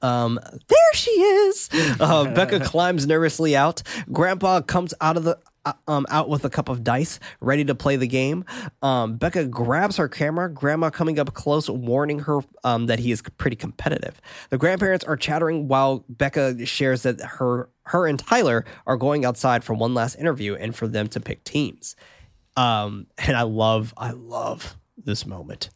[0.02, 0.38] um,
[0.68, 1.68] there she is.
[2.00, 3.82] Uh, Becca climbs nervously out.
[4.10, 7.74] Grandpa comes out of the uh, um out with a cup of dice, ready to
[7.74, 8.44] play the game.
[8.82, 10.50] Um, Becca grabs her camera.
[10.50, 14.20] Grandma coming up close, warning her um that he is pretty competitive.
[14.50, 19.62] The grandparents are chattering while Becca shares that her her and Tyler are going outside
[19.62, 21.94] for one last interview and for them to pick teams.
[22.56, 25.70] Um, and I love I love this moment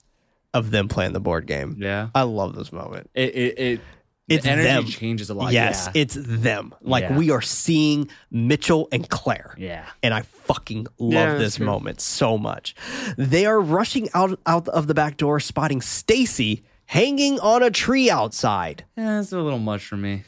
[0.52, 1.76] of them playing the board game.
[1.78, 2.08] Yeah.
[2.14, 3.10] I love this moment.
[3.14, 3.80] It it it,
[4.28, 4.84] It's the energy them.
[4.86, 5.52] changes a lot.
[5.52, 6.02] Yes, yeah.
[6.02, 6.74] it's them.
[6.80, 7.16] Like Yeah.
[7.16, 9.54] we are seeing Mitchell and Claire.
[9.56, 9.84] yeah.
[10.02, 11.66] and I fucking love Yeah, this true.
[11.66, 12.74] moment so much.
[13.16, 18.10] They are rushing out out of the back door, spotting Stacy hanging on a tree
[18.10, 18.84] outside.
[18.96, 20.24] Yeah, it's a little much for me.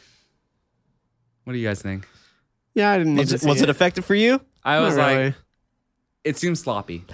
[1.45, 2.07] What do you guys think?
[2.75, 3.71] Yeah, I didn't need Was to it, see was it it.
[3.71, 4.41] effective for you?
[4.65, 5.35] I Not was like,
[6.25, 7.05] it seems sloppy.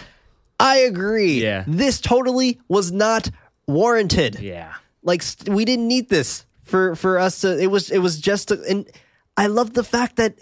[0.60, 1.42] I agree.
[1.42, 1.64] Yeah.
[1.66, 3.30] This totally was not
[3.66, 4.38] warranted.
[4.40, 4.74] Yeah.
[5.02, 8.50] Like st- we didn't need this for for us to it was it was just
[8.50, 8.90] a, and
[9.36, 10.38] I love the fact that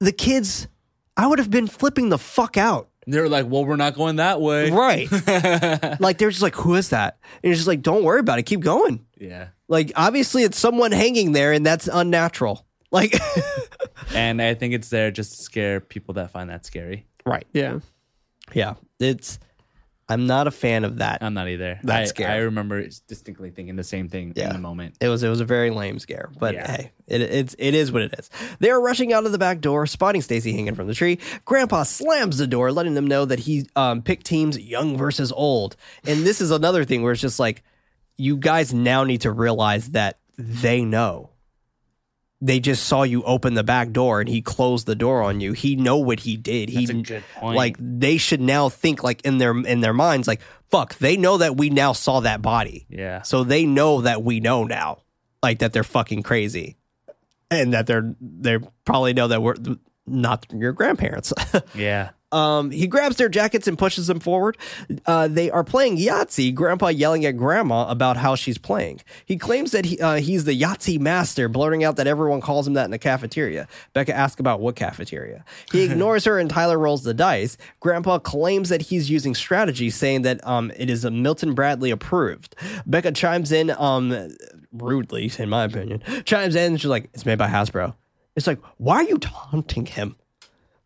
[0.00, 0.66] the kids
[1.16, 2.88] I would have been flipping the fuck out.
[3.06, 4.70] They're like, well, we're not going that way.
[4.70, 5.10] Right.
[6.00, 7.18] like they're just like who is that?
[7.42, 8.44] And you're just like don't worry about it.
[8.44, 9.04] Keep going.
[9.18, 9.48] Yeah.
[9.68, 12.66] Like obviously it's someone hanging there and that's unnatural.
[12.90, 13.14] Like
[14.14, 17.06] And I think it's there just to scare people that find that scary.
[17.24, 17.46] Right.
[17.52, 17.80] Yeah.
[18.52, 18.74] Yeah.
[18.98, 19.38] It's
[20.08, 21.22] I'm not a fan of that.
[21.22, 21.78] I'm not either.
[21.84, 22.28] That I, scare.
[22.30, 24.48] I remember distinctly thinking the same thing Yeah.
[24.48, 24.96] in the moment.
[25.00, 26.70] It was it was a very lame scare, but Yeah.
[26.70, 28.28] hey, it, it's it is what it is.
[28.58, 31.18] They are rushing out of the back door, spotting Stacy hanging from the tree.
[31.44, 35.76] Grandpa slams the door, letting them know that he um, picked teams young versus old.
[36.04, 37.62] And this is another thing where it's just like,
[38.18, 41.30] you guys now need to realize that they know.
[42.44, 45.52] They just saw you open the back door and he closed the door on you.
[45.52, 46.68] He know what he did.
[46.68, 47.56] He That's a good point.
[47.56, 50.98] like they should now think like in their in their minds like fuck.
[50.98, 52.84] They know that we now saw that body.
[52.88, 53.22] Yeah.
[53.22, 55.02] So they know that we know now,
[55.40, 56.76] like that they're fucking crazy,
[57.48, 59.54] and that they're they probably know that we're
[60.04, 61.32] not your grandparents.
[61.76, 62.10] Yeah.
[62.32, 64.56] Um, he grabs their jackets and pushes them forward.
[65.06, 66.54] Uh, they are playing Yahtzee.
[66.54, 69.00] Grandpa yelling at Grandma about how she's playing.
[69.24, 72.74] He claims that he, uh, he's the Yahtzee master, blurting out that everyone calls him
[72.74, 73.68] that in the cafeteria.
[73.92, 75.44] Becca asks about what cafeteria.
[75.70, 77.56] He ignores her and Tyler rolls the dice.
[77.80, 82.56] Grandpa claims that he's using strategy, saying that um, it is a Milton Bradley approved.
[82.86, 84.30] Becca chimes in um,
[84.72, 87.94] rudely, in my opinion, chimes in she's like, "It's made by Hasbro."
[88.34, 90.16] It's like, why are you taunting him?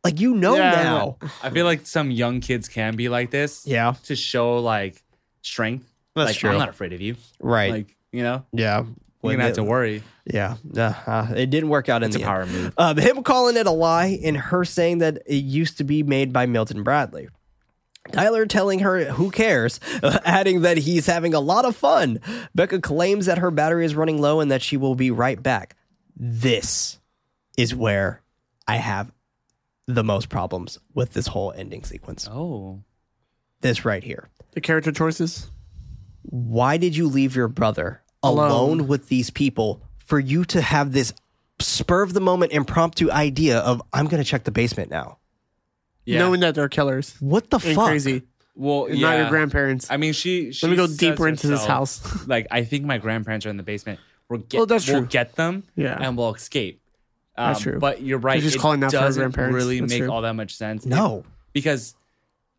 [0.06, 1.16] Like you know Yeah, now.
[1.42, 3.66] I feel like some young kids can be like this.
[3.66, 3.94] Yeah.
[4.04, 5.02] To show like
[5.42, 5.92] strength.
[6.14, 6.50] That's like, true.
[6.50, 7.16] I'm not afraid of you.
[7.40, 7.70] Right.
[7.72, 8.78] Like, you know, yeah.
[8.78, 8.86] you're
[9.20, 10.02] When gonna have they- to worry.
[10.24, 10.56] Yeah.
[10.76, 12.52] Uh, uh, it didn't work out in It's a the power end.
[12.52, 12.74] move.
[12.78, 16.32] Um, him calling it a lie and her saying that it used to be made
[16.32, 17.28] by Milton Bradley.
[18.12, 19.78] Tyler telling her who cares,
[20.24, 22.20] adding that he's having a lot of fun.
[22.54, 25.74] Becca claims that her battery is running low and that she will be right back.
[26.16, 26.98] This
[27.58, 28.22] is where
[28.66, 29.10] I have
[29.86, 32.28] the most problems with this whole ending sequence.
[32.30, 32.82] Oh.
[33.60, 34.28] This right here.
[34.52, 35.50] The character choices.
[36.22, 38.50] why did you leave your brother alone,
[38.80, 38.86] Alone.
[38.88, 41.12] with these people for you to have this
[41.60, 45.18] spur of the moment impromptu idea of I'm going to check the basement now?
[46.04, 46.20] Yeah.
[46.20, 47.16] Knowing that they're killers.
[47.20, 47.86] What the Ain't fuck?
[47.88, 48.22] crazy.
[48.54, 49.08] well, And yeah.
[49.10, 49.90] not your grandparents.
[49.90, 50.52] I mean, she.
[50.52, 52.26] she Let me go says deeper into this house.
[52.26, 54.00] like, I think my grandparents are in the basement.
[54.28, 54.58] We'll get.
[54.58, 55.64] Well, that's we'll get them.
[55.76, 55.96] Yeah.
[56.00, 56.80] And we'll escape.
[57.38, 57.78] Um, That's true.
[57.78, 58.40] But you're right.
[58.42, 59.54] She's it calling out for doesn't grandparents.
[59.54, 60.10] really That's make true.
[60.10, 60.86] all that much sense.
[60.86, 61.18] No.
[61.18, 61.94] It- because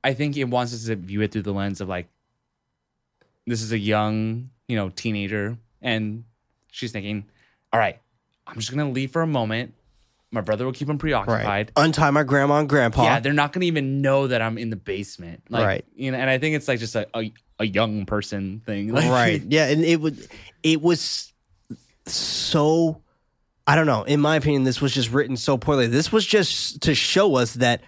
[0.04, 2.08] I think it wants us to view it through the lens of like,
[3.46, 6.24] this is a young, you know, teenager, and
[6.72, 7.26] she's thinking,
[7.72, 8.00] "All right,
[8.46, 9.74] I'm just gonna leave for a moment.
[10.32, 11.00] My brother will keep him Right.
[11.00, 13.04] preoccupied." Untie my grandma and grandpa.
[13.04, 15.44] Yeah, they're not gonna even know that I'm in the basement.
[15.50, 15.86] Like, Right.
[15.96, 18.90] You know, and I think it's like just a a, a young person thing.
[18.94, 19.42] Like, right.
[19.48, 20.28] Yeah, and it would
[20.64, 21.32] it was
[22.06, 23.02] so
[23.68, 24.04] I don't know.
[24.04, 25.88] In my opinion, this was just written so poorly.
[25.88, 27.82] This was just to show us that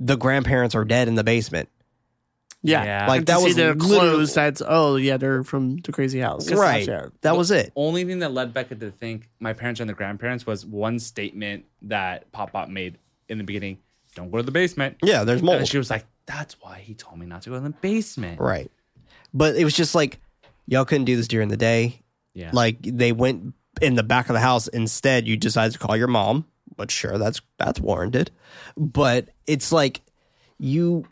[0.00, 1.68] the grandparents are dead in the basement.
[2.62, 2.84] yeah.
[2.84, 3.06] Yeah.
[3.06, 4.34] Like And that to was their literally- clothes.
[4.34, 6.50] That's oh yeah, they're from the crazy house.
[6.50, 6.86] right.
[6.86, 7.06] Yeah.
[7.20, 7.72] That was it.
[7.76, 11.66] only thing that led Becca to think my parents and the grandparents was one statement
[11.82, 12.98] that Pop Pop made
[13.28, 13.78] in the beginning:
[14.14, 15.58] "Don't go to the basement." Yeah, there's And mold.
[15.60, 18.40] then she was like, "That's why he told me not to go in the basement."
[18.40, 18.70] Right.
[19.34, 20.18] But it was just like
[20.66, 22.00] y'all couldn't do this during the day.
[22.34, 22.50] Yeah.
[22.52, 26.08] Like they went in the back of the house instead you decide to call your
[26.08, 26.46] mom,
[26.76, 28.30] but sure that's that's warranted.
[28.76, 30.00] But it's like
[30.58, 31.06] you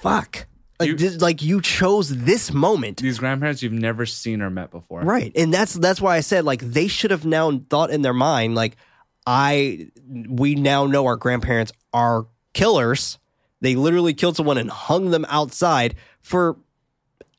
[0.00, 0.46] fuck.
[0.80, 3.00] Like You- this- like you chose this moment.
[3.00, 5.02] these grandparents you've never seen or met before.
[5.02, 5.32] Right.
[5.36, 8.54] And that's that's why I said like they should have now thought in their mind
[8.54, 8.76] like
[9.26, 13.18] I we now know our grandparents are killers.
[13.60, 16.56] They literally killed someone and hung them outside for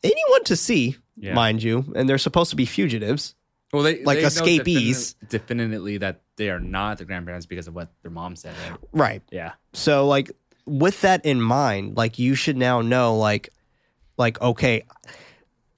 [0.04, 1.34] anyone to see, Yeah.
[1.34, 3.36] mind you, and they're supposed to be fugitives.
[3.74, 5.16] Well, they Like they escapees.
[5.26, 8.54] defini- definitely that they are not the grandparents because of what their mom said.
[8.70, 8.80] Right?
[8.94, 9.22] Right.
[9.32, 9.54] Yeah.
[9.74, 10.32] So like
[10.66, 13.50] with that in mind, like you should now know like
[14.18, 14.84] like okay,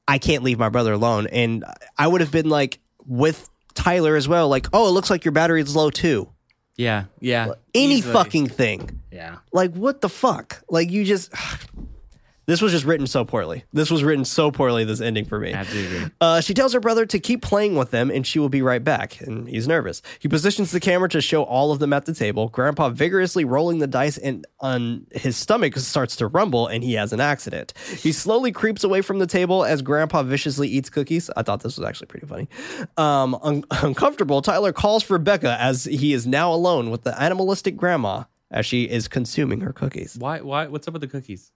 [0.07, 1.63] I can't leave my brother alone and
[1.97, 5.31] I would have been like with Tyler as well like, "Oh, it looks like your
[5.31, 6.29] battery is low too."
[6.75, 7.05] Yeah.
[7.19, 7.53] Yeah.
[7.73, 8.13] Any Easily.
[8.13, 9.01] fucking thing.
[9.11, 9.37] Yeah.
[9.51, 10.61] Like what the fuck?
[10.69, 11.31] Like you just
[12.47, 13.65] This was just written so poorly.
[13.73, 14.85] This was written so poorly.
[14.85, 15.53] This ending for me.
[15.53, 16.11] I have to agree.
[16.21, 18.81] Uh, she tells her brother to keep playing with them and she will be right
[18.81, 19.19] back.
[19.19, 20.01] And he's nervous.
[20.19, 22.47] He positions the camera to show all of them at the table.
[22.47, 27.11] Grandpa vigorously rolling the dice and on his stomach starts to rumble and he has
[27.11, 27.73] an accident.
[27.97, 31.29] He slowly creeps away from the table as Grandpa viciously eats cookies.
[31.35, 32.47] I thought this was actually pretty funny.
[32.95, 37.75] Um, un- uncomfortable, Tyler calls for Becca as he is now alone with the animalistic
[37.75, 40.15] grandma as she is consuming her cookies.
[40.17, 40.39] Why?
[40.39, 40.67] Why?
[40.67, 41.51] What's up with the cookies?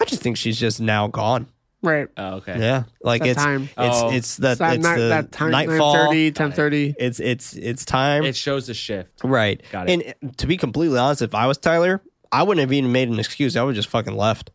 [0.00, 1.46] I just think she's just now gone.
[1.82, 2.08] Right.
[2.16, 2.58] Oh, okay.
[2.58, 3.62] Yeah, like that it's time.
[3.64, 4.10] it's Oh.
[4.10, 5.94] it's the It's that, it's night, the that time, nightfall.
[6.12, 6.94] 9.30, 10.30.
[6.98, 8.24] It's it's it's time.
[8.24, 9.20] It shows a shift.
[9.24, 9.62] right.
[9.72, 9.92] Got it.
[10.20, 13.08] And uh, to be completely honest, if I was Tyler, I wouldn't have even made
[13.08, 13.56] an excuse.
[13.56, 14.50] I would have just fucking left.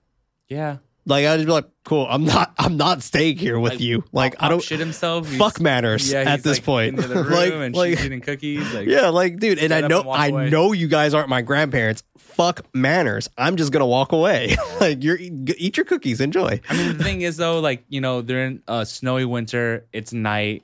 [0.48, 0.78] Yeah.
[1.08, 2.08] Like I'd just be like, cool.
[2.10, 2.54] I'm not.
[2.58, 4.04] I'm not staying here with you.
[4.12, 4.62] Like I don't.
[4.62, 5.28] shit himself.
[5.28, 6.96] Fuck manners Yeah, at this like, point.
[6.96, 8.74] into the room like, and like, she's eating cookies.
[8.74, 9.60] Like, yeah, like, dude.
[9.60, 10.50] And I know, I away.
[10.50, 12.04] know you guys aren't my grandparents.
[12.18, 13.30] Fuck manners.
[13.38, 14.56] I'm just gonna walk away.
[14.80, 16.20] like you're eat your cookies.
[16.22, 16.60] Enjoy.
[16.68, 19.86] I mean, the thing is though, like you know, they're in a snowy winter.
[19.94, 20.64] It's night,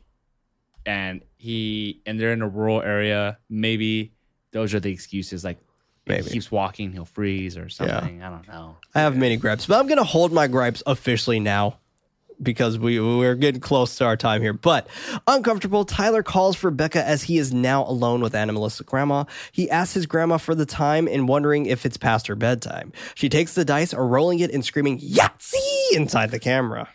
[0.86, 3.38] and he and they're in a rural area.
[3.50, 4.12] Maybe
[4.52, 5.44] those are the excuses.
[5.46, 5.60] Like,
[6.06, 6.24] Maybe.
[6.24, 8.24] he keeps walking, he'll freeze or something.
[8.24, 8.78] I don't know.
[8.96, 11.78] I have many gripes, but I'm gonna hold my gripes officially now
[12.42, 14.54] because we we're getting close to our time here.
[14.54, 14.88] But
[15.28, 19.26] uncomfortable, Tyler calls for Becca as he is now alone with animalistic grandma.
[19.52, 22.92] He asks his grandma for the time and wondering if it's past her bedtime.
[23.16, 26.90] She takes the dice, rolling it and screaming Yahtzee inside the camera.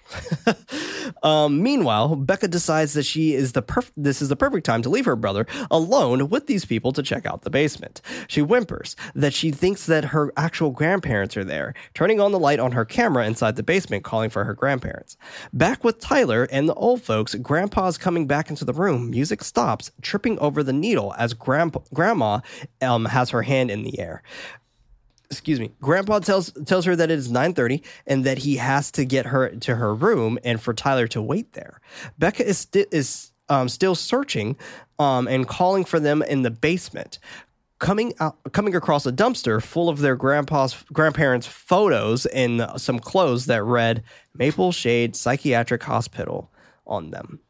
[1.22, 4.88] um, meanwhile, Becca decides that she is the perf- this is the perfect time to
[4.88, 8.00] leave her brother alone with these people to check out the basement.
[8.28, 12.58] She whimpers that she thinks that her actual grandparents are there, turning on the light
[12.58, 15.16] on her camera inside the basement, calling for her grandparents.
[15.52, 19.10] Back with Tyler and the old folks, Grandpa's coming back into the room.
[19.10, 22.40] Music stops, tripping over the needle as grandpa, Grandma
[22.82, 24.22] um, has her hand in the air.
[25.30, 25.72] Excuse me.
[25.80, 29.48] Grandpa tells tells her that it is 9:30 and that he has to get her
[29.48, 31.80] to her room and for Tyler to wait there.
[32.18, 34.56] Becca is sti- is um, still searching
[34.98, 37.18] um, and calling for them in the basement
[37.78, 43.46] coming out coming across a dumpster full of their grandpa's grandparents photos and some clothes
[43.46, 44.02] that read
[44.34, 46.50] Maple Shade Psychiatric Hospital
[46.86, 47.40] on them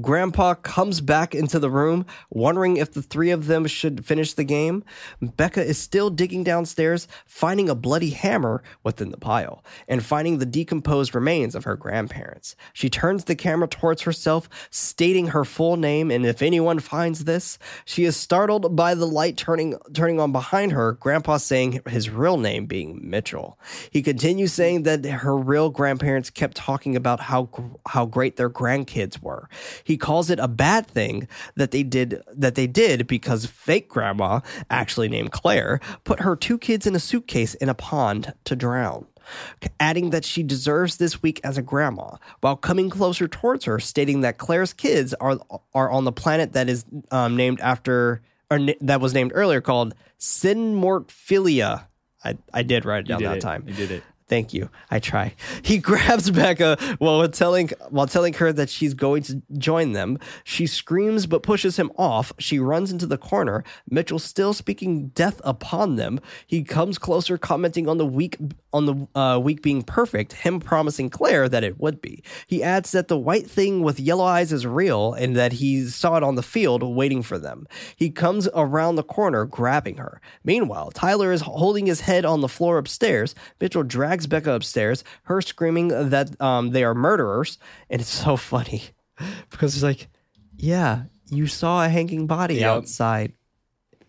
[0.00, 4.44] Grandpa comes back into the room, wondering if the three of them should finish the
[4.44, 4.84] game.
[5.20, 10.46] Becca is still digging downstairs, finding a bloody hammer within the pile, and finding the
[10.46, 12.54] decomposed remains of her grandparents.
[12.72, 17.58] She turns the camera towards herself, stating her full name, and if anyone finds this,
[17.84, 22.36] she is startled by the light turning turning on behind her, Grandpa saying his real
[22.36, 23.58] name being Mitchell.
[23.90, 27.48] He continues saying that her real grandparents kept talking about how
[27.86, 29.48] how great their grandkids were.
[29.84, 34.40] He calls it a bad thing that they did that they did because fake grandma,
[34.70, 39.06] actually named Claire, put her two kids in a suitcase in a pond to drown.
[39.78, 44.22] Adding that she deserves this week as a grandma, while coming closer towards her, stating
[44.22, 45.38] that Claire's kids are
[45.74, 49.60] are on the planet that is um, named after or na- that was named earlier
[49.60, 51.84] called Sinmorphilia.
[52.24, 53.40] I, I did write it down did that it.
[53.40, 53.64] time.
[53.66, 54.02] You did it.
[54.28, 54.70] Thank you.
[54.90, 55.34] I try.
[55.62, 60.18] He grabs Becca while telling while telling her that she's going to join them.
[60.44, 62.32] She screams but pushes him off.
[62.38, 63.64] She runs into the corner.
[63.90, 66.20] Mitchell still speaking death upon them.
[66.46, 68.38] He comes closer, commenting on the week
[68.72, 70.32] on the uh, week being perfect.
[70.32, 72.22] Him promising Claire that it would be.
[72.46, 76.16] He adds that the white thing with yellow eyes is real and that he saw
[76.16, 77.66] it on the field waiting for them.
[77.96, 80.20] He comes around the corner, grabbing her.
[80.44, 83.34] Meanwhile, Tyler is holding his head on the floor upstairs.
[83.60, 87.58] Mitchell drags Becca upstairs, her screaming that um, they are murderers.
[87.90, 88.82] And it's so funny
[89.50, 90.08] because it's like,
[90.56, 92.66] yeah, you saw a hanging body Yep.
[92.66, 93.32] outside.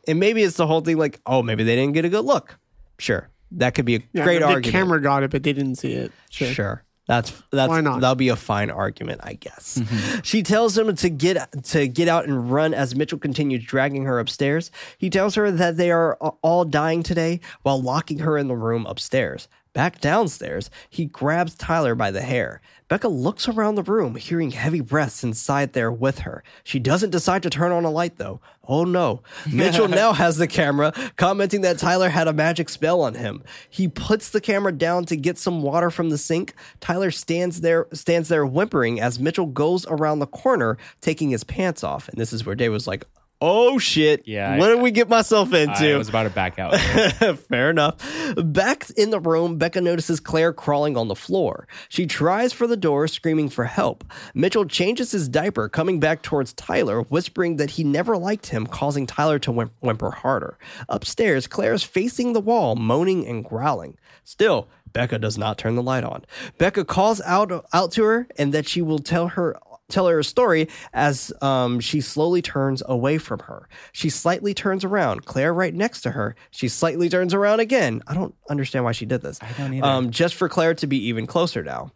[0.07, 2.57] And maybe it's the whole thing like, oh, maybe they didn't get a good look.
[2.97, 3.29] Sure.
[3.51, 4.71] That could be a Yeah, great the argument.
[4.71, 6.11] camera got it, but they didn't see it.
[6.29, 6.47] Sure.
[6.47, 6.83] Sure.
[7.07, 8.01] That's that's Why not?
[8.01, 9.81] that'll be a fine argument, I guess.
[10.21, 14.19] She tells him to get to get out and run as Mitchell continues dragging her
[14.19, 14.69] upstairs.
[14.99, 18.85] He tells her that they are all dying today while locking her in the room
[18.85, 19.47] upstairs.
[19.73, 22.59] Back downstairs, he grabs Tyler by the hair.
[22.87, 26.43] Becca looks around the room, hearing heavy breaths inside there with her.
[26.63, 28.41] She doesn't decide to turn on a light though.
[28.67, 29.21] Oh no.
[29.51, 33.43] Mitchell now has the camera, commenting that Tyler had a magic spell on him.
[33.69, 36.55] He puts the camera down to get some water from the sink.
[36.79, 41.83] Tyler stands there stands there whimpering as Mitchell goes around the corner, taking his pants
[41.83, 42.09] off.
[42.09, 43.05] And this is where Dave was like,
[43.41, 44.27] Oh shit.
[44.27, 45.93] Yeah, What I- did we get myself into?
[45.93, 46.75] I was about to back out.
[47.47, 47.95] Fair enough.
[48.35, 51.65] Back in the room, Becca notices Claire crawling on the floor.
[51.87, 54.03] She tries for the door, screaming for help.
[54.33, 59.05] Mitchell changes his diaper, coming back towards Tyler, whispering that he never liked him, causing
[59.07, 60.57] Tyler to whim- whimper harder.
[60.89, 63.97] Upstairs, Claire is facing the wall, moaning and growling.
[64.25, 66.25] Still, Becca does not turn the light on.
[66.57, 69.55] Becca calls out out to her and that she will tell her
[69.89, 73.67] tell her a story as um, she slowly turns away from her.
[73.91, 75.25] She slightly turns around.
[75.25, 76.35] Claire right next to her.
[76.51, 78.01] She slightly turns around again.
[78.07, 79.39] I don't understand why she did this.
[79.41, 79.85] I don't either.
[79.85, 81.91] Um, just for Claire to be even closer now.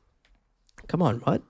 [0.87, 1.41] Come on, what?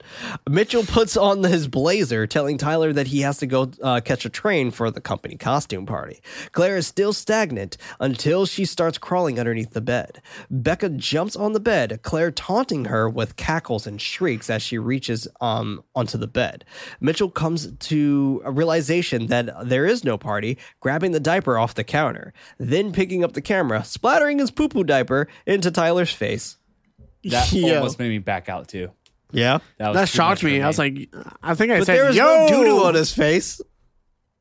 [0.47, 4.29] Mitchell puts on his blazer, telling Tyler that he has to go uh, catch a
[4.29, 6.21] train for the company costume party.
[6.51, 10.21] Claire is still stagnant until she starts crawling underneath the bed.
[10.51, 15.27] Becca jumps on the bed, Claire taunting her with cackles and shrieks as she reaches
[15.41, 16.63] um, onto the bed.
[17.01, 21.83] Mitchell comes to a realization that there is no party, grabbing the diaper off the
[21.83, 26.57] counter, then picking up the camera, splattering his poo poo diaper into Tyler's face.
[27.23, 27.77] That Yo.
[27.77, 28.91] almost made me back out too.
[29.33, 29.59] Yeah.
[29.77, 30.61] That, was That too shocked much for me.
[30.61, 31.09] I was like,
[31.41, 32.23] I think I But said, there was Yo!
[32.23, 33.59] no doo doo on his face.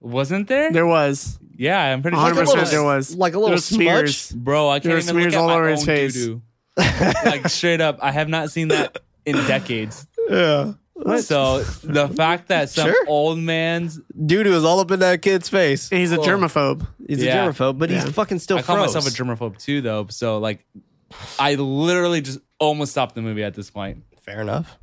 [0.01, 0.73] Wasn't there?
[0.73, 1.39] There was.
[1.57, 2.27] yeah, I'm pretty sure.
[2.27, 3.15] a 100% little- there was.
[3.17, 4.31] like a There little was smears.
[4.33, 6.15] Bro, I There can't were even look smears at all my over own his face.
[6.15, 6.43] doo-doo.
[7.25, 10.07] like straight up, I have not seen that in decades.
[10.29, 10.73] Yeah.
[11.21, 13.05] So the fact that some Sure.
[13.09, 15.91] old man's Doo doo is all up in that kid's face.
[15.91, 16.87] And he's a germaphobe.
[17.09, 17.45] He's Yeah.
[17.45, 18.05] a germaphobe, but Yeah.
[18.05, 18.95] he's fucking still I call froze.
[18.95, 20.07] myself a germaphobe too, though.
[20.11, 20.65] So like,
[21.39, 24.05] I literally just almost stopped the movie at this point.
[24.23, 24.79] Fair enough.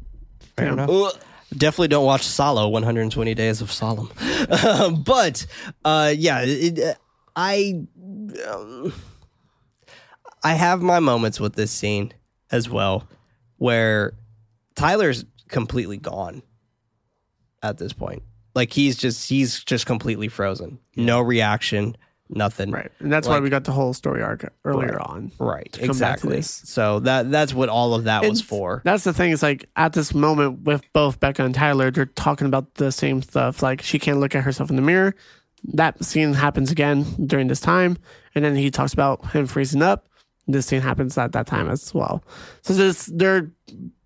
[0.59, 0.73] Fair Yeah.
[0.73, 0.89] enough.
[0.89, 1.13] Ugh.
[1.57, 4.11] Definitely don't watch Salò 120 Days of Sodom.
[5.03, 5.45] But
[5.83, 6.93] uh, yeah, it, uh,
[7.35, 7.81] I
[8.47, 8.93] um,
[10.43, 12.13] I have my moments with this scene
[12.51, 13.07] as well,
[13.57, 14.13] where
[14.75, 16.43] Tyler's completely gone
[17.63, 18.21] at this point.
[18.53, 20.77] Like he's just he's just completely frozen.
[20.95, 21.97] No reaction,
[22.29, 22.71] nothing.
[22.71, 22.91] Right.
[22.99, 25.07] And that's why we got the whole story arc earlier Right.
[25.09, 25.31] on.
[25.39, 25.71] Right.
[25.73, 26.41] to Exactly.
[26.41, 28.81] So that that's what all of that was for.
[28.85, 29.31] That's the thing.
[29.31, 33.21] Is like at this moment with both Becca and Tyler, they're talking about the same
[33.21, 33.61] stuff.
[33.63, 35.15] Like she can't look at herself in the mirror.
[35.73, 37.97] That scene happens again during this time,
[38.33, 40.07] and then he talks about him freezing up.
[40.47, 42.23] This scene happens at that time as well.
[42.61, 43.51] So this they're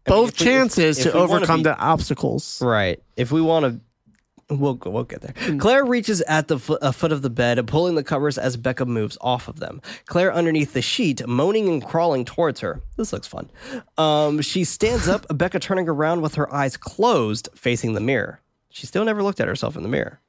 [0.06, 2.60] both if we- if- chances if to we wanna overcome be- the obstacles.
[2.62, 3.02] Right.
[3.16, 3.80] If we want to,
[4.59, 5.34] we'll we'll get there.
[5.38, 5.57] Hmm.
[5.57, 8.85] Claire reaches at the fo- uh, foot of the bed, pulling the covers as Becca
[8.85, 9.81] moves off of them.
[10.05, 12.81] Claire underneath the sheet, moaning and crawling towards her.
[12.97, 13.49] This looks fun.
[13.97, 15.25] Um, she stands up.
[15.35, 18.39] Becca turning around with her eyes closed, facing the mirror.
[18.69, 20.19] She still never looked at herself in the mirror.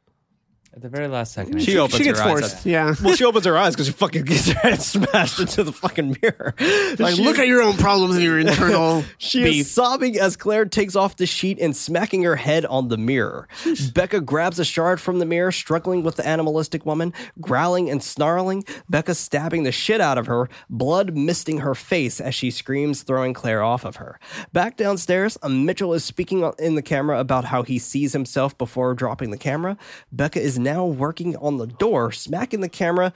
[0.76, 2.66] At the very last second, I She opens She gets her eyes.
[2.66, 2.94] Yeah.
[3.00, 6.16] Well, she opens her eyes because she fucking gets her head smashed into the fucking
[6.20, 6.52] mirror.
[6.98, 9.66] Like, She- look at your own problems and your internal She beef.
[9.66, 13.46] is sobbing as Claire takes off the sheet and smacking her head on the mirror.
[13.94, 18.64] Becca grabs a shard from the mirror, struggling with the animalistic woman, growling and snarling.
[18.90, 23.32] Becca stabbing the shit out of her, blood misting her face as she screams, throwing
[23.32, 24.18] Claire off of her.
[24.52, 29.30] Back downstairs, Mitchell is speaking in the camera about how he sees himself before dropping
[29.30, 29.76] the camera.
[30.10, 33.12] Becca is now working on the door, smacking the camera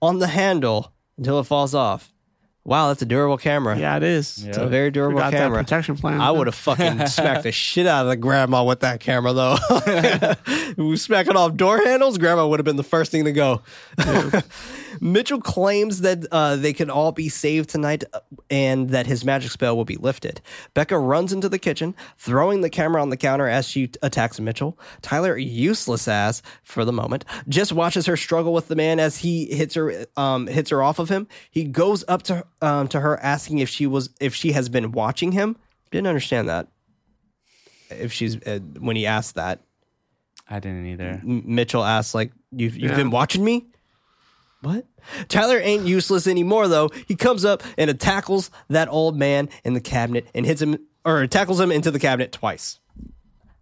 [0.00, 2.11] on the handle until it falls off.
[2.64, 3.76] Wow, that's a durable camera.
[3.76, 4.44] Yeah, it is.
[4.44, 5.58] It's a very durable Forgot that camera.
[5.64, 6.20] protection plan.
[6.20, 9.56] I would have fucking smacked the shit out of the grandma with that camera, though.
[10.76, 12.18] we smacking off door handles.
[12.18, 13.62] Grandma would have been the first thing to go.
[15.00, 18.20] Mitchell claims that uh, they can all be saved tonight uh,
[18.50, 20.40] and that his magic spell will be lifted.
[20.74, 24.38] Becca runs into the kitchen, throwing the camera on the counter as she t- attacks
[24.38, 24.78] Mitchell.
[25.00, 29.46] Tyler, useless ass for the moment, just watches her struggle with the man as he
[29.46, 31.26] hits her um, hits her off of him.
[31.50, 34.92] He goes up to um, to her asking if she was if she has been
[34.92, 35.56] watching him.
[35.90, 36.68] Didn't understand that.
[37.90, 39.60] If she's uh, when he asked that,
[40.48, 41.20] I didn't either.
[41.22, 42.96] M- Mitchell asks like, "You've you've Yeah.
[42.96, 43.66] been watching me."
[44.62, 44.86] What?
[45.28, 46.88] Tyler ain't useless anymore though.
[47.08, 51.26] He comes up and tackles that old man in the cabinet and hits him or
[51.26, 52.78] tackles him into the cabinet twice.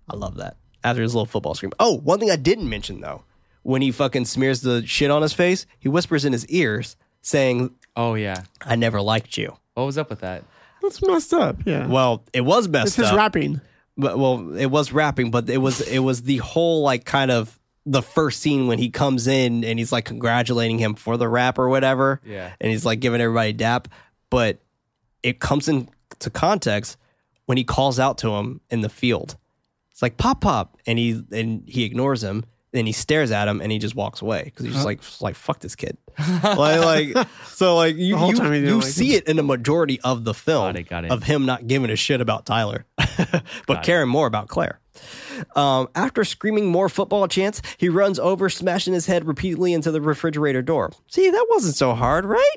[0.08, 0.56] I love that.
[0.84, 1.72] After his little football scream.
[1.80, 3.24] Oh, one thing I didn't mention though.
[3.62, 7.74] When he fucking smears the shit on his face, he whispers in his ears saying,
[8.00, 10.42] Oh yeah, "I never liked you." what was up with that?
[10.82, 11.56] That's messed up.
[11.66, 11.86] Yeah.
[11.86, 13.16] Well, it was messed it's his up.
[13.16, 13.60] rapping.
[13.96, 17.58] but well, it was rapping, but it was it was the whole like kind of
[17.84, 21.58] the first scene when he comes in and he's like congratulating him for the rap
[21.58, 22.20] or whatever.
[22.24, 22.52] Yeah.
[22.60, 23.88] And he's like giving everybody dap.
[24.30, 24.60] But
[25.22, 26.96] it comes into context
[27.46, 29.36] when he calls out to him in the field.
[29.90, 30.78] It's like pop pop.
[30.86, 32.44] And he and he ignores him.
[32.72, 35.34] Then he stares at him and he just walks away because he's just like like
[35.34, 35.96] fuck this kid.
[36.42, 39.36] like, like so like you whole you, time he didn't you like see it in
[39.36, 41.10] the majority of the film Got it, got it.
[41.10, 42.86] of him not giving a shit about Tyler,
[43.66, 44.78] but caring more about Claire.
[45.56, 50.00] Um, after screaming more football chants, he runs over, smashing his head repeatedly into the
[50.00, 50.92] refrigerator door.
[51.08, 52.56] See, that wasn't so hard, right?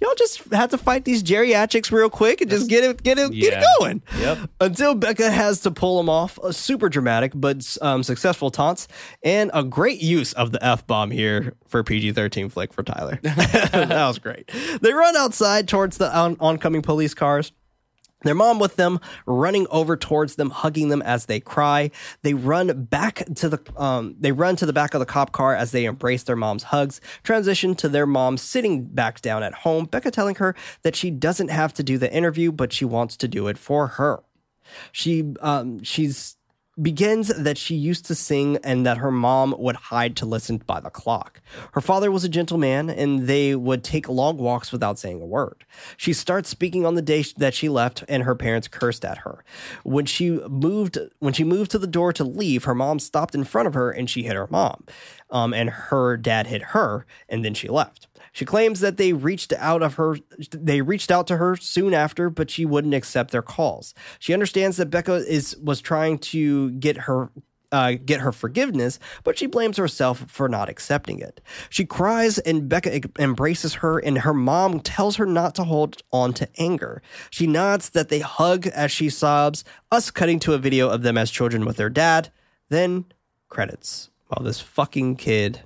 [0.00, 3.32] Y'all just had to fight these geriatrics real quick and just get it, get it,
[3.32, 4.02] get it going.
[4.18, 4.38] Yep.
[4.60, 8.88] Until Becca has to pull him off a super dramatic but um, successful taunts
[9.22, 13.18] and a great use of the f bomb here for PG thirteen flick for Tyler.
[13.22, 14.50] that was great.
[14.80, 17.52] They run outside towards the on- oncoming police cars.
[18.26, 21.90] Their mom with them, running over towards them, hugging them as they cry.
[22.22, 25.54] They run back to the um, they run to the back of the cop car
[25.54, 27.00] as they embrace their mom's hugs.
[27.22, 29.86] Transition to their mom sitting back down at home.
[29.86, 33.28] Becca telling her that she doesn't have to do the interview, but she wants to
[33.28, 34.22] do it for her.
[34.92, 36.36] She um, she's
[36.80, 40.78] begins that she used to sing and that her mom would hide to listen by
[40.78, 41.40] the clock.
[41.72, 45.64] Her father was a gentleman and they would take long walks without saying a word.
[45.96, 49.42] She starts speaking on the day that she left and her parents cursed at her.
[49.84, 53.44] When she moved when she moved to the door to leave, her mom stopped in
[53.44, 54.84] front of her and she hit her mom.
[55.30, 58.06] Um, and her dad hit her and then she left.
[58.36, 60.18] She claims that they reached out of her
[60.50, 63.94] they reached out to her soon after, but she wouldn't accept their calls.
[64.18, 67.30] She understands that Becca is was trying to get her
[67.72, 71.40] uh, get her forgiveness, but she blames herself for not accepting it.
[71.70, 76.34] She cries and Becca embraces her, and her mom tells her not to hold on
[76.34, 77.00] to anger.
[77.30, 81.16] She nods that they hug as she sobs, us cutting to a video of them
[81.16, 82.30] as children with their dad.
[82.68, 83.06] Then
[83.48, 85.62] credits while this fucking kid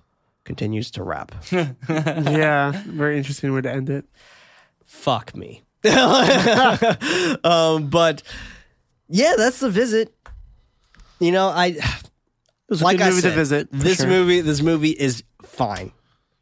[0.50, 1.32] continues to rap.
[1.52, 4.04] yeah, very interesting way to end it.
[4.84, 5.62] fuck me.
[7.44, 8.24] um, but
[9.08, 10.12] yeah, that's the visit.
[11.20, 11.84] You know, I It
[12.68, 13.68] was a like good I movie said, to visit.
[13.70, 14.08] this sure.
[14.08, 15.92] movie, this movie is fine.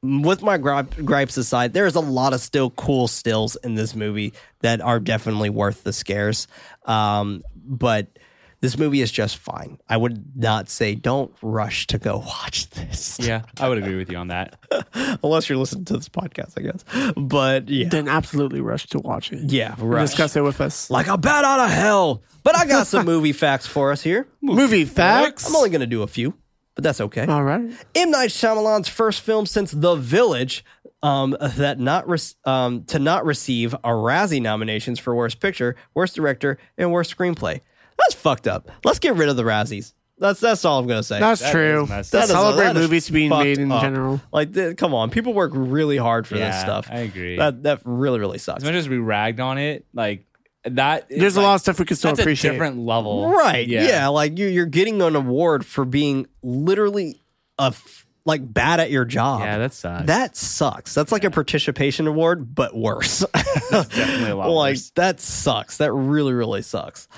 [0.01, 4.33] With my gripe, gripes aside, there's a lot of still cool stills in this movie
[4.61, 6.47] that are definitely worth the scares.
[6.87, 8.18] Um, but
[8.61, 9.79] this movie is just fine.
[9.89, 13.19] I would not say don't rush to go watch this.
[13.21, 14.57] Yeah, I would agree with you on that.
[15.23, 17.15] Unless you're listening to this podcast, I guess.
[17.17, 17.89] But yeah.
[17.89, 19.51] Then absolutely rush to watch it.
[19.51, 20.11] Yeah, rush.
[20.11, 20.91] Discuss it with us.
[20.91, 22.23] like a bat out of hell.
[22.43, 24.27] But I got some movie facts for us here.
[24.41, 25.49] Movie facts.
[25.49, 26.35] I'm only going to do a few,
[26.75, 27.27] but that's okay.
[27.27, 27.61] All right.
[27.95, 30.65] M Night Shyamalan's first film since The Village,
[31.03, 36.17] um, that not re- um, to not receive a Razzie nominations for Worst Picture, Worst
[36.17, 37.61] Director, and Worst Screenplay.
[37.99, 38.71] That's fucked up.
[38.85, 39.93] Let's get rid of the Razzies.
[40.21, 41.21] That's that's all I'm going to say.
[41.21, 41.85] That's That true.
[41.85, 42.25] is messed That up.
[42.25, 43.83] is- Celebrate that is movies being fucked made in up.
[43.83, 44.21] general.
[44.33, 46.89] Like, th- come on, people work really hard for this Yeah, stuff.
[46.91, 47.37] I agree.
[47.37, 48.63] That that really really sucks.
[48.63, 50.25] As much as we ragged on it, like
[50.65, 51.07] that.
[51.09, 52.51] is, There's a like, lot of stuff we can still That's appreciate.
[52.51, 53.67] a different level, Right.
[53.69, 54.09] Yeah.
[54.09, 57.21] like you, you're getting an award for being literally
[57.61, 59.41] a f- like bad at your job.
[59.43, 60.07] Yeah, that sucks.
[60.07, 60.95] That sucks.
[60.95, 63.25] That's like a participation award, but worse.
[63.71, 64.91] definitely a lot like worse.
[64.97, 65.79] that sucks.
[65.79, 67.09] That really, really sucks.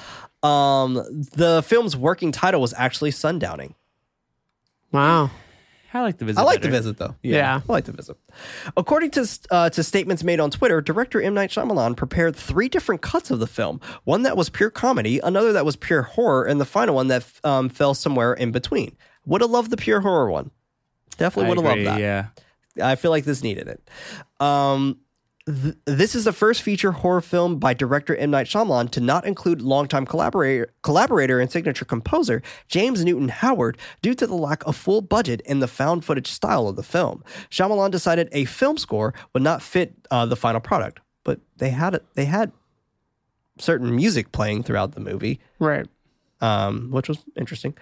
[0.43, 3.75] Um, the film's working title was actually Sundowning.
[4.93, 5.31] Wow.
[5.93, 6.41] I like the visit.
[6.41, 7.17] I like the visit though.
[7.23, 7.62] Yeah.
[7.69, 8.17] I like the visit.
[8.77, 13.03] According to uh, to statements made on Twitter, director M Night Shyamalan prepared three different
[13.03, 13.81] cuts of the film.
[14.05, 17.27] One that was pure comedy, another that was pure horror, and the final one that
[17.43, 18.97] um, fell somewhere in between.
[19.27, 20.53] Would have loved the pure horror one.
[21.17, 22.01] Definitely would have loved that.
[22.01, 22.27] Yeah.
[22.81, 23.91] I feel like this needed it.
[24.41, 25.01] Um,
[25.51, 28.31] th- this is the first feature horror film by director M.
[28.31, 34.14] Night Shyamalan to not include longtime collaborator, collaborator and signature composer James Newton Howard due
[34.14, 37.22] to the lack of full budget and the found footage style of the film.
[37.51, 41.94] Shyamalan decided a film score would not fit uh, the final product, but they had
[41.94, 42.05] it.
[42.14, 42.52] They had
[43.59, 45.86] certain music playing throughout the movie Right.
[46.40, 47.74] um, which was interesting.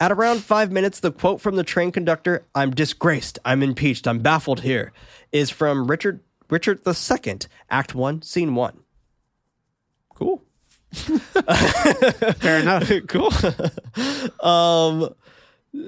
[0.00, 4.20] At around five minutes, the quote from the train conductor, I'm disgraced, I'm impeached, I'm
[4.20, 4.92] baffled here,
[5.30, 6.20] is from Richard
[6.50, 7.38] Richard II,
[7.70, 8.80] Act One, Scene One.
[10.14, 10.42] Cool.
[10.92, 12.90] Fair enough.
[13.08, 13.32] cool.
[14.46, 15.14] um,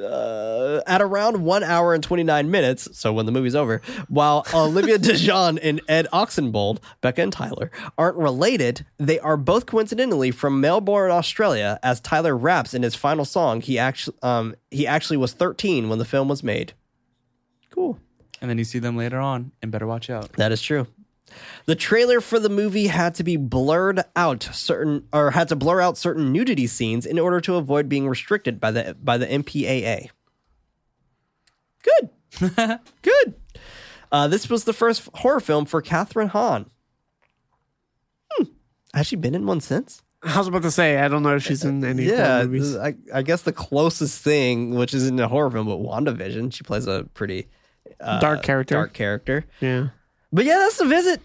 [0.01, 4.98] uh, at around one hour and 29 minutes, so when the movie's over, while Olivia
[4.98, 11.10] DeJonge and Ed Oxenbould, Becca and Tyler, aren't related, they are both coincidentally from Melbourne,
[11.10, 11.80] Australia.
[11.82, 15.98] As Tyler raps in his final song, he actually um, he actually was 13 when
[15.98, 16.74] the film was made.
[17.70, 17.98] Cool.
[18.43, 20.32] And then you see them later on, and better watch out.
[20.32, 20.89] That is true.
[21.66, 25.81] The trailer for the movie had to be blurred out certain or had to blur
[25.81, 30.10] out certain nudity scenes in order to avoid being restricted by the by the MPAA.
[31.82, 32.10] Good.
[33.02, 33.35] Good.
[34.10, 36.69] Uh, this was the first horror film for Kathryn Hahn.
[38.32, 38.44] Hmm.
[38.93, 40.02] Has she been in one since?
[40.23, 42.77] I was about to say, I don't know if she's in any yeah, horror movies.
[42.77, 46.52] I, I guess the closest thing, which isn't a horror film, but WandaVision.
[46.52, 47.48] She plays a pretty
[48.01, 48.74] uh, Dark character.
[48.74, 49.44] Dark character.
[49.60, 49.89] Yeah.
[50.32, 51.20] But yeah, that's the visit.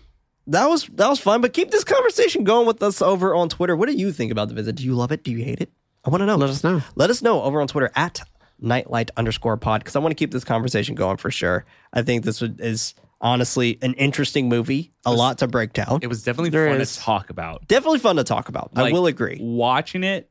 [0.48, 1.42] That was that was fun.
[1.42, 3.76] But keep this conversation going with us over on Twitter.
[3.76, 4.76] What do you think about the visit?
[4.76, 5.24] Do you love it?
[5.24, 5.72] Do you hate it?
[6.06, 6.36] I want to know.
[6.38, 6.82] Let us know.
[6.96, 8.22] Let us know over on Twitter at
[8.60, 11.66] Knight Light underscore pod because I want to keep this conversation going for sure.
[11.92, 16.00] I think this would, is honestly an interesting movie, a lot to break down.
[16.02, 16.96] It was definitely There fun is.
[16.96, 17.68] to talk about.
[17.68, 18.72] Definitely fun to talk about.
[18.76, 19.38] I will agree.
[19.42, 20.30] Watching it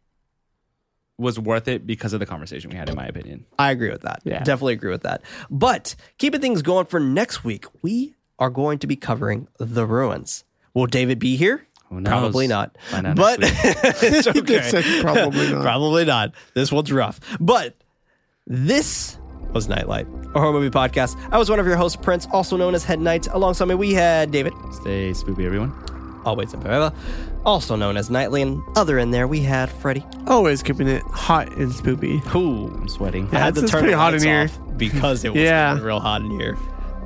[1.19, 3.47] was worth it because of the conversation we had, in my opinion.
[3.59, 4.21] I agree with that.
[4.25, 4.43] Yeah.
[4.43, 5.23] Definitely agree with that.
[5.51, 10.45] But keeping things going for next week, we are going to be covering the ruins.
[10.75, 11.67] Will David be here?
[11.89, 12.11] Who knows?
[12.11, 12.77] Probably not.
[12.91, 13.43] But next
[14.03, 14.83] it's He did okay.
[14.83, 15.63] say probably not.
[15.63, 16.35] Probably not.
[16.53, 17.19] This one's rough.
[17.41, 17.77] But
[18.47, 19.19] this
[19.53, 21.17] was Knight Light, a horror movie podcast.
[21.33, 23.27] I was one of your hosts, Prince, also known as Head Knight.
[23.29, 25.73] Alongside me, we had David, Stay spooky, everyone.
[26.27, 26.93] always and forever,
[27.47, 28.43] also known as Nightly.
[28.43, 30.05] And other in there, we had Freddy.
[30.27, 32.21] Always keeping it hot and spoopy.
[32.25, 33.29] Who I'm sweating.
[33.33, 34.51] I had to it's turn pretty the hot in lights here.
[34.69, 35.81] off because it was Yeah.
[35.81, 36.59] real hot in here.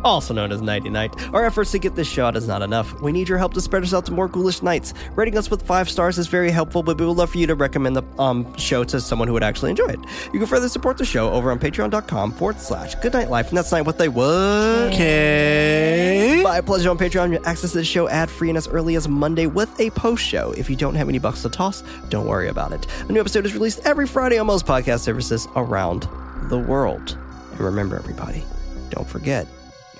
[0.05, 1.14] Also known as Nighty Night.
[1.35, 3.01] Our efforts to get this show out is not enough.
[3.01, 4.94] We need your help to spread us out to more ghoulish nights.
[5.14, 7.55] Rating us with five stars is very helpful, but we would love for you to
[7.55, 10.01] recommend the um, show to someone who would actually enjoy it.
[10.32, 13.72] You can further support the show over on patreon.com forward slash GoodKnight Life, and that's
[13.72, 14.93] night what they would.
[14.94, 16.40] Okay.
[16.43, 17.32] Buy a pleasure on Patreon.
[17.32, 20.52] You access the show ad free and as early as Monday with a post show.
[20.52, 22.86] If you don't have any bucks to toss, don't worry about it.
[23.09, 26.09] A new episode is released every Friday on most podcast services around
[26.48, 27.18] the world.
[27.52, 28.44] And remember, everybody,
[28.90, 29.47] don't forget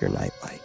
[0.01, 0.60] your nightlight.